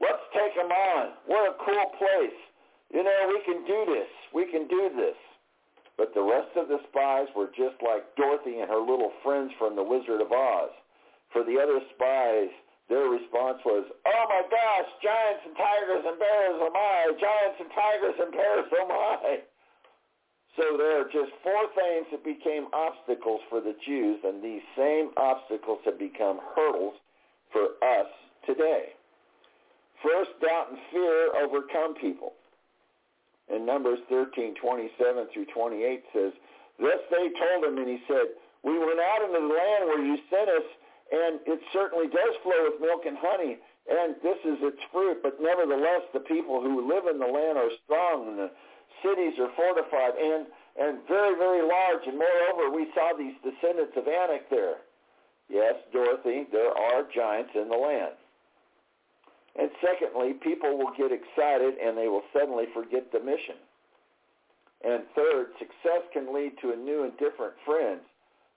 let's 0.00 0.24
take 0.32 0.56
them 0.56 0.72
on. 0.72 1.20
What 1.28 1.52
a 1.52 1.60
cool 1.60 1.92
place. 2.00 2.40
You 2.88 3.04
know, 3.04 3.28
we 3.28 3.44
can 3.44 3.60
do 3.68 3.84
this. 3.92 4.08
We 4.32 4.48
can 4.48 4.66
do 4.66 4.88
this. 4.96 5.20
But 6.00 6.14
the 6.16 6.24
rest 6.24 6.56
of 6.56 6.68
the 6.68 6.80
spies 6.88 7.28
were 7.36 7.52
just 7.52 7.76
like 7.84 8.08
Dorothy 8.16 8.64
and 8.64 8.72
her 8.72 8.80
little 8.80 9.12
friends 9.22 9.52
from 9.58 9.76
The 9.76 9.84
Wizard 9.84 10.24
of 10.24 10.32
Oz. 10.32 10.72
For 11.28 11.44
the 11.44 11.60
other 11.60 11.84
spies, 11.92 12.48
their 12.90 13.06
response 13.06 13.62
was, 13.62 13.86
oh 13.86 14.24
my 14.26 14.42
gosh, 14.50 14.88
giants 14.98 15.46
and 15.46 15.54
tigers 15.54 16.02
and 16.10 16.18
bears, 16.18 16.58
oh 16.58 16.74
my, 16.74 17.14
giants 17.22 17.58
and 17.62 17.70
tigers 17.70 18.18
and 18.18 18.30
bears, 18.34 18.66
oh 18.66 18.86
my. 18.90 19.46
So 20.58 20.74
there 20.74 20.98
are 20.98 21.06
just 21.06 21.30
four 21.46 21.70
things 21.78 22.10
that 22.10 22.26
became 22.26 22.66
obstacles 22.74 23.40
for 23.46 23.62
the 23.62 23.78
Jews, 23.86 24.18
and 24.26 24.42
these 24.42 24.66
same 24.74 25.14
obstacles 25.16 25.78
have 25.86 26.02
become 26.02 26.42
hurdles 26.58 26.98
for 27.54 27.78
us 27.78 28.10
today. 28.42 28.98
First, 30.02 30.34
doubt 30.42 30.74
and 30.74 30.78
fear 30.90 31.30
overcome 31.38 31.94
people. 31.94 32.34
In 33.54 33.66
Numbers 33.66 34.02
13, 34.10 34.58
27 34.58 35.30
through 35.32 35.46
28 35.54 36.02
says, 36.10 36.32
This 36.82 37.00
they 37.14 37.30
told 37.38 37.70
him, 37.70 37.78
and 37.78 37.86
he 37.86 38.02
said, 38.10 38.34
We 38.66 38.74
went 38.78 38.98
out 38.98 39.22
into 39.22 39.38
the 39.38 39.46
land 39.46 39.86
where 39.86 40.02
you 40.02 40.18
sent 40.26 40.50
us, 40.50 40.66
and 41.10 41.40
it 41.46 41.60
certainly 41.72 42.06
does 42.06 42.34
flow 42.42 42.70
with 42.70 42.80
milk 42.80 43.02
and 43.06 43.18
honey, 43.18 43.58
and 43.90 44.14
this 44.22 44.38
is 44.46 44.58
its 44.62 44.80
fruit. 44.92 45.22
But 45.22 45.42
nevertheless, 45.42 46.06
the 46.14 46.22
people 46.22 46.62
who 46.62 46.86
live 46.86 47.06
in 47.10 47.18
the 47.18 47.26
land 47.26 47.58
are 47.58 47.70
strong, 47.84 48.28
and 48.28 48.38
the 48.38 48.50
cities 49.02 49.34
are 49.38 49.50
fortified, 49.56 50.14
and, 50.14 50.46
and 50.78 51.02
very, 51.08 51.34
very 51.34 51.66
large. 51.66 52.06
And 52.06 52.18
moreover, 52.18 52.70
we 52.70 52.86
saw 52.94 53.10
these 53.16 53.34
descendants 53.42 53.96
of 53.96 54.06
Anak 54.06 54.48
there. 54.50 54.86
Yes, 55.50 55.74
Dorothy, 55.92 56.46
there 56.52 56.70
are 56.70 57.02
giants 57.12 57.50
in 57.54 57.68
the 57.68 57.76
land. 57.76 58.14
And 59.58 59.70
secondly, 59.82 60.34
people 60.34 60.78
will 60.78 60.92
get 60.96 61.10
excited 61.10 61.74
and 61.82 61.98
they 61.98 62.06
will 62.06 62.22
suddenly 62.32 62.66
forget 62.72 63.10
the 63.10 63.18
mission. 63.18 63.58
And 64.84 65.02
third, 65.14 65.48
success 65.58 66.06
can 66.12 66.32
lead 66.32 66.52
to 66.62 66.72
a 66.72 66.76
new 66.76 67.02
and 67.02 67.12
different 67.18 67.54
friends. 67.66 68.00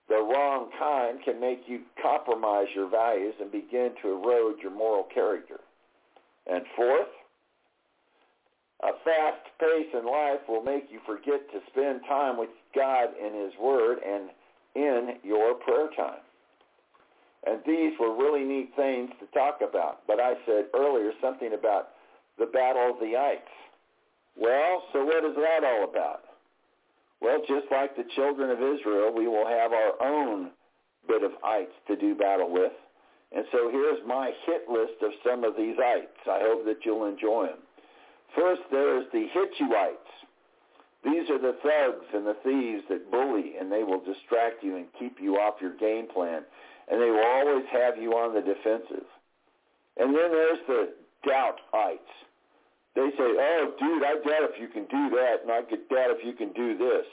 The 0.08 0.16
wrong 0.16 0.68
kind 0.78 1.18
can 1.24 1.40
make 1.40 1.62
you 1.66 1.80
compromise 2.02 2.66
your 2.74 2.90
values 2.90 3.34
and 3.40 3.50
begin 3.50 3.90
to 4.02 4.12
erode 4.12 4.56
your 4.62 4.72
moral 4.72 5.04
character. 5.14 5.60
And 6.46 6.64
fourth, 6.76 7.08
a 8.82 8.92
fast 9.02 9.48
pace 9.58 9.88
in 9.94 10.04
life 10.04 10.40
will 10.46 10.62
make 10.62 10.88
you 10.90 11.00
forget 11.06 11.40
to 11.52 11.60
spend 11.70 12.02
time 12.06 12.36
with 12.36 12.50
God 12.74 13.08
in 13.18 13.32
his 13.32 13.52
word 13.58 13.98
and 14.06 14.28
in 14.74 15.16
your 15.22 15.54
prayer 15.54 15.88
time. 15.96 16.20
And 17.46 17.60
these 17.66 17.92
were 17.98 18.14
really 18.14 18.44
neat 18.44 18.72
things 18.76 19.10
to 19.20 19.26
talk 19.38 19.60
about. 19.66 20.00
But 20.06 20.20
I 20.20 20.34
said 20.44 20.66
earlier 20.74 21.12
something 21.20 21.54
about 21.54 21.90
the 22.38 22.46
Battle 22.46 22.90
of 22.90 23.00
the 23.00 23.16
Ites. 23.16 23.48
Well, 24.36 24.82
so 24.92 25.04
what 25.04 25.24
is 25.24 25.36
that 25.36 25.64
all 25.64 25.84
about? 25.88 26.23
Well, 27.24 27.40
just 27.48 27.72
like 27.72 27.96
the 27.96 28.04
children 28.14 28.50
of 28.50 28.58
Israel, 28.58 29.10
we 29.16 29.26
will 29.26 29.46
have 29.48 29.72
our 29.72 29.96
own 30.04 30.50
bit 31.08 31.22
of 31.22 31.32
ites 31.42 31.72
to 31.88 31.96
do 31.96 32.14
battle 32.14 32.52
with. 32.52 32.72
And 33.34 33.46
so 33.50 33.70
here's 33.70 33.98
my 34.06 34.32
hit 34.44 34.68
list 34.68 35.00
of 35.00 35.10
some 35.26 35.42
of 35.42 35.56
these 35.56 35.76
ites. 35.82 36.20
I 36.30 36.40
hope 36.42 36.66
that 36.66 36.84
you'll 36.84 37.06
enjoy 37.06 37.46
them. 37.46 37.64
First, 38.36 38.60
there's 38.70 39.06
the 39.10 39.26
Hittites. 39.32 40.12
These 41.02 41.30
are 41.30 41.40
the 41.40 41.56
thugs 41.62 42.04
and 42.12 42.26
the 42.26 42.36
thieves 42.44 42.84
that 42.90 43.10
bully, 43.10 43.54
and 43.58 43.72
they 43.72 43.84
will 43.84 44.04
distract 44.04 44.62
you 44.62 44.76
and 44.76 44.86
keep 44.98 45.16
you 45.18 45.36
off 45.36 45.54
your 45.62 45.76
game 45.76 46.06
plan, 46.12 46.42
and 46.90 47.00
they 47.00 47.10
will 47.10 47.24
always 47.24 47.64
have 47.72 47.96
you 47.96 48.12
on 48.12 48.34
the 48.34 48.42
defensive. 48.42 49.08
And 49.96 50.14
then 50.14 50.30
there's 50.30 50.58
the 50.68 50.92
doubtites. 51.26 52.12
They 52.94 53.10
say, 53.18 53.26
oh, 53.26 53.74
dude, 53.78 54.04
I 54.04 54.14
doubt 54.22 54.54
if 54.54 54.60
you 54.60 54.68
can 54.68 54.86
do 54.86 55.10
that, 55.18 55.42
and 55.42 55.50
I 55.50 55.62
could 55.62 55.88
doubt 55.88 56.14
if 56.14 56.24
you 56.24 56.32
can 56.32 56.52
do 56.52 56.78
this. 56.78 57.06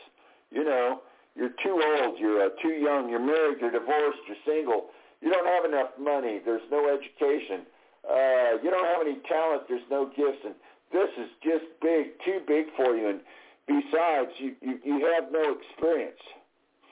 You 0.52 0.64
know, 0.64 1.02
you're 1.36 1.56
too 1.64 1.82
old, 1.82 2.20
you're 2.20 2.46
uh, 2.46 2.50
too 2.62 2.78
young, 2.78 3.10
you're 3.10 3.24
married, 3.24 3.58
you're 3.62 3.72
divorced, 3.72 4.20
you're 4.28 4.38
single, 4.46 4.92
you 5.22 5.32
don't 5.32 5.48
have 5.48 5.66
enough 5.66 5.90
money, 5.98 6.42
there's 6.44 6.66
no 6.70 6.86
education, 6.86 7.66
uh, 8.06 8.62
you 8.62 8.70
don't 8.70 8.86
have 8.86 9.02
any 9.02 9.18
talent, 9.28 9.64
there's 9.70 9.88
no 9.90 10.06
gifts, 10.06 10.44
and 10.46 10.54
this 10.92 11.10
is 11.18 11.30
just 11.42 11.66
big, 11.82 12.14
too 12.26 12.42
big 12.46 12.66
for 12.76 12.96
you. 12.96 13.10
And 13.10 13.22
besides, 13.66 14.32
you, 14.38 14.56
you, 14.62 14.78
you 14.84 15.14
have 15.16 15.32
no 15.32 15.56
experience. 15.58 16.22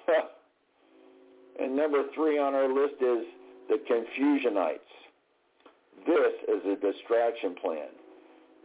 and 1.59 1.75
number 1.75 2.03
three 2.15 2.39
on 2.39 2.55
our 2.55 2.73
list 2.73 2.95
is 3.01 3.25
the 3.67 3.77
Confusionites. 3.85 4.79
This 6.07 6.33
is 6.47 6.65
a 6.65 6.75
distraction 6.75 7.55
plan. 7.61 7.89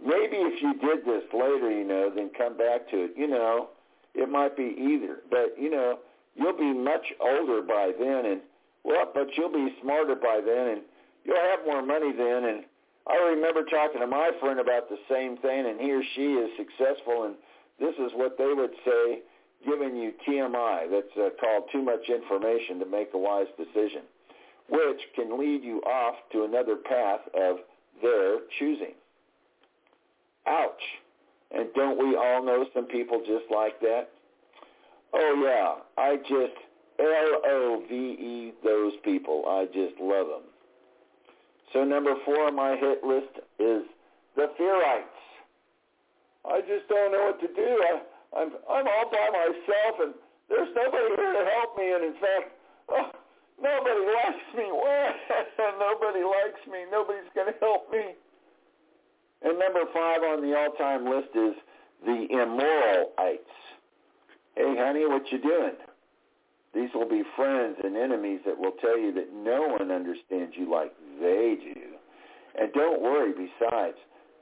Maybe 0.03 0.37
if 0.37 0.63
you 0.63 0.75
did 0.75 1.05
this 1.05 1.25
later, 1.33 1.71
you 1.71 1.85
know, 1.85 2.11
then 2.15 2.31
come 2.37 2.57
back 2.57 2.89
to 2.91 3.05
it, 3.05 3.13
you 3.17 3.29
know, 3.29 3.69
it 4.15 4.29
might 4.29 4.57
be 4.57 4.75
either. 4.79 5.19
But, 5.31 5.55
you 5.59 5.71
know, 5.71 5.99
you'll 6.35 6.57
be 6.57 6.73
much 6.73 7.07
older 7.21 7.63
by 7.63 7.93
then 7.99 8.27
and, 8.27 8.41
well, 8.85 9.11
but 9.15 9.29
you'll 9.37 9.53
be 9.53 9.75
smarter 9.83 10.15
by 10.15 10.41
then 10.45 10.69
and 10.69 10.83
you'll 11.25 11.37
have 11.37 11.65
more 11.67 11.85
money 11.85 12.13
then 12.13 12.45
and 12.45 12.65
I 13.07 13.17
remember 13.17 13.65
talking 13.65 14.01
to 14.01 14.07
my 14.07 14.31
friend 14.41 14.59
about 14.59 14.89
the 14.89 14.97
same 15.11 15.37
thing, 15.39 15.67
and 15.67 15.79
he 15.79 15.93
or 15.93 16.03
she 16.15 16.35
is 16.35 16.51
successful, 16.57 17.25
and 17.25 17.35
this 17.79 17.95
is 17.97 18.13
what 18.15 18.39
they 18.39 18.53
would 18.55 18.73
say, 18.85 19.21
giving 19.67 19.97
you 19.97 20.13
TMI, 20.27 20.91
that's 20.91 21.17
uh, 21.17 21.29
called 21.39 21.65
too 21.71 21.83
much 21.83 22.09
information 22.09 22.79
to 22.81 22.87
make 22.87 23.11
a 23.13 23.19
wise 23.19 23.47
decision, 23.59 24.03
which 24.71 25.01
can 25.15 25.39
lead 25.39 25.63
you 25.63 25.81
off 25.83 26.17
to 26.33 26.45
another 26.45 26.77
path 26.77 27.21
of 27.35 27.59
their 28.03 28.39
choosing. 28.59 28.95
Ouch. 30.47 30.83
And 31.51 31.69
don't 31.75 31.99
we 31.99 32.17
all 32.17 32.45
know 32.45 32.67
some 32.75 32.87
people 32.87 33.21
just 33.21 33.45
like 33.51 33.81
that? 33.81 34.09
Oh, 35.13 35.43
yeah. 35.45 36.03
I 36.03 36.17
just, 36.17 36.59
L-O-V-E, 36.99 38.53
those 38.65 38.93
people. 39.05 39.45
I 39.47 39.67
just 39.67 40.01
love 40.01 40.27
them. 40.27 40.43
So 41.73 41.85
number 41.85 42.15
four 42.25 42.47
on 42.47 42.55
my 42.55 42.77
hit 42.77 43.03
list 43.03 43.35
is 43.59 43.83
the 44.37 44.51
Fearites. 44.59 45.15
I 46.45 46.61
just 46.61 46.87
don't 46.89 47.13
know 47.13 47.33
what 47.33 47.41
to 47.41 47.49
do. 47.49 47.71
I, 47.83 48.01
I'm 48.37 48.51
I'm 48.69 48.87
all 48.87 49.09
by 49.11 49.27
myself, 49.33 49.95
and 50.03 50.15
there's 50.49 50.69
nobody 50.77 51.09
here 51.17 51.33
to 51.33 51.45
help 51.57 51.79
me. 51.79 51.87
And 51.91 52.05
in 52.05 52.17
fact, 52.21 52.53
oh, 52.91 53.11
nobody 53.63 54.03
likes 54.07 54.49
me. 54.55 54.67
nobody 55.81 56.23
likes 56.23 56.63
me. 56.71 56.85
Nobody's 56.93 57.31
going 57.35 57.51
to 57.51 57.59
help 57.59 57.91
me. 57.91 58.15
And 59.45 59.59
number 59.59 59.81
five 59.93 60.23
on 60.23 60.41
the 60.41 60.57
all-time 60.57 61.05
list 61.05 61.29
is 61.35 61.55
the 62.05 62.27
Immoralites. 62.33 63.39
Hey, 64.57 64.75
honey, 64.79 65.07
what 65.07 65.31
you 65.31 65.39
doing? 65.41 65.75
These 66.75 66.91
will 66.95 67.09
be 67.09 67.23
friends 67.37 67.77
and 67.85 67.97
enemies 67.97 68.41
that 68.47 68.59
will 68.59 68.73
tell 68.81 68.99
you 68.99 69.13
that 69.13 69.33
no 69.33 69.69
one 69.79 69.93
understands 69.93 70.55
you 70.57 70.71
like 70.71 70.93
they 71.21 71.57
do. 71.63 71.81
And 72.59 72.73
don't 72.73 73.03
worry, 73.03 73.33
besides, 73.33 73.97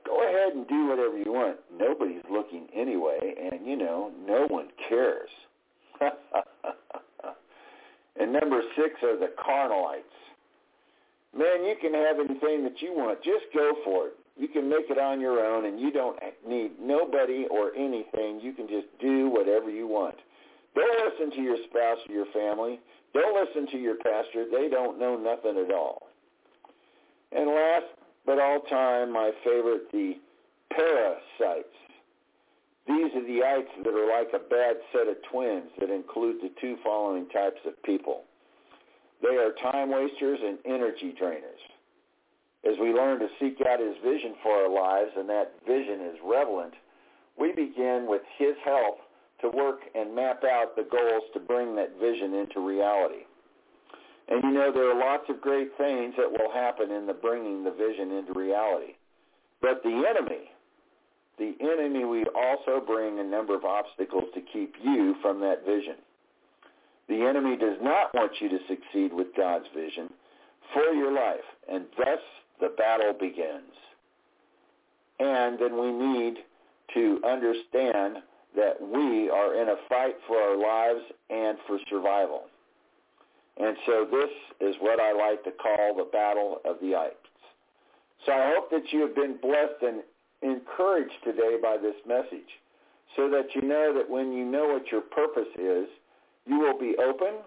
go 0.07 0.22
ahead 0.22 0.55
and 0.55 0.68
do 0.68 0.86
whatever 0.86 1.18
you 1.18 1.32
want. 1.32 1.59
Nobody's 1.76 2.22
looking 2.30 2.68
anyway, 2.74 3.34
and, 3.40 3.66
you 3.66 3.76
know, 3.76 4.12
no 4.26 4.46
one 4.48 4.68
cares. 4.88 5.30
and 8.20 8.32
number 8.32 8.62
six 8.76 9.03
are 9.03 9.18
the 9.18 9.30
carnalites. 9.36 10.03
Man, 11.36 11.64
you 11.64 11.74
can 11.80 11.92
have 11.94 12.18
anything 12.18 12.62
that 12.64 12.80
you 12.80 12.92
want. 12.94 13.22
Just 13.22 13.46
go 13.55 13.72
for 13.84 14.09
it. 14.09 14.16
You 14.39 14.49
can 14.49 14.68
make 14.68 14.89
it 14.89 14.99
on 14.99 15.20
your 15.20 15.45
own, 15.45 15.66
and 15.66 15.78
you 15.78 15.93
don't 15.93 16.18
need 16.47 16.72
nobody 16.80 17.47
or 17.51 17.74
anything. 17.74 18.41
You 18.41 18.53
can 18.53 18.66
just 18.66 18.87
do 19.01 19.28
whatever 19.28 19.70
you 19.70 19.87
want. 19.87 20.16
Don't 20.74 21.11
listen 21.11 21.30
to 21.37 21.43
your 21.43 21.57
spouse 21.68 21.99
or 22.09 22.14
your 22.14 22.26
family. 22.33 22.80
Don't 23.12 23.37
listen 23.37 23.70
to 23.72 23.78
your 23.78 23.97
pastor. 23.97 24.47
They 24.51 24.68
don't 24.68 24.99
know 24.99 25.16
nothing 25.16 25.62
at 25.62 25.72
all. 25.72 26.09
And 27.30 27.49
last 27.49 27.87
but 28.24 28.39
all 28.39 28.61
time, 28.61 29.12
my 29.12 29.33
favorite, 29.45 29.93
the 29.93 30.14
parasites. 30.70 31.76
These 32.87 33.14
are 33.14 33.26
the 33.26 33.43
ites 33.45 33.70
that 33.85 33.95
are 33.95 34.18
like 34.18 34.33
a 34.35 34.49
bad 34.49 34.76
set 34.93 35.09
of 35.09 35.16
twins 35.30 35.70
that 35.78 35.91
include 35.91 36.37
the 36.43 36.51
two 36.61 36.76
following 36.83 37.28
types 37.28 37.61
of 37.66 37.80
people. 37.83 38.24
They 39.22 39.37
are 39.37 39.53
time 39.70 39.91
wasters 39.91 40.41
and 40.43 40.59
energy 40.64 41.14
drainers. 41.20 41.62
As 42.64 42.76
we 42.80 42.92
learn 42.92 43.18
to 43.18 43.28
seek 43.40 43.58
out 43.66 43.80
his 43.80 43.96
vision 44.04 44.34
for 44.42 44.52
our 44.52 44.70
lives, 44.70 45.10
and 45.16 45.28
that 45.28 45.54
vision 45.66 46.00
is 46.00 46.16
relevant, 46.24 46.74
we 47.38 47.50
begin 47.52 48.06
with 48.08 48.22
his 48.38 48.54
help 48.64 48.98
to 49.40 49.48
work 49.48 49.80
and 49.94 50.14
map 50.14 50.44
out 50.44 50.76
the 50.76 50.86
goals 50.88 51.24
to 51.34 51.40
bring 51.40 51.74
that 51.76 51.98
vision 52.00 52.34
into 52.34 52.60
reality. 52.60 53.26
And 54.28 54.42
you 54.44 54.52
know, 54.52 54.70
there 54.72 54.90
are 54.90 54.98
lots 54.98 55.24
of 55.28 55.40
great 55.40 55.76
things 55.76 56.14
that 56.16 56.30
will 56.30 56.52
happen 56.52 56.90
in 56.92 57.06
the 57.06 57.14
bringing 57.14 57.64
the 57.64 57.72
vision 57.72 58.12
into 58.12 58.32
reality. 58.32 58.94
But 59.60 59.82
the 59.82 60.04
enemy, 60.08 60.50
the 61.38 61.54
enemy 61.60 62.04
we 62.04 62.24
also 62.34 62.84
bring 62.84 63.18
a 63.18 63.24
number 63.24 63.56
of 63.56 63.64
obstacles 63.64 64.24
to 64.34 64.40
keep 64.52 64.74
you 64.82 65.16
from 65.20 65.40
that 65.40 65.66
vision. 65.66 65.96
The 67.08 67.22
enemy 67.22 67.56
does 67.56 67.78
not 67.82 68.14
want 68.14 68.32
you 68.40 68.48
to 68.48 68.58
succeed 68.68 69.12
with 69.12 69.28
God's 69.36 69.66
vision 69.74 70.09
for 70.72 70.94
your 70.94 71.12
life, 71.12 71.44
and 71.70 71.84
thus 71.98 72.20
the 72.62 72.72
battle 72.78 73.12
begins. 73.12 73.74
And 75.18 75.59
then 75.59 75.78
we 75.78 75.93
need 75.93 76.39
to 76.94 77.20
understand 77.26 78.18
that 78.56 78.80
we 78.80 79.28
are 79.28 79.60
in 79.60 79.68
a 79.68 79.76
fight 79.89 80.14
for 80.26 80.36
our 80.36 80.56
lives 80.56 81.05
and 81.28 81.59
for 81.66 81.78
survival. 81.90 82.44
And 83.59 83.76
so 83.84 84.06
this 84.10 84.30
is 84.60 84.76
what 84.80 85.01
I 85.01 85.12
like 85.12 85.43
to 85.44 85.51
call 85.51 85.97
the 85.97 86.09
battle 86.10 86.60
of 86.64 86.76
the 86.80 86.94
ites. 86.94 87.16
So 88.24 88.32
I 88.32 88.55
hope 88.55 88.70
that 88.70 88.93
you 88.93 89.01
have 89.01 89.14
been 89.14 89.36
blessed 89.43 89.82
and 89.82 90.02
encouraged 90.43 91.14
today 91.24 91.56
by 91.60 91.76
this 91.76 91.97
message 92.06 92.48
so 93.16 93.28
that 93.30 93.55
you 93.55 93.62
know 93.62 93.93
that 93.97 94.09
when 94.09 94.32
you 94.32 94.44
know 94.44 94.68
what 94.68 94.90
your 94.93 95.01
purpose 95.01 95.52
is, 95.59 95.89
you 96.47 96.59
will 96.59 96.78
be 96.78 96.94
open, 96.97 97.40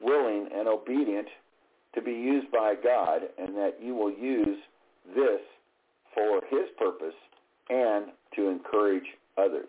willing, 0.00 0.48
and 0.54 0.66
obedient 0.66 1.28
to 1.94 2.02
be 2.02 2.12
used 2.12 2.50
by 2.50 2.74
God 2.82 3.22
and 3.38 3.56
that 3.56 3.78
you 3.82 3.94
will 3.94 4.12
use 4.12 4.58
this 5.14 5.40
for 6.14 6.40
his 6.50 6.68
purpose 6.78 7.14
and 7.70 8.06
to 8.36 8.48
encourage 8.48 9.04
others. 9.38 9.68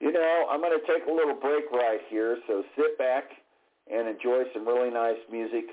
You 0.00 0.12
know, 0.12 0.46
I'm 0.50 0.60
going 0.60 0.78
to 0.78 0.86
take 0.86 1.06
a 1.08 1.12
little 1.12 1.34
break 1.34 1.70
right 1.72 2.00
here, 2.10 2.38
so 2.46 2.62
sit 2.76 2.98
back 2.98 3.24
and 3.90 4.08
enjoy 4.08 4.42
some 4.52 4.66
really 4.66 4.90
nice 4.90 5.18
music. 5.30 5.64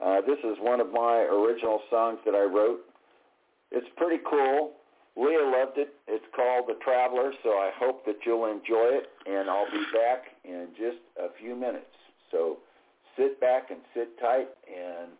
Uh, 0.00 0.20
this 0.20 0.38
is 0.44 0.56
one 0.60 0.80
of 0.80 0.92
my 0.92 1.18
original 1.30 1.80
songs 1.90 2.18
that 2.24 2.34
I 2.34 2.42
wrote. 2.42 2.80
It's 3.70 3.86
pretty 3.96 4.22
cool. 4.28 4.72
Leah 5.16 5.44
loved 5.44 5.78
it. 5.78 5.94
It's 6.08 6.24
called 6.34 6.64
The 6.68 6.78
Traveler, 6.82 7.32
so 7.42 7.50
I 7.50 7.70
hope 7.78 8.04
that 8.06 8.16
you'll 8.24 8.46
enjoy 8.46 9.00
it, 9.00 9.08
and 9.26 9.50
I'll 9.50 9.70
be 9.70 9.84
back 9.92 10.24
in 10.44 10.68
just 10.78 10.98
a 11.18 11.28
few 11.40 11.54
minutes. 11.54 11.86
So 12.30 12.58
sit 13.16 13.40
back 13.40 13.70
and 13.70 13.80
sit 13.94 14.18
tight, 14.18 14.48
and 14.66 15.10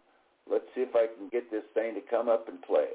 let's 0.51 0.65
see 0.75 0.83
if 0.83 0.95
I 0.95 1.07
can 1.07 1.29
get 1.31 1.51
this 1.51 1.65
thing 1.75 1.95
to 1.95 2.01
come 2.01 2.29
up 2.29 2.49
and 2.49 2.61
play. 2.63 2.89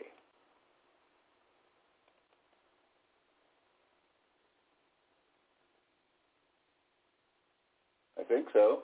I 8.20 8.24
think 8.24 8.48
so. 8.54 8.80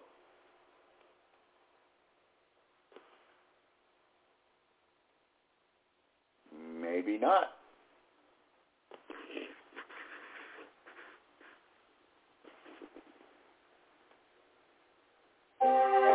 Maybe 6.79 7.17
not. 7.17 7.60
Thank 15.61 16.05
you. 16.05 16.10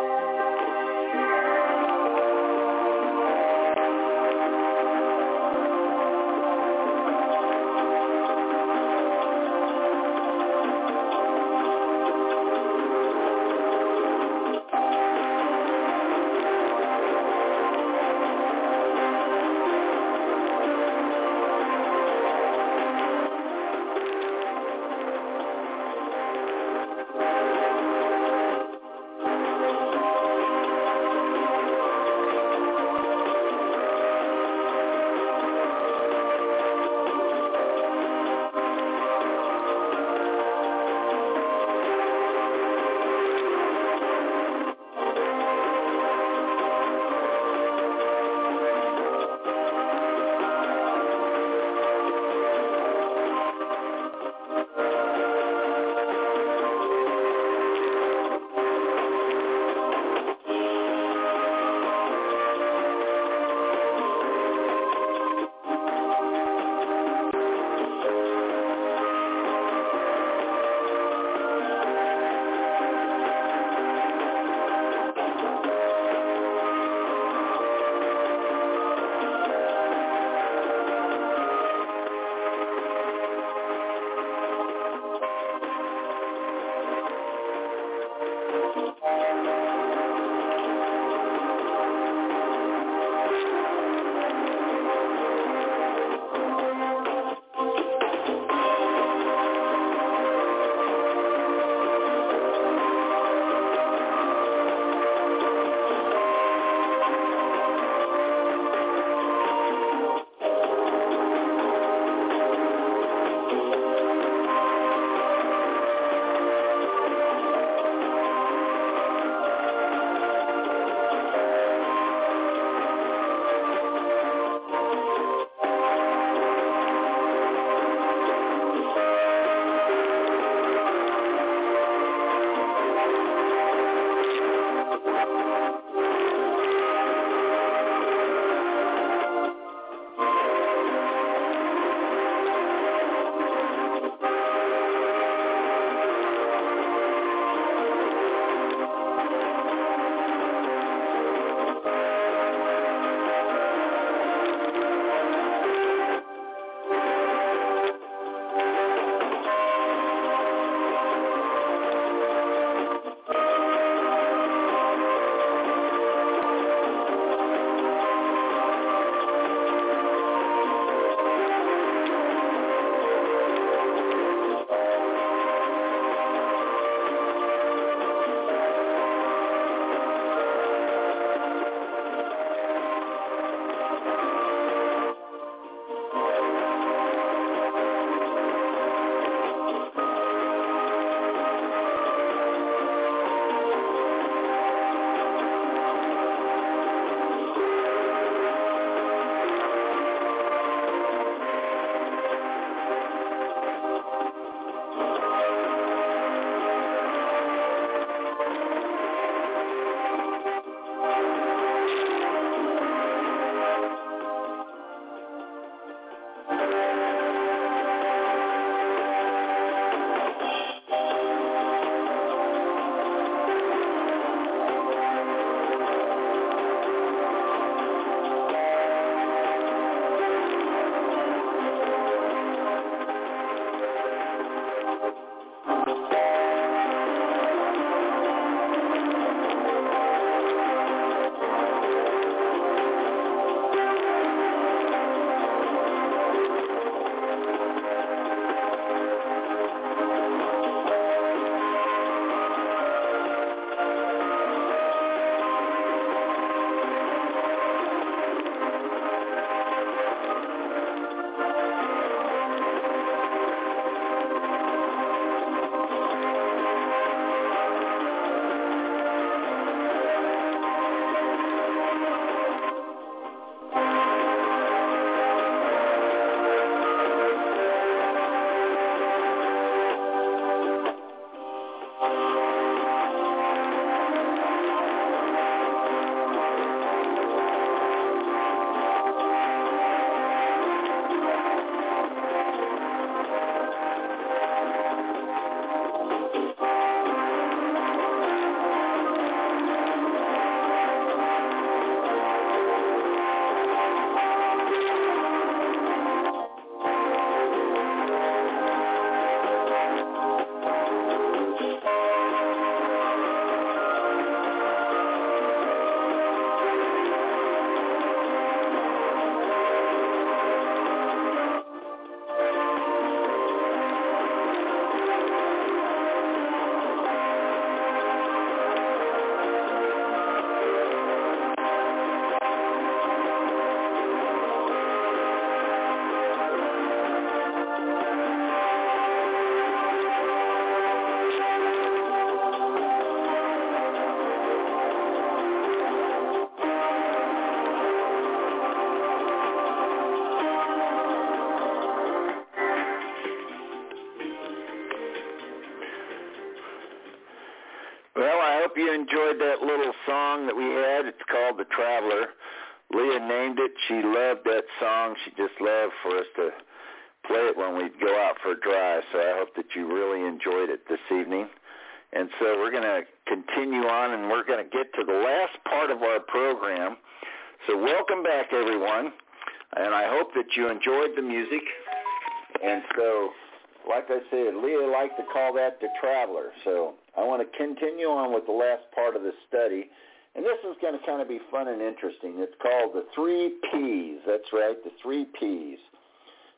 Liked 385.07 385.19
to 385.19 385.33
call 385.33 385.55
that 385.55 385.78
the 385.81 385.87
traveler. 386.01 386.51
So 386.65 386.95
I 387.16 387.23
want 387.23 387.41
to 387.41 387.57
continue 387.57 388.07
on 388.07 388.35
with 388.35 388.45
the 388.47 388.53
last 388.53 388.83
part 388.93 389.15
of 389.15 389.23
the 389.23 389.31
study. 389.47 389.89
And 390.35 390.45
this 390.45 390.59
is 390.69 390.74
going 390.83 390.99
to 390.99 391.07
kind 391.07 391.23
of 391.23 391.28
be 391.28 391.39
fun 391.49 391.69
and 391.69 391.81
interesting. 391.81 392.35
It's 392.43 392.57
called 392.61 392.91
the 392.93 393.07
three 393.15 393.55
P's. 393.70 394.19
That's 394.27 394.51
right, 394.53 394.74
the 394.83 394.91
three 395.01 395.27
P's. 395.39 395.78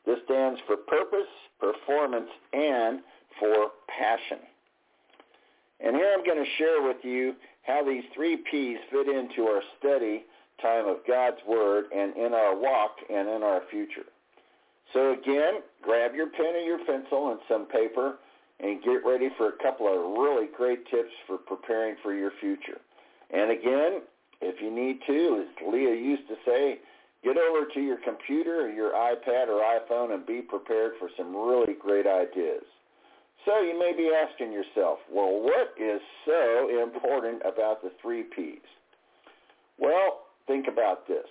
This 0.07 0.17
stands 0.25 0.59
for 0.65 0.77
purpose, 0.77 1.29
performance, 1.59 2.29
and 2.53 3.01
for 3.39 3.69
passion. 3.85 4.39
And 5.79 5.95
here 5.95 6.11
I'm 6.17 6.25
going 6.25 6.43
to 6.43 6.51
share 6.57 6.81
with 6.81 6.97
you 7.03 7.35
how 7.67 7.85
these 7.85 8.03
three 8.15 8.37
P's 8.49 8.79
fit 8.89 9.07
into 9.07 9.43
our 9.43 9.61
study 9.77 10.25
time 10.59 10.87
of 10.87 11.05
God's 11.07 11.37
Word 11.47 11.85
and 11.95 12.17
in 12.17 12.33
our 12.33 12.57
walk 12.57 12.95
and 13.11 13.29
in 13.29 13.43
our 13.43 13.61
future. 13.69 14.09
So 14.93 15.13
again, 15.13 15.61
grab 15.83 16.15
your 16.15 16.31
pen 16.31 16.55
or 16.55 16.65
your 16.65 16.83
pencil 16.83 17.29
and 17.29 17.39
some 17.47 17.67
paper 17.67 18.15
and 18.59 18.83
get 18.83 19.05
ready 19.05 19.29
for 19.37 19.49
a 19.49 19.63
couple 19.63 19.87
of 19.87 20.19
really 20.19 20.47
great 20.55 20.85
tips 20.89 21.11
for 21.27 21.37
preparing 21.37 21.95
for 22.03 22.13
your 22.13 22.31
future. 22.39 22.79
And 23.31 23.51
again, 23.51 24.01
if 24.41 24.61
you 24.61 24.73
need 24.73 24.99
to, 25.07 25.43
as 25.45 25.73
Leah 25.73 25.95
used 25.95 26.27
to 26.27 26.35
say, 26.45 26.79
get 27.23 27.37
over 27.37 27.65
to 27.73 27.81
your 27.81 27.97
computer 27.97 28.65
or 28.65 28.69
your 28.69 28.91
iPad 28.91 29.47
or 29.47 29.61
iPhone 29.61 30.13
and 30.13 30.25
be 30.25 30.41
prepared 30.41 30.93
for 30.99 31.09
some 31.17 31.35
really 31.35 31.73
great 31.79 32.07
ideas. 32.07 32.63
So 33.45 33.61
you 33.61 33.77
may 33.79 33.93
be 33.95 34.11
asking 34.13 34.51
yourself, 34.51 34.99
well, 35.11 35.39
what 35.41 35.73
is 35.79 36.01
so 36.25 36.83
important 36.83 37.41
about 37.45 37.81
the 37.81 37.91
three 38.01 38.23
Ps? 38.23 38.65
Well, 39.77 40.25
think 40.47 40.67
about 40.67 41.07
this. 41.07 41.27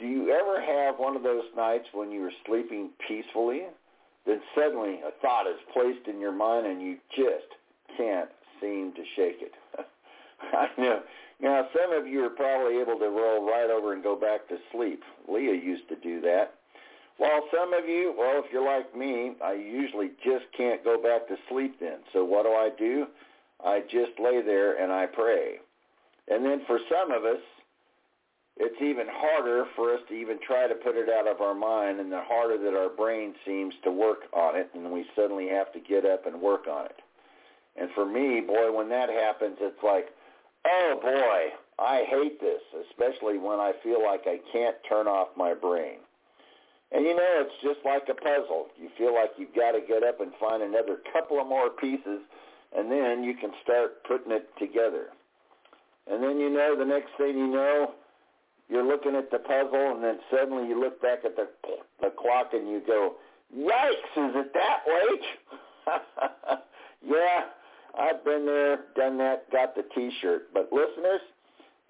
Do 0.00 0.06
you 0.06 0.30
ever 0.30 0.60
have 0.60 0.98
one 0.98 1.14
of 1.14 1.22
those 1.22 1.44
nights 1.56 1.86
when 1.92 2.10
you 2.10 2.24
are 2.24 2.32
sleeping 2.46 2.90
peacefully, 3.06 3.62
then 4.26 4.40
suddenly 4.54 5.00
a 5.06 5.10
thought 5.20 5.46
is 5.46 5.58
placed 5.72 6.08
in 6.08 6.20
your 6.20 6.32
mind 6.32 6.66
and 6.66 6.80
you 6.80 6.96
just 7.16 7.48
can't 7.96 8.28
seem 8.60 8.92
to 8.94 9.02
shake 9.16 9.38
it? 9.40 9.52
I 10.52 10.68
know. 10.78 11.00
Now, 11.40 11.66
some 11.74 11.92
of 11.92 12.06
you 12.06 12.24
are 12.24 12.30
probably 12.30 12.78
able 12.78 12.98
to 12.98 13.08
roll 13.08 13.44
right 13.44 13.68
over 13.68 13.92
and 13.92 14.02
go 14.02 14.14
back 14.14 14.48
to 14.48 14.56
sleep. 14.70 15.02
Leah 15.28 15.54
used 15.54 15.88
to 15.88 15.96
do 15.96 16.20
that. 16.20 16.54
While 17.18 17.42
some 17.52 17.74
of 17.74 17.88
you, 17.88 18.14
well, 18.16 18.42
if 18.44 18.52
you're 18.52 18.64
like 18.64 18.96
me, 18.96 19.32
I 19.44 19.52
usually 19.54 20.10
just 20.24 20.44
can't 20.56 20.82
go 20.82 21.02
back 21.02 21.28
to 21.28 21.36
sleep 21.48 21.76
then. 21.80 21.98
So 22.12 22.24
what 22.24 22.44
do 22.44 22.50
I 22.50 22.70
do? 22.78 23.06
I 23.64 23.80
just 23.80 24.18
lay 24.18 24.42
there 24.42 24.82
and 24.82 24.92
I 24.92 25.06
pray. 25.06 25.56
And 26.28 26.44
then 26.44 26.62
for 26.66 26.78
some 26.90 27.10
of 27.10 27.24
us, 27.24 27.40
it's 28.62 28.80
even 28.80 29.08
harder 29.10 29.66
for 29.74 29.92
us 29.92 29.98
to 30.08 30.14
even 30.14 30.38
try 30.38 30.68
to 30.68 30.74
put 30.76 30.94
it 30.94 31.08
out 31.08 31.26
of 31.26 31.40
our 31.40 31.54
mind 31.54 31.98
and 31.98 32.12
the 32.12 32.22
harder 32.22 32.56
that 32.62 32.78
our 32.78 32.88
brain 32.88 33.34
seems 33.44 33.74
to 33.82 33.90
work 33.90 34.30
on 34.32 34.54
it 34.54 34.70
and 34.72 34.92
we 34.92 35.04
suddenly 35.16 35.48
have 35.48 35.72
to 35.72 35.80
get 35.80 36.06
up 36.06 36.26
and 36.26 36.40
work 36.40 36.68
on 36.70 36.86
it. 36.86 37.00
And 37.76 37.90
for 37.92 38.06
me, 38.06 38.40
boy, 38.40 38.70
when 38.70 38.88
that 38.90 39.10
happens, 39.10 39.56
it's 39.60 39.82
like, 39.82 40.14
oh 40.64 40.94
boy, 41.02 41.82
I 41.82 42.04
hate 42.08 42.40
this, 42.40 42.62
especially 42.88 43.36
when 43.36 43.58
I 43.58 43.72
feel 43.82 44.00
like 44.00 44.28
I 44.28 44.38
can't 44.52 44.76
turn 44.88 45.08
off 45.08 45.28
my 45.36 45.54
brain. 45.54 45.98
And 46.92 47.04
you 47.04 47.16
know, 47.16 47.42
it's 47.42 47.62
just 47.64 47.84
like 47.84 48.04
a 48.10 48.14
puzzle. 48.14 48.68
You 48.80 48.90
feel 48.96 49.12
like 49.12 49.30
you've 49.38 49.56
got 49.56 49.72
to 49.72 49.80
get 49.80 50.04
up 50.04 50.20
and 50.20 50.30
find 50.38 50.62
another 50.62 50.98
couple 51.12 51.40
of 51.40 51.48
more 51.48 51.70
pieces, 51.70 52.20
and 52.76 52.92
then 52.92 53.24
you 53.24 53.34
can 53.34 53.50
start 53.64 54.04
putting 54.04 54.30
it 54.30 54.48
together. 54.56 55.06
And 56.06 56.22
then 56.22 56.38
you 56.38 56.50
know, 56.50 56.76
the 56.78 56.84
next 56.84 57.10
thing 57.18 57.38
you 57.38 57.48
know, 57.48 57.94
you're 58.72 58.86
looking 58.86 59.14
at 59.14 59.30
the 59.30 59.38
puzzle, 59.38 59.92
and 59.94 60.02
then 60.02 60.18
suddenly 60.30 60.66
you 60.66 60.80
look 60.80 61.00
back 61.02 61.26
at 61.26 61.36
the 61.36 61.46
the 62.00 62.10
clock 62.18 62.54
and 62.54 62.68
you 62.68 62.80
go, 62.86 63.16
"Yikes! 63.54 64.12
Is 64.16 64.34
it 64.34 64.54
that 64.54 64.80
late?" 64.88 65.20
yeah, 67.06 67.44
I've 67.98 68.24
been 68.24 68.46
there, 68.46 68.86
done 68.96 69.18
that, 69.18 69.50
got 69.52 69.74
the 69.74 69.84
T-shirt. 69.94 70.48
But 70.54 70.72
listeners, 70.72 71.20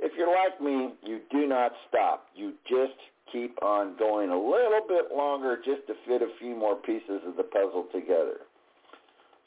if 0.01 0.13
you're 0.17 0.35
like 0.35 0.61
me, 0.61 0.95
you 1.05 1.21
do 1.31 1.47
not 1.47 1.73
stop. 1.89 2.27
You 2.35 2.55
just 2.69 2.99
keep 3.31 3.63
on 3.63 3.97
going 3.97 4.31
a 4.31 4.37
little 4.37 4.83
bit 4.89 5.15
longer 5.15 5.57
just 5.65 5.87
to 5.87 5.95
fit 6.07 6.21
a 6.21 6.33
few 6.41 6.57
more 6.57 6.75
pieces 6.75 7.21
of 7.27 7.37
the 7.37 7.45
puzzle 7.45 7.87
together. 7.93 8.39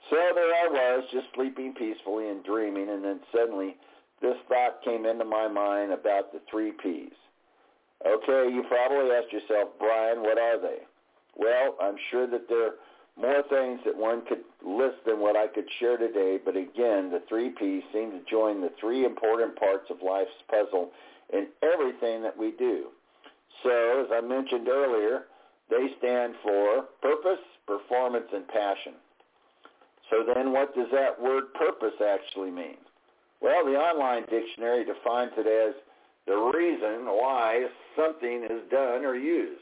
So 0.10 0.16
there 0.16 0.54
I 0.54 0.68
was, 0.70 1.04
just 1.12 1.28
sleeping 1.36 1.74
peacefully 1.74 2.30
and 2.30 2.44
dreaming, 2.46 2.90
and 2.90 3.04
then 3.04 3.20
suddenly 3.36 3.76
this 4.22 4.38
thought 4.48 4.82
came 4.86 5.06
into 5.06 5.26
my 5.26 5.48
mind 5.48 5.92
about 5.92 6.32
the 6.32 6.40
three 6.50 6.72
P's. 6.72 7.12
Okay, 8.06 8.54
you 8.54 8.64
probably 8.68 9.12
asked 9.12 9.34
yourself, 9.34 9.70
Brian, 9.80 10.22
what 10.22 10.38
are 10.38 10.62
they? 10.62 10.80
Well, 11.36 11.76
I'm 11.82 11.96
sure 12.12 12.28
that 12.28 12.48
there 12.48 12.68
are 12.68 12.76
more 13.18 13.44
things 13.50 13.80
that 13.86 13.96
one 13.96 14.26
could 14.28 14.44
list 14.66 14.98
than 15.06 15.20
what 15.20 15.36
I 15.36 15.48
could 15.48 15.66
share 15.80 15.98
today, 15.98 16.38
but 16.44 16.56
again, 16.56 17.10
the 17.10 17.24
three 17.28 17.50
P's 17.50 17.84
seem 17.92 18.12
to 18.12 18.22
join 18.30 18.62
the 18.62 18.72
three 18.80 19.06
important 19.06 19.56
parts 19.58 19.90
of 19.90 19.98
life's 20.06 20.32
puzzle 20.50 20.92
in 21.34 21.48
everything 21.64 22.22
that 22.22 22.38
we 22.38 22.52
do. 22.52 22.88
So, 23.64 24.06
as 24.06 24.12
I 24.12 24.22
mentioned 24.22 24.68
earlier, 24.68 25.26
they 25.70 25.88
stand 25.98 26.36
for 26.44 26.86
purpose, 27.02 27.44
performance, 27.66 28.28
and 28.34 28.48
passion. 28.48 28.94
So 30.10 30.24
then 30.34 30.52
what 30.52 30.76
does 30.76 30.88
that 30.92 31.20
word 31.20 31.54
purpose 31.54 31.98
actually 32.02 32.52
mean? 32.52 32.78
Well, 33.42 33.66
the 33.66 33.74
online 33.74 34.24
dictionary 34.30 34.86
defines 34.86 35.32
it 35.38 35.48
as 35.48 35.76
the 36.28 36.36
reason 36.36 37.06
why 37.06 37.68
something 37.96 38.44
is 38.50 38.62
done 38.72 39.06
or 39.06 39.16
used. 39.16 39.62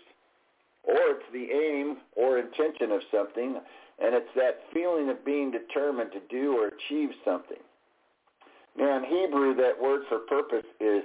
Or 0.84 0.98
it's 0.98 1.23
the 1.31 1.48
aim 1.52 1.98
or 2.15 2.40
intention 2.40 2.91
of 2.91 3.02
something, 3.11 3.56
and 3.99 4.15
it's 4.15 4.34
that 4.35 4.61
feeling 4.73 5.10
of 5.10 5.23
being 5.23 5.52
determined 5.52 6.11
to 6.11 6.19
do 6.30 6.57
or 6.57 6.68
achieve 6.68 7.10
something. 7.23 7.61
Now 8.77 8.98
in 8.98 9.03
Hebrew, 9.03 9.56
that 9.56 9.81
word 9.81 10.02
for 10.10 10.19
purpose 10.19 10.65
is 10.80 11.03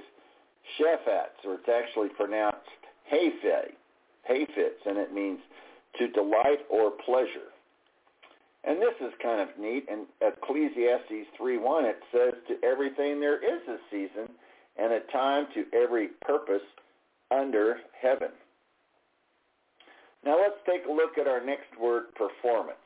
shephatz, 0.79 1.45
or 1.45 1.55
it's 1.55 1.69
actually 1.69 2.09
pronounced 2.09 2.59
hayfet, 3.13 3.73
hayfits, 4.29 4.87
and 4.87 4.99
it 4.99 5.13
means 5.13 5.39
to 5.99 6.09
delight 6.09 6.61
or 6.71 6.93
pleasure. 7.05 7.53
And 8.65 8.83
this 8.83 8.95
is 9.01 9.13
kind 9.23 9.41
of 9.41 9.49
neat. 9.59 9.87
In 9.89 10.07
Ecclesiastes 10.21 11.29
3.1, 11.41 11.85
it 11.85 12.01
says, 12.13 12.35
to 12.49 12.67
everything 12.67 13.21
there 13.21 13.39
is 13.39 13.63
a 13.69 13.79
season 13.91 14.29
and 14.79 14.93
a 14.93 15.01
time 15.13 15.47
to 15.55 15.65
every 15.77 16.09
purpose 16.23 16.63
under 17.31 17.79
heaven. 18.01 18.29
Now 20.25 20.39
let's 20.41 20.61
take 20.67 20.87
a 20.89 20.93
look 20.93 21.19
at 21.19 21.29
our 21.29 21.45
next 21.45 21.79
word, 21.81 22.15
performance. 22.15 22.79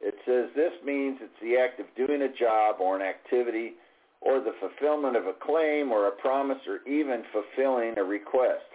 It 0.00 0.14
says 0.26 0.50
this 0.56 0.72
means 0.84 1.18
it's 1.20 1.32
the 1.40 1.56
act 1.56 1.78
of 1.80 1.86
doing 1.96 2.22
a 2.22 2.32
job 2.32 2.76
or 2.80 2.96
an 2.96 3.02
activity 3.02 3.74
or 4.20 4.40
the 4.40 4.54
fulfillment 4.60 5.16
of 5.16 5.26
a 5.26 5.32
claim 5.32 5.92
or 5.92 6.08
a 6.08 6.12
promise 6.12 6.58
or 6.66 6.86
even 6.90 7.22
fulfilling 7.32 7.98
a 7.98 8.04
request. 8.04 8.66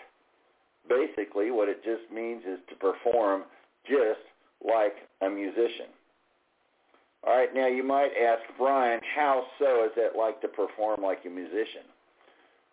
Basically, 0.88 1.52
what 1.52 1.68
it 1.68 1.84
just 1.84 2.12
means 2.14 2.44
is 2.48 2.60
to 2.70 2.76
perform 2.76 3.44
just 3.86 4.24
like 4.66 4.96
a 5.22 5.30
musician. 5.30 5.92
All 7.26 7.36
right, 7.36 7.54
now 7.54 7.68
you 7.68 7.84
might 7.84 8.12
ask, 8.16 8.42
Brian, 8.58 9.02
how 9.16 9.44
so 9.60 9.84
is 9.86 9.92
it 9.98 10.18
like 10.18 10.40
to 10.42 10.48
perform 10.48 11.02
like 11.02 11.20
a 11.26 11.30
musician? 11.30 11.84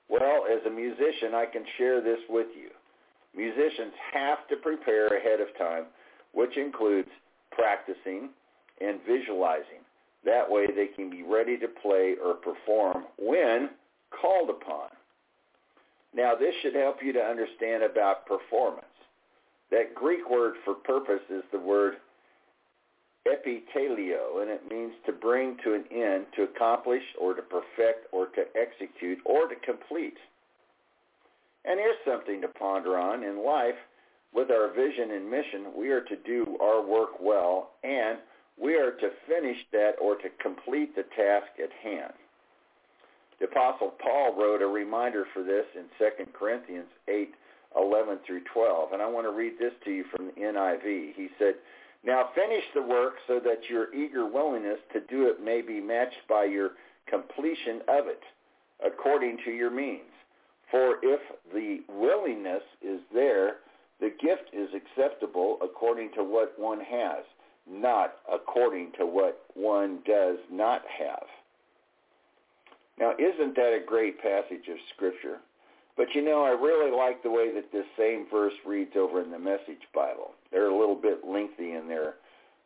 Well, 0.09 0.45
as 0.51 0.65
a 0.67 0.71
musician, 0.71 1.35
I 1.35 1.47
can 1.47 1.65
share 1.79 2.01
this 2.01 2.21
with 2.29 2.49
you. 2.55 2.71
Musicians 3.37 3.93
have 4.13 4.47
to 4.49 4.57
prepare 4.57 5.09
ahead 5.09 5.41
of 5.41 5.49
time, 5.59 5.85
which 6.33 6.57
includes 6.57 7.09
practicing 7.51 8.29
and 8.81 9.01
visualizing. 9.07 9.83
That 10.25 10.51
way 10.51 10.67
they 10.67 10.87
can 10.87 11.11
be 11.11 11.23
ready 11.23 11.57
to 11.59 11.69
play 11.69 12.15
or 12.25 12.35
perform 12.35 13.05
when 13.19 13.71
called 14.21 14.51
upon. 14.51 14.89
Now, 16.15 16.35
this 16.35 16.55
should 16.63 16.75
help 16.75 16.99
you 17.03 17.13
to 17.13 17.21
understand 17.21 17.83
about 17.83 18.27
performance. 18.27 18.87
That 19.71 19.95
Greek 19.95 20.31
word 20.31 20.55
for 20.65 20.75
purpose 20.75 21.23
is 21.29 21.43
the 21.51 21.59
word 21.59 21.95
epitelio, 23.27 24.43
and 24.43 24.51
it 24.51 24.69
means 24.71 24.93
to 25.07 25.13
bring 25.13 25.57
to 25.65 25.75
an 25.75 25.85
end, 25.91 26.27
to 26.37 26.43
accomplish, 26.43 27.03
or 27.21 27.35
to 27.35 27.43
perfect, 27.43 28.07
or 28.13 28.27
to 28.27 28.45
execute, 28.55 29.19
or 29.25 29.49
to 29.49 29.55
complete. 29.65 30.17
And 31.65 31.81
here's 31.81 31.97
something 32.07 32.41
to 32.43 32.49
ponder 32.49 32.99
on. 32.99 33.25
In 33.25 33.45
life, 33.45 33.79
with 34.35 34.51
our 34.51 34.69
vision 34.75 35.13
and 35.13 35.31
mission, 35.31 35.73
we 35.77 35.91
are 35.91 36.03
to 36.03 36.17
do 36.27 36.59
our 36.61 36.85
work 36.85 37.21
well, 37.21 37.71
and 37.83 38.19
We 38.61 38.77
are 38.77 38.93
to 38.93 39.11
finish 39.27 39.57
that 39.73 39.93
or 40.01 40.15
to 40.17 40.29
complete 40.41 40.95
the 40.95 41.03
task 41.17 41.59
at 41.63 41.71
hand. 41.83 42.13
The 43.41 43.47
Apostle 43.47 43.95
Paul 44.01 44.37
wrote 44.39 44.63
a 44.63 44.67
reminder 44.67 45.27
for 45.35 45.43
this 45.43 45.65
in 45.75 45.85
2 45.99 46.31
Corinthians 46.33 46.87
8, 47.09 47.35
11 47.77 48.19
through 48.27 48.43
12. 48.53 48.93
And 48.93 49.03
I 49.03 49.09
want 49.09 49.27
to 49.27 49.33
read 49.33 49.55
this 49.59 49.73
to 49.85 49.91
you 49.91 50.05
from 50.15 50.27
the 50.27 50.41
NIV. 50.41 51.15
He 51.17 51.29
said, 51.39 51.55
Now 52.07 52.31
finish 52.35 52.65
the 52.75 52.83
work 52.83 53.15
so 53.27 53.41
that 53.41 53.69
your 53.71 53.93
eager 53.95 54.27
willingness 54.27 54.79
to 54.93 55.01
do 55.01 55.27
it 55.29 55.43
may 55.43 55.63
be 55.63 55.81
matched 55.81 56.29
by 56.29 56.45
your 56.45 56.73
completion 57.09 57.81
of 57.89 58.07
it, 58.07 58.23
according 58.85 59.39
to 59.45 59.51
your 59.51 59.71
means. 59.71 60.11
For 60.71 60.97
if 61.03 61.21
the 61.53 61.81
willingness 61.89 62.63
is 62.83 63.01
there, 63.13 63.57
the 64.01 64.11
gift 64.21 64.51
is 64.53 64.69
acceptable 64.75 65.59
according 65.63 66.11
to 66.17 66.25
what 66.25 66.59
one 66.59 66.81
has, 66.81 67.25
not 67.71 68.17
according 68.31 68.93
to 68.99 69.07
what 69.07 69.45
one 69.55 70.01
does 70.07 70.39
not 70.51 70.83
have. 70.99 71.25
Now, 72.99 73.13
isn't 73.19 73.57
that 73.57 73.73
a 73.73 73.85
great 73.85 74.21
passage 74.21 74.69
of 74.69 74.77
Scripture? 74.95 75.39
But 75.97 76.09
you 76.15 76.25
know, 76.25 76.43
I 76.43 76.51
really 76.51 76.91
like 76.91 77.23
the 77.23 77.31
way 77.31 77.55
that 77.55 77.71
this 77.71 77.87
same 77.97 78.27
verse 78.31 78.55
reads 78.67 78.93
over 78.97 79.23
in 79.23 79.31
the 79.31 79.39
Message 79.39 79.83
Bible. 79.95 80.33
They're 80.51 80.69
a 80.69 80.79
little 80.79 80.97
bit 80.97 81.21
lengthy 81.27 81.73
in 81.73 81.87
their 81.89 82.15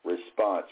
response. 0.04 0.66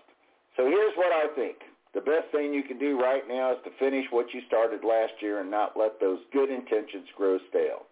So 0.56 0.64
here's 0.64 0.96
what 0.96 1.12
I 1.12 1.34
think. 1.34 1.56
The 1.92 2.00
best 2.00 2.32
thing 2.32 2.52
you 2.52 2.62
can 2.62 2.78
do 2.78 3.00
right 3.00 3.22
now 3.28 3.52
is 3.52 3.58
to 3.64 3.70
finish 3.78 4.06
what 4.10 4.32
you 4.32 4.40
started 4.46 4.84
last 4.84 5.12
year 5.20 5.40
and 5.40 5.50
not 5.50 5.76
let 5.76 6.00
those 6.00 6.20
good 6.32 6.50
intentions 6.50 7.08
grow 7.16 7.38
stale. 7.50 7.86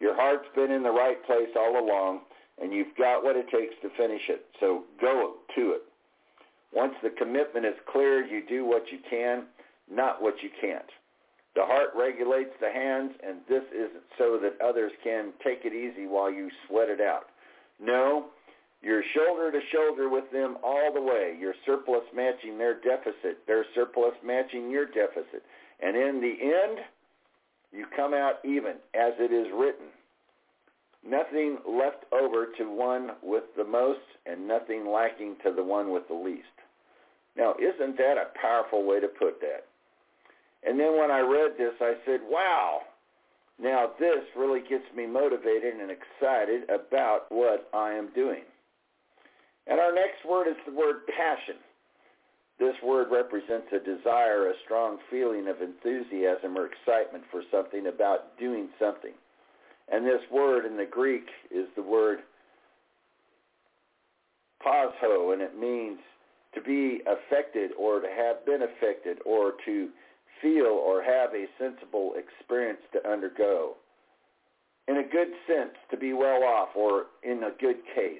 Your 0.00 0.14
heart's 0.14 0.48
been 0.54 0.70
in 0.70 0.82
the 0.82 0.90
right 0.90 1.22
place 1.26 1.50
all 1.56 1.78
along, 1.78 2.20
and 2.60 2.72
you've 2.72 2.96
got 2.96 3.22
what 3.22 3.36
it 3.36 3.46
takes 3.50 3.74
to 3.82 3.90
finish 3.96 4.22
it. 4.28 4.46
So 4.58 4.84
go 5.00 5.34
to 5.56 5.72
it. 5.72 5.82
Once 6.72 6.94
the 7.02 7.10
commitment 7.10 7.66
is 7.66 7.74
clear, 7.92 8.24
you 8.24 8.42
do 8.48 8.64
what 8.64 8.84
you 8.90 8.98
can, 9.08 9.44
not 9.90 10.22
what 10.22 10.34
you 10.42 10.50
can't. 10.60 10.90
The 11.56 11.64
heart 11.64 11.90
regulates 11.96 12.52
the 12.60 12.70
hands, 12.70 13.12
and 13.26 13.38
this 13.48 13.64
isn't 13.74 14.04
so 14.18 14.38
that 14.42 14.60
others 14.64 14.92
can 15.02 15.32
take 15.44 15.64
it 15.64 15.74
easy 15.74 16.06
while 16.06 16.30
you 16.30 16.48
sweat 16.66 16.88
it 16.88 17.00
out. 17.00 17.26
No, 17.80 18.26
you're 18.82 19.02
shoulder 19.14 19.50
to 19.50 19.60
shoulder 19.72 20.08
with 20.08 20.30
them 20.32 20.56
all 20.62 20.92
the 20.92 21.02
way. 21.02 21.36
Your 21.38 21.54
surplus 21.66 22.04
matching 22.14 22.56
their 22.56 22.80
deficit, 22.80 23.46
their 23.46 23.64
surplus 23.74 24.14
matching 24.24 24.70
your 24.70 24.86
deficit. 24.86 25.42
And 25.82 25.96
in 25.96 26.20
the 26.20 26.36
end, 26.40 26.78
you 27.72 27.86
come 27.96 28.14
out 28.14 28.36
even, 28.44 28.76
as 28.94 29.14
it 29.18 29.32
is 29.32 29.48
written. 29.54 29.86
Nothing 31.06 31.58
left 31.66 32.04
over 32.12 32.48
to 32.58 32.64
one 32.64 33.12
with 33.22 33.44
the 33.56 33.64
most, 33.64 34.00
and 34.26 34.46
nothing 34.46 34.86
lacking 34.86 35.36
to 35.44 35.52
the 35.52 35.64
one 35.64 35.90
with 35.90 36.06
the 36.08 36.14
least. 36.14 36.44
Now, 37.36 37.54
isn't 37.58 37.96
that 37.96 38.18
a 38.18 38.38
powerful 38.40 38.84
way 38.84 39.00
to 39.00 39.08
put 39.08 39.40
that? 39.40 39.64
And 40.62 40.78
then 40.78 40.98
when 40.98 41.10
I 41.10 41.20
read 41.20 41.52
this, 41.56 41.74
I 41.80 41.94
said, 42.04 42.20
wow, 42.28 42.80
now 43.60 43.90
this 43.98 44.24
really 44.36 44.60
gets 44.60 44.84
me 44.94 45.06
motivated 45.06 45.74
and 45.74 45.90
excited 45.90 46.64
about 46.70 47.26
what 47.30 47.68
I 47.72 47.92
am 47.92 48.10
doing. 48.14 48.42
And 49.66 49.80
our 49.80 49.94
next 49.94 50.24
word 50.28 50.48
is 50.48 50.56
the 50.66 50.72
word 50.72 51.06
passion. 51.06 51.56
This 52.58 52.74
word 52.84 53.08
represents 53.10 53.68
a 53.72 53.78
desire, 53.78 54.50
a 54.50 54.54
strong 54.64 54.98
feeling 55.10 55.48
of 55.48 55.62
enthusiasm 55.62 56.58
or 56.58 56.66
excitement 56.66 57.24
for 57.30 57.42
something, 57.50 57.86
about 57.86 58.38
doing 58.38 58.68
something. 58.78 59.12
And 59.90 60.06
this 60.06 60.20
word 60.30 60.66
in 60.66 60.76
the 60.76 60.84
Greek 60.84 61.26
is 61.50 61.66
the 61.74 61.82
word 61.82 62.18
pasho, 64.64 65.32
and 65.32 65.40
it 65.40 65.58
means 65.58 65.98
to 66.54 66.60
be 66.60 67.00
affected 67.06 67.70
or 67.78 68.00
to 68.00 68.08
have 68.08 68.44
been 68.44 68.62
affected 68.62 69.18
or 69.24 69.52
to 69.64 69.88
feel 70.42 70.66
or 70.66 71.02
have 71.02 71.34
a 71.34 71.46
sensible 71.58 72.14
experience 72.16 72.80
to 72.92 73.10
undergo. 73.10 73.76
In 74.88 74.96
a 74.96 75.02
good 75.02 75.28
sense, 75.46 75.74
to 75.90 75.96
be 75.96 76.12
well 76.12 76.42
off 76.42 76.70
or 76.74 77.06
in 77.22 77.44
a 77.44 77.52
good 77.60 77.76
case. 77.94 78.18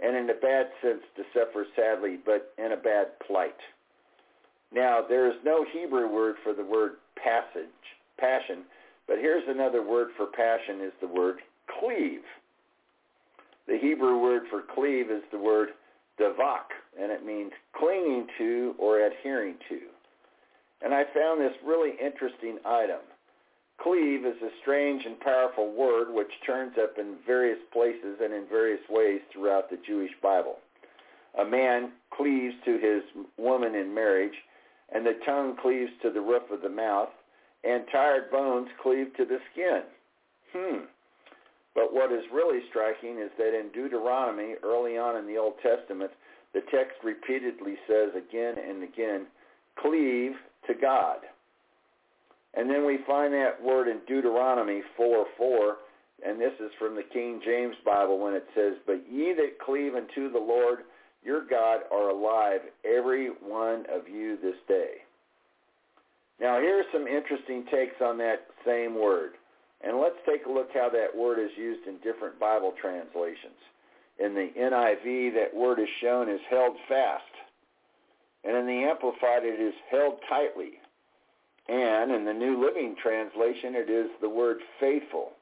And 0.00 0.16
in 0.16 0.28
a 0.30 0.34
bad 0.34 0.66
sense, 0.82 1.02
to 1.16 1.22
suffer 1.32 1.66
sadly, 1.76 2.18
but 2.24 2.52
in 2.58 2.72
a 2.72 2.76
bad 2.76 3.18
plight. 3.26 3.56
Now, 4.74 5.00
there 5.06 5.28
is 5.28 5.36
no 5.44 5.64
Hebrew 5.72 6.08
word 6.12 6.36
for 6.42 6.52
the 6.52 6.64
word 6.64 6.92
passage, 7.16 7.68
passion, 8.18 8.64
but 9.06 9.18
here's 9.18 9.44
another 9.46 9.82
word 9.86 10.08
for 10.16 10.26
passion 10.26 10.80
is 10.80 10.92
the 11.00 11.06
word 11.06 11.36
cleave. 11.80 12.22
The 13.68 13.78
Hebrew 13.78 14.18
word 14.18 14.42
for 14.50 14.62
cleave 14.74 15.10
is 15.10 15.22
the 15.30 15.38
word 15.38 15.70
davak, 16.20 16.72
and 17.00 17.12
it 17.12 17.24
means 17.24 17.52
clinging 17.76 18.26
to 18.38 18.74
or 18.78 19.06
adhering 19.06 19.54
to. 19.68 19.78
And 20.84 20.92
I 20.92 21.04
found 21.14 21.40
this 21.40 21.52
really 21.64 21.92
interesting 22.02 22.58
item. 22.64 23.00
Cleave 23.80 24.24
is 24.24 24.40
a 24.42 24.50
strange 24.60 25.04
and 25.04 25.18
powerful 25.20 25.72
word 25.72 26.12
which 26.12 26.30
turns 26.46 26.74
up 26.80 26.98
in 26.98 27.16
various 27.26 27.58
places 27.72 28.18
and 28.22 28.32
in 28.32 28.46
various 28.48 28.80
ways 28.88 29.20
throughout 29.32 29.70
the 29.70 29.78
Jewish 29.86 30.12
Bible. 30.22 30.58
A 31.38 31.44
man 31.44 31.92
cleaves 32.14 32.54
to 32.64 32.78
his 32.78 33.02
woman 33.38 33.74
in 33.74 33.94
marriage, 33.94 34.34
and 34.94 35.06
the 35.06 35.18
tongue 35.24 35.56
cleaves 35.60 35.90
to 36.02 36.10
the 36.10 36.20
roof 36.20 36.50
of 36.52 36.62
the 36.62 36.68
mouth, 36.68 37.08
and 37.64 37.84
tired 37.90 38.30
bones 38.30 38.68
cleave 38.82 39.16
to 39.16 39.24
the 39.24 39.38
skin. 39.52 39.82
Hmm. 40.52 40.84
But 41.74 41.94
what 41.94 42.12
is 42.12 42.24
really 42.32 42.60
striking 42.68 43.18
is 43.18 43.30
that 43.38 43.58
in 43.58 43.70
Deuteronomy, 43.72 44.56
early 44.62 44.98
on 44.98 45.16
in 45.16 45.26
the 45.26 45.38
Old 45.38 45.54
Testament, 45.62 46.10
the 46.52 46.60
text 46.70 46.98
repeatedly 47.02 47.76
says 47.88 48.10
again 48.14 48.56
and 48.58 48.82
again, 48.82 49.26
cleave 49.80 50.34
to 50.66 50.74
God. 50.74 51.18
And 52.54 52.68
then 52.68 52.84
we 52.84 52.98
find 53.06 53.32
that 53.32 53.62
word 53.62 53.88
in 53.88 54.00
Deuteronomy 54.06 54.82
4, 54.96 55.26
4, 55.36 55.76
and 56.24 56.40
this 56.40 56.52
is 56.60 56.70
from 56.78 56.94
the 56.94 57.02
King 57.12 57.40
James 57.44 57.74
Bible 57.84 58.18
when 58.18 58.34
it 58.34 58.46
says, 58.54 58.74
But 58.86 59.02
ye 59.10 59.34
that 59.34 59.58
cleave 59.64 59.94
unto 59.94 60.30
the 60.30 60.38
Lord 60.38 60.80
your 61.24 61.46
God 61.46 61.80
are 61.92 62.10
alive, 62.10 62.60
every 62.84 63.28
one 63.28 63.86
of 63.92 64.08
you 64.08 64.36
this 64.42 64.56
day. 64.68 65.02
Now 66.40 66.60
here 66.60 66.80
are 66.80 66.92
some 66.92 67.06
interesting 67.06 67.64
takes 67.70 68.00
on 68.00 68.18
that 68.18 68.46
same 68.66 68.98
word. 69.00 69.32
And 69.84 69.98
let's 69.98 70.18
take 70.26 70.46
a 70.46 70.50
look 70.52 70.68
how 70.74 70.88
that 70.90 71.16
word 71.16 71.38
is 71.38 71.50
used 71.56 71.86
in 71.88 71.96
different 71.98 72.38
Bible 72.38 72.72
translations. 72.80 73.58
In 74.18 74.34
the 74.34 74.50
NIV, 74.56 75.34
that 75.34 75.54
word 75.54 75.80
is 75.80 75.88
shown 76.00 76.28
as 76.28 76.38
held 76.50 76.76
fast. 76.88 77.31
And 78.44 78.56
in 78.56 78.66
the 78.66 78.84
Amplified, 78.88 79.44
it 79.44 79.60
is 79.60 79.74
held 79.90 80.14
tightly. 80.28 80.80
And 81.68 82.10
in 82.10 82.24
the 82.24 82.32
New 82.32 82.60
Living 82.64 82.96
Translation, 83.00 83.74
it 83.74 83.88
is 83.88 84.10
the 84.20 84.28
word 84.28 84.58
faithful. 84.80 85.32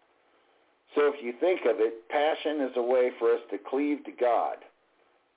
So 0.95 1.07
if 1.07 1.23
you 1.23 1.33
think 1.41 1.61
of 1.65 1.81
it, 1.81 2.09
passion 2.09 2.61
is 2.61 2.73
a 2.77 2.83
way 2.83 3.11
for 3.19 3.33
us 3.33 3.41
to 3.51 3.59
cleave 3.59 4.05
to 4.05 4.13
God. 4.13 4.57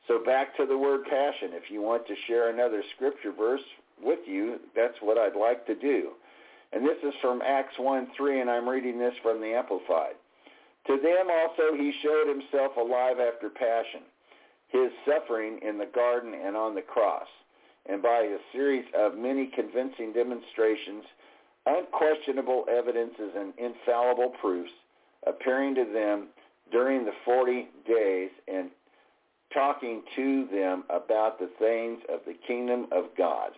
So 0.08 0.22
back 0.26 0.58
to 0.58 0.66
the 0.66 0.78
word 0.78 1.06
passion. 1.06 1.52
If 1.54 1.72
you 1.72 1.82
want 1.82 2.06
to 2.08 2.16
share 2.28 2.50
another 2.50 2.84
scripture 2.96 3.32
verse 3.32 3.64
with 4.02 4.20
you, 4.28 4.60
that's 4.76 4.98
what 5.00 5.18
I'd 5.18 5.40
like 5.40 5.66
to 5.68 5.76
do. 5.76 6.12
And 6.74 6.84
this 6.84 6.98
is 7.04 7.14
from 7.22 7.42
Acts 7.42 7.76
1, 7.78 8.08
3, 8.18 8.42
and 8.42 8.50
I'm 8.50 8.68
reading 8.68 9.00
this 9.00 9.14
from 9.22 9.40
the 9.40 9.54
Amplified. 9.54 10.16
To 10.88 10.98
them 10.98 11.28
also 11.30 11.78
he 11.78 11.94
showed 12.02 12.28
himself 12.28 12.76
alive 12.76 13.18
after 13.20 13.50
passion, 13.50 14.02
his 14.68 14.92
suffering 15.06 15.60
in 15.62 15.78
the 15.78 15.86
garden 15.86 16.34
and 16.34 16.58
on 16.58 16.76
the 16.76 16.82
cross 16.82 17.28
and 17.88 18.02
by 18.02 18.22
a 18.22 18.38
series 18.52 18.86
of 18.98 19.18
many 19.18 19.48
convincing 19.54 20.14
demonstrations, 20.14 21.04
unquestionable 21.66 22.66
evidences 22.70 23.32
and 23.38 23.54
infallible 23.58 24.34
proofs 24.42 24.72
appearing 25.28 25.76
to 25.76 25.86
them 25.94 26.28
during 26.72 27.06
the 27.06 27.12
40 27.26 27.68
days 27.88 28.30
and 28.48 28.70
talking 29.54 30.02
to 30.16 30.48
them 30.52 30.84
about 30.90 31.40
the 31.40 31.50
things 31.60 32.00
of 32.10 32.22
the 32.26 32.34
kingdom 32.48 32.88
of 32.92 33.06
God. 33.18 33.52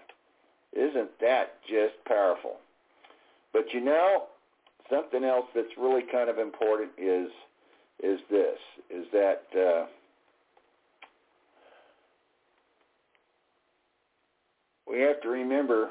Isn't 0.74 1.10
that 1.22 1.62
just 1.68 1.94
powerful? 2.06 2.58
But 3.54 3.74
you 3.74 3.80
know, 3.80 4.26
something 4.90 5.24
else 5.24 5.46
that's 5.56 5.78
really 5.78 6.04
kind 6.12 6.30
of 6.30 6.38
important 6.38 6.92
is 6.98 7.30
is 8.04 8.20
this, 8.30 8.58
is 8.90 9.06
that 9.14 9.44
uh, 9.58 9.86
we 14.96 15.02
have 15.02 15.22
to 15.22 15.30
remember 15.30 15.90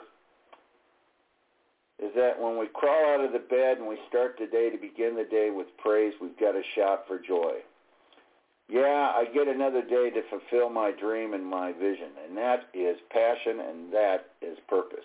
is 2.03 2.11
that 2.17 2.41
when 2.41 2.59
we 2.59 2.67
crawl 2.73 3.15
out 3.15 3.25
of 3.25 3.33
the 3.33 3.39
bed 3.39 3.79
and 3.79 3.87
we 3.87 3.99
start 4.09 4.37
the 4.39 4.47
day 4.47 4.71
to 4.71 4.79
begin 4.79 5.15
the 5.15 5.29
day 5.31 5.51
with 5.55 5.67
praise, 5.79 6.15
we've 6.21 6.39
got 6.41 6.53
to 6.53 6.63
shout 6.75 7.05
for 7.07 7.19
joy. 7.19 7.53
Yeah, 8.69 9.13
I 9.15 9.27
get 9.33 9.47
another 9.47 9.83
day 9.83 10.11
to 10.11 10.23
fulfill 10.31 10.71
my 10.71 10.91
dream 10.91 11.35
and 11.35 11.45
my 11.45 11.73
vision, 11.73 12.09
and 12.27 12.37
that 12.39 12.71
is 12.73 12.97
passion 13.11 13.61
and 13.61 13.93
that 13.93 14.31
is 14.41 14.57
purpose. 14.69 15.05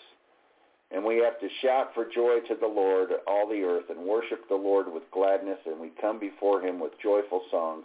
And 0.91 1.03
we 1.03 1.17
have 1.17 1.39
to 1.41 1.47
shout 1.61 1.89
for 1.93 2.05
joy 2.05 2.39
to 2.47 2.55
the 2.59 2.67
Lord, 2.67 3.09
all 3.27 3.47
the 3.47 3.61
earth, 3.61 3.89
and 3.89 3.99
worship 3.99 4.47
the 4.47 4.55
Lord 4.55 4.91
with 4.91 5.03
gladness, 5.11 5.59
and 5.65 5.79
we 5.79 5.91
come 6.01 6.19
before 6.19 6.61
him 6.61 6.79
with 6.79 6.93
joyful 7.03 7.41
songs, 7.51 7.83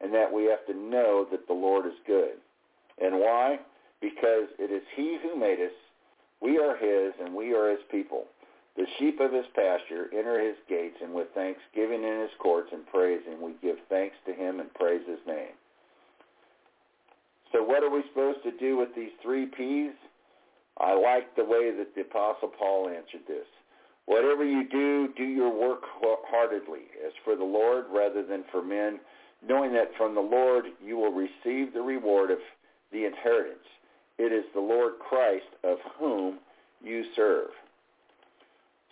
and 0.00 0.14
that 0.14 0.32
we 0.32 0.44
have 0.44 0.64
to 0.66 0.74
know 0.74 1.26
that 1.32 1.48
the 1.48 1.52
Lord 1.52 1.84
is 1.84 1.98
good. 2.06 2.38
And 3.02 3.18
why? 3.18 3.58
Because 4.00 4.48
it 4.58 4.70
is 4.70 4.82
he 4.96 5.18
who 5.22 5.38
made 5.38 5.60
us. 5.60 5.72
We 6.40 6.58
are 6.58 6.76
his, 6.76 7.14
and 7.24 7.34
we 7.34 7.54
are 7.54 7.70
his 7.70 7.82
people. 7.90 8.24
The 8.76 8.86
sheep 8.98 9.18
of 9.20 9.32
his 9.32 9.46
pasture 9.56 10.06
enter 10.12 10.40
his 10.40 10.56
gates, 10.68 10.96
and 11.02 11.12
with 11.12 11.28
thanksgiving 11.34 12.04
in 12.04 12.20
his 12.20 12.30
courts 12.38 12.70
and 12.72 12.86
praise 12.86 13.24
him, 13.26 13.42
we 13.42 13.54
give 13.60 13.76
thanks 13.88 14.14
to 14.26 14.32
him 14.32 14.60
and 14.60 14.72
praise 14.74 15.02
his 15.08 15.18
name. 15.26 15.54
So 17.52 17.64
what 17.64 17.82
are 17.82 17.90
we 17.90 18.02
supposed 18.08 18.42
to 18.44 18.52
do 18.52 18.76
with 18.76 18.94
these 18.94 19.10
three 19.22 19.46
P's? 19.46 19.92
I 20.78 20.94
like 20.94 21.34
the 21.34 21.44
way 21.44 21.72
that 21.76 21.94
the 21.96 22.02
Apostle 22.02 22.52
Paul 22.56 22.88
answered 22.88 23.26
this. 23.26 23.46
Whatever 24.06 24.44
you 24.44 24.68
do, 24.68 25.08
do 25.16 25.24
your 25.24 25.50
work 25.50 25.82
heartedly, 26.00 26.86
as 27.04 27.12
for 27.24 27.36
the 27.36 27.44
Lord 27.44 27.86
rather 27.92 28.24
than 28.24 28.44
for 28.52 28.62
men, 28.62 29.00
knowing 29.46 29.72
that 29.72 29.90
from 29.96 30.14
the 30.14 30.20
Lord 30.20 30.66
you 30.82 30.96
will 30.96 31.12
receive 31.12 31.74
the 31.74 31.82
reward 31.82 32.30
of 32.30 32.38
the 32.92 33.04
inheritance. 33.06 33.58
It 34.18 34.32
is 34.32 34.44
the 34.54 34.60
Lord 34.60 34.94
Christ 34.98 35.46
of 35.64 35.78
whom 35.98 36.38
you 36.82 37.04
serve. 37.14 37.48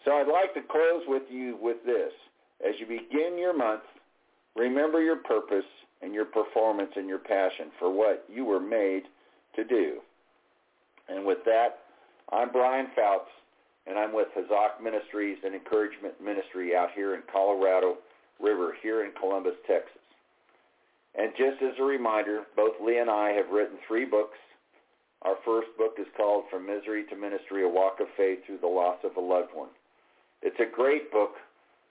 So 0.04 0.12
I'd 0.12 0.28
like 0.28 0.54
to 0.54 0.60
close 0.70 1.02
with 1.08 1.24
you 1.30 1.58
with 1.60 1.78
this. 1.84 2.12
As 2.66 2.74
you 2.78 2.86
begin 2.86 3.36
your 3.38 3.56
month, 3.56 3.82
remember 4.54 5.02
your 5.02 5.16
purpose 5.16 5.64
and 6.00 6.14
your 6.14 6.24
performance 6.24 6.90
and 6.96 7.08
your 7.08 7.18
passion 7.18 7.66
for 7.78 7.90
what 7.92 8.24
you 8.32 8.44
were 8.44 8.60
made 8.60 9.02
to 9.56 9.64
do. 9.64 9.98
And 11.08 11.24
with 11.24 11.38
that, 11.44 11.78
I'm 12.32 12.50
Brian 12.52 12.88
Foutz, 12.96 13.30
and 13.86 13.98
I'm 13.98 14.12
with 14.12 14.28
Hazak 14.36 14.82
Ministries 14.82 15.38
and 15.44 15.54
Encouragement 15.54 16.14
Ministry 16.22 16.74
out 16.76 16.90
here 16.94 17.14
in 17.14 17.22
Colorado 17.32 17.98
River, 18.40 18.74
here 18.82 19.04
in 19.04 19.12
Columbus, 19.18 19.54
Texas. 19.66 20.02
And 21.18 21.32
just 21.36 21.62
as 21.62 21.72
a 21.80 21.84
reminder, 21.84 22.42
both 22.54 22.74
Lee 22.84 22.98
and 22.98 23.10
I 23.10 23.30
have 23.30 23.50
written 23.50 23.78
three 23.88 24.04
books. 24.04 24.38
Our 25.22 25.36
first 25.44 25.68
book 25.78 25.94
is 25.98 26.06
called 26.16 26.44
From 26.50 26.66
Misery 26.66 27.04
to 27.10 27.16
Ministry, 27.16 27.64
A 27.64 27.68
Walk 27.68 28.00
of 28.00 28.06
Faith 28.16 28.40
Through 28.46 28.58
the 28.58 28.66
Loss 28.66 28.98
of 29.04 29.16
a 29.16 29.20
Loved 29.20 29.54
One. 29.54 29.70
It's 30.42 30.60
a 30.60 30.70
great 30.70 31.10
book 31.10 31.32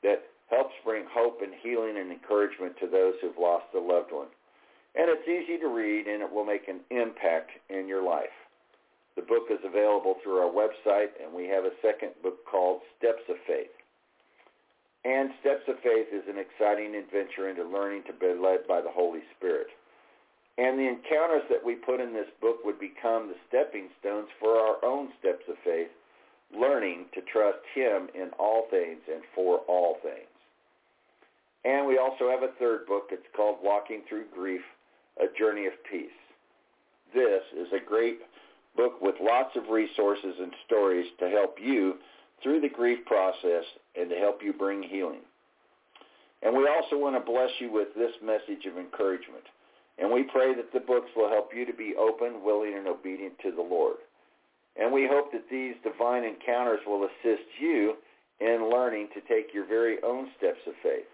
that 0.03 0.23
helps 0.49 0.73
bring 0.83 1.05
hope 1.09 1.41
and 1.41 1.53
healing 1.61 1.97
and 1.97 2.11
encouragement 2.11 2.77
to 2.79 2.87
those 2.87 3.15
who've 3.21 3.37
lost 3.37 3.65
a 3.75 3.79
loved 3.79 4.11
one. 4.11 4.29
And 4.95 5.09
it's 5.09 5.27
easy 5.27 5.59
to 5.59 5.67
read 5.67 6.07
and 6.07 6.21
it 6.21 6.31
will 6.31 6.45
make 6.45 6.67
an 6.67 6.79
impact 6.91 7.51
in 7.69 7.87
your 7.87 8.03
life. 8.03 8.33
The 9.15 9.23
book 9.23 9.49
is 9.49 9.59
available 9.65 10.15
through 10.23 10.39
our 10.39 10.51
website 10.51 11.17
and 11.21 11.33
we 11.33 11.47
have 11.47 11.65
a 11.65 11.75
second 11.81 12.11
book 12.21 12.45
called 12.45 12.81
Steps 12.97 13.23
of 13.27 13.37
Faith. 13.47 13.73
And 15.03 15.31
Steps 15.41 15.65
of 15.67 15.79
Faith 15.83 16.07
is 16.13 16.23
an 16.29 16.37
exciting 16.37 16.95
adventure 16.95 17.49
into 17.49 17.63
learning 17.63 18.03
to 18.07 18.13
be 18.13 18.33
led 18.33 18.67
by 18.67 18.81
the 18.81 18.91
Holy 18.91 19.21
Spirit. 19.37 19.67
And 20.57 20.79
the 20.79 20.87
encounters 20.87 21.43
that 21.49 21.63
we 21.65 21.75
put 21.75 21.99
in 21.99 22.13
this 22.13 22.29
book 22.39 22.63
would 22.63 22.79
become 22.79 23.27
the 23.27 23.35
stepping 23.49 23.89
stones 23.99 24.29
for 24.39 24.57
our 24.57 24.83
own 24.85 25.09
steps 25.19 25.43
of 25.49 25.55
faith, 25.65 25.89
learning 26.57 27.05
to 27.13 27.21
trust 27.21 27.59
him 27.73 28.07
in 28.15 28.29
all 28.39 28.67
things 28.69 29.01
and 29.11 29.21
for 29.33 29.59
all 29.67 29.97
things. 30.01 30.29
And 31.65 31.87
we 31.87 31.97
also 31.97 32.29
have 32.29 32.43
a 32.43 32.53
third 32.59 32.85
book. 32.85 33.09
It's 33.11 33.25
called 33.35 33.57
Walking 33.61 34.03
Through 34.07 34.25
Grief, 34.33 34.61
A 35.19 35.25
Journey 35.37 35.65
of 35.65 35.73
Peace. 35.91 36.15
This 37.13 37.41
is 37.57 37.67
a 37.73 37.83
great 37.83 38.19
book 38.77 39.01
with 39.01 39.15
lots 39.21 39.55
of 39.55 39.69
resources 39.69 40.35
and 40.39 40.53
stories 40.65 41.07
to 41.19 41.29
help 41.29 41.57
you 41.61 41.95
through 42.43 42.61
the 42.61 42.69
grief 42.69 42.99
process 43.05 43.63
and 43.99 44.09
to 44.09 44.15
help 44.15 44.41
you 44.43 44.53
bring 44.53 44.83
healing. 44.83 45.21
And 46.43 46.55
we 46.55 46.67
also 46.67 46.97
want 46.97 47.15
to 47.15 47.31
bless 47.31 47.49
you 47.59 47.71
with 47.71 47.89
this 47.95 48.11
message 48.23 48.65
of 48.69 48.77
encouragement. 48.77 49.43
And 49.97 50.11
we 50.11 50.23
pray 50.23 50.53
that 50.55 50.73
the 50.73 50.81
books 50.81 51.09
will 51.15 51.29
help 51.29 51.51
you 51.55 51.65
to 51.65 51.73
be 51.73 51.95
open, 51.97 52.43
willing, 52.43 52.73
and 52.75 52.85
obedient 52.87 53.39
to 53.39 53.51
the 53.51 53.61
Lord. 53.61 53.95
And 54.75 54.91
we 54.91 55.07
hope 55.09 55.31
that 55.31 55.49
these 55.49 55.75
divine 55.83 56.25
encounters 56.25 56.81
will 56.85 57.05
assist 57.05 57.47
you 57.59 57.95
in 58.41 58.69
learning 58.71 59.07
to 59.13 59.21
take 59.21 59.53
your 59.53 59.65
very 59.65 60.03
own 60.03 60.29
steps 60.37 60.59
of 60.67 60.73
faith. 60.83 61.07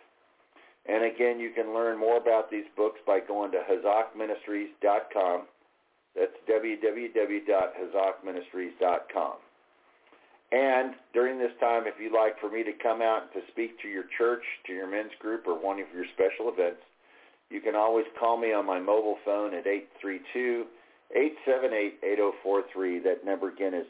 And 0.87 1.03
again, 1.03 1.39
you 1.39 1.51
can 1.51 1.75
learn 1.75 1.99
more 1.99 2.17
about 2.17 2.49
these 2.49 2.65
books 2.75 2.99
by 3.05 3.19
going 3.19 3.51
to 3.51 3.59
hazakministries.com. 3.59 5.43
That's 6.15 6.33
www.hazakministries.com. 6.49 9.33
And 10.51 10.95
during 11.13 11.37
this 11.39 11.53
time, 11.61 11.87
if 11.87 11.93
you'd 12.01 12.11
like 12.11 12.37
for 12.39 12.49
me 12.49 12.63
to 12.63 12.73
come 12.83 13.01
out 13.01 13.31
to 13.33 13.39
speak 13.51 13.79
to 13.81 13.87
your 13.87 14.03
church, 14.17 14.43
to 14.67 14.73
your 14.73 14.89
men's 14.89 15.13
group, 15.19 15.47
or 15.47 15.53
one 15.53 15.79
of 15.79 15.87
your 15.93 16.03
special 16.13 16.49
events, 16.51 16.81
you 17.51 17.61
can 17.61 17.75
always 17.75 18.05
call 18.19 18.37
me 18.37 18.53
on 18.53 18.65
my 18.65 18.79
mobile 18.79 19.17
phone 19.25 19.53
at 19.53 19.65
832-878-8043. 20.03 23.03
That 23.03 23.25
number 23.25 23.49
again 23.49 23.73
is 23.73 23.87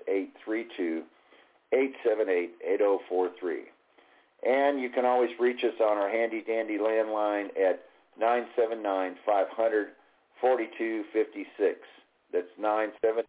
832-878-8043. 1.73 3.65
And 4.43 4.81
you 4.81 4.89
can 4.89 5.05
always 5.05 5.29
reach 5.39 5.63
us 5.63 5.79
on 5.79 5.97
our 5.97 6.09
handy-dandy 6.09 6.79
landline 6.79 7.55
at 7.57 7.83
979-500-4256. 8.19 9.91
That's 12.33 12.47
979 12.57 13.25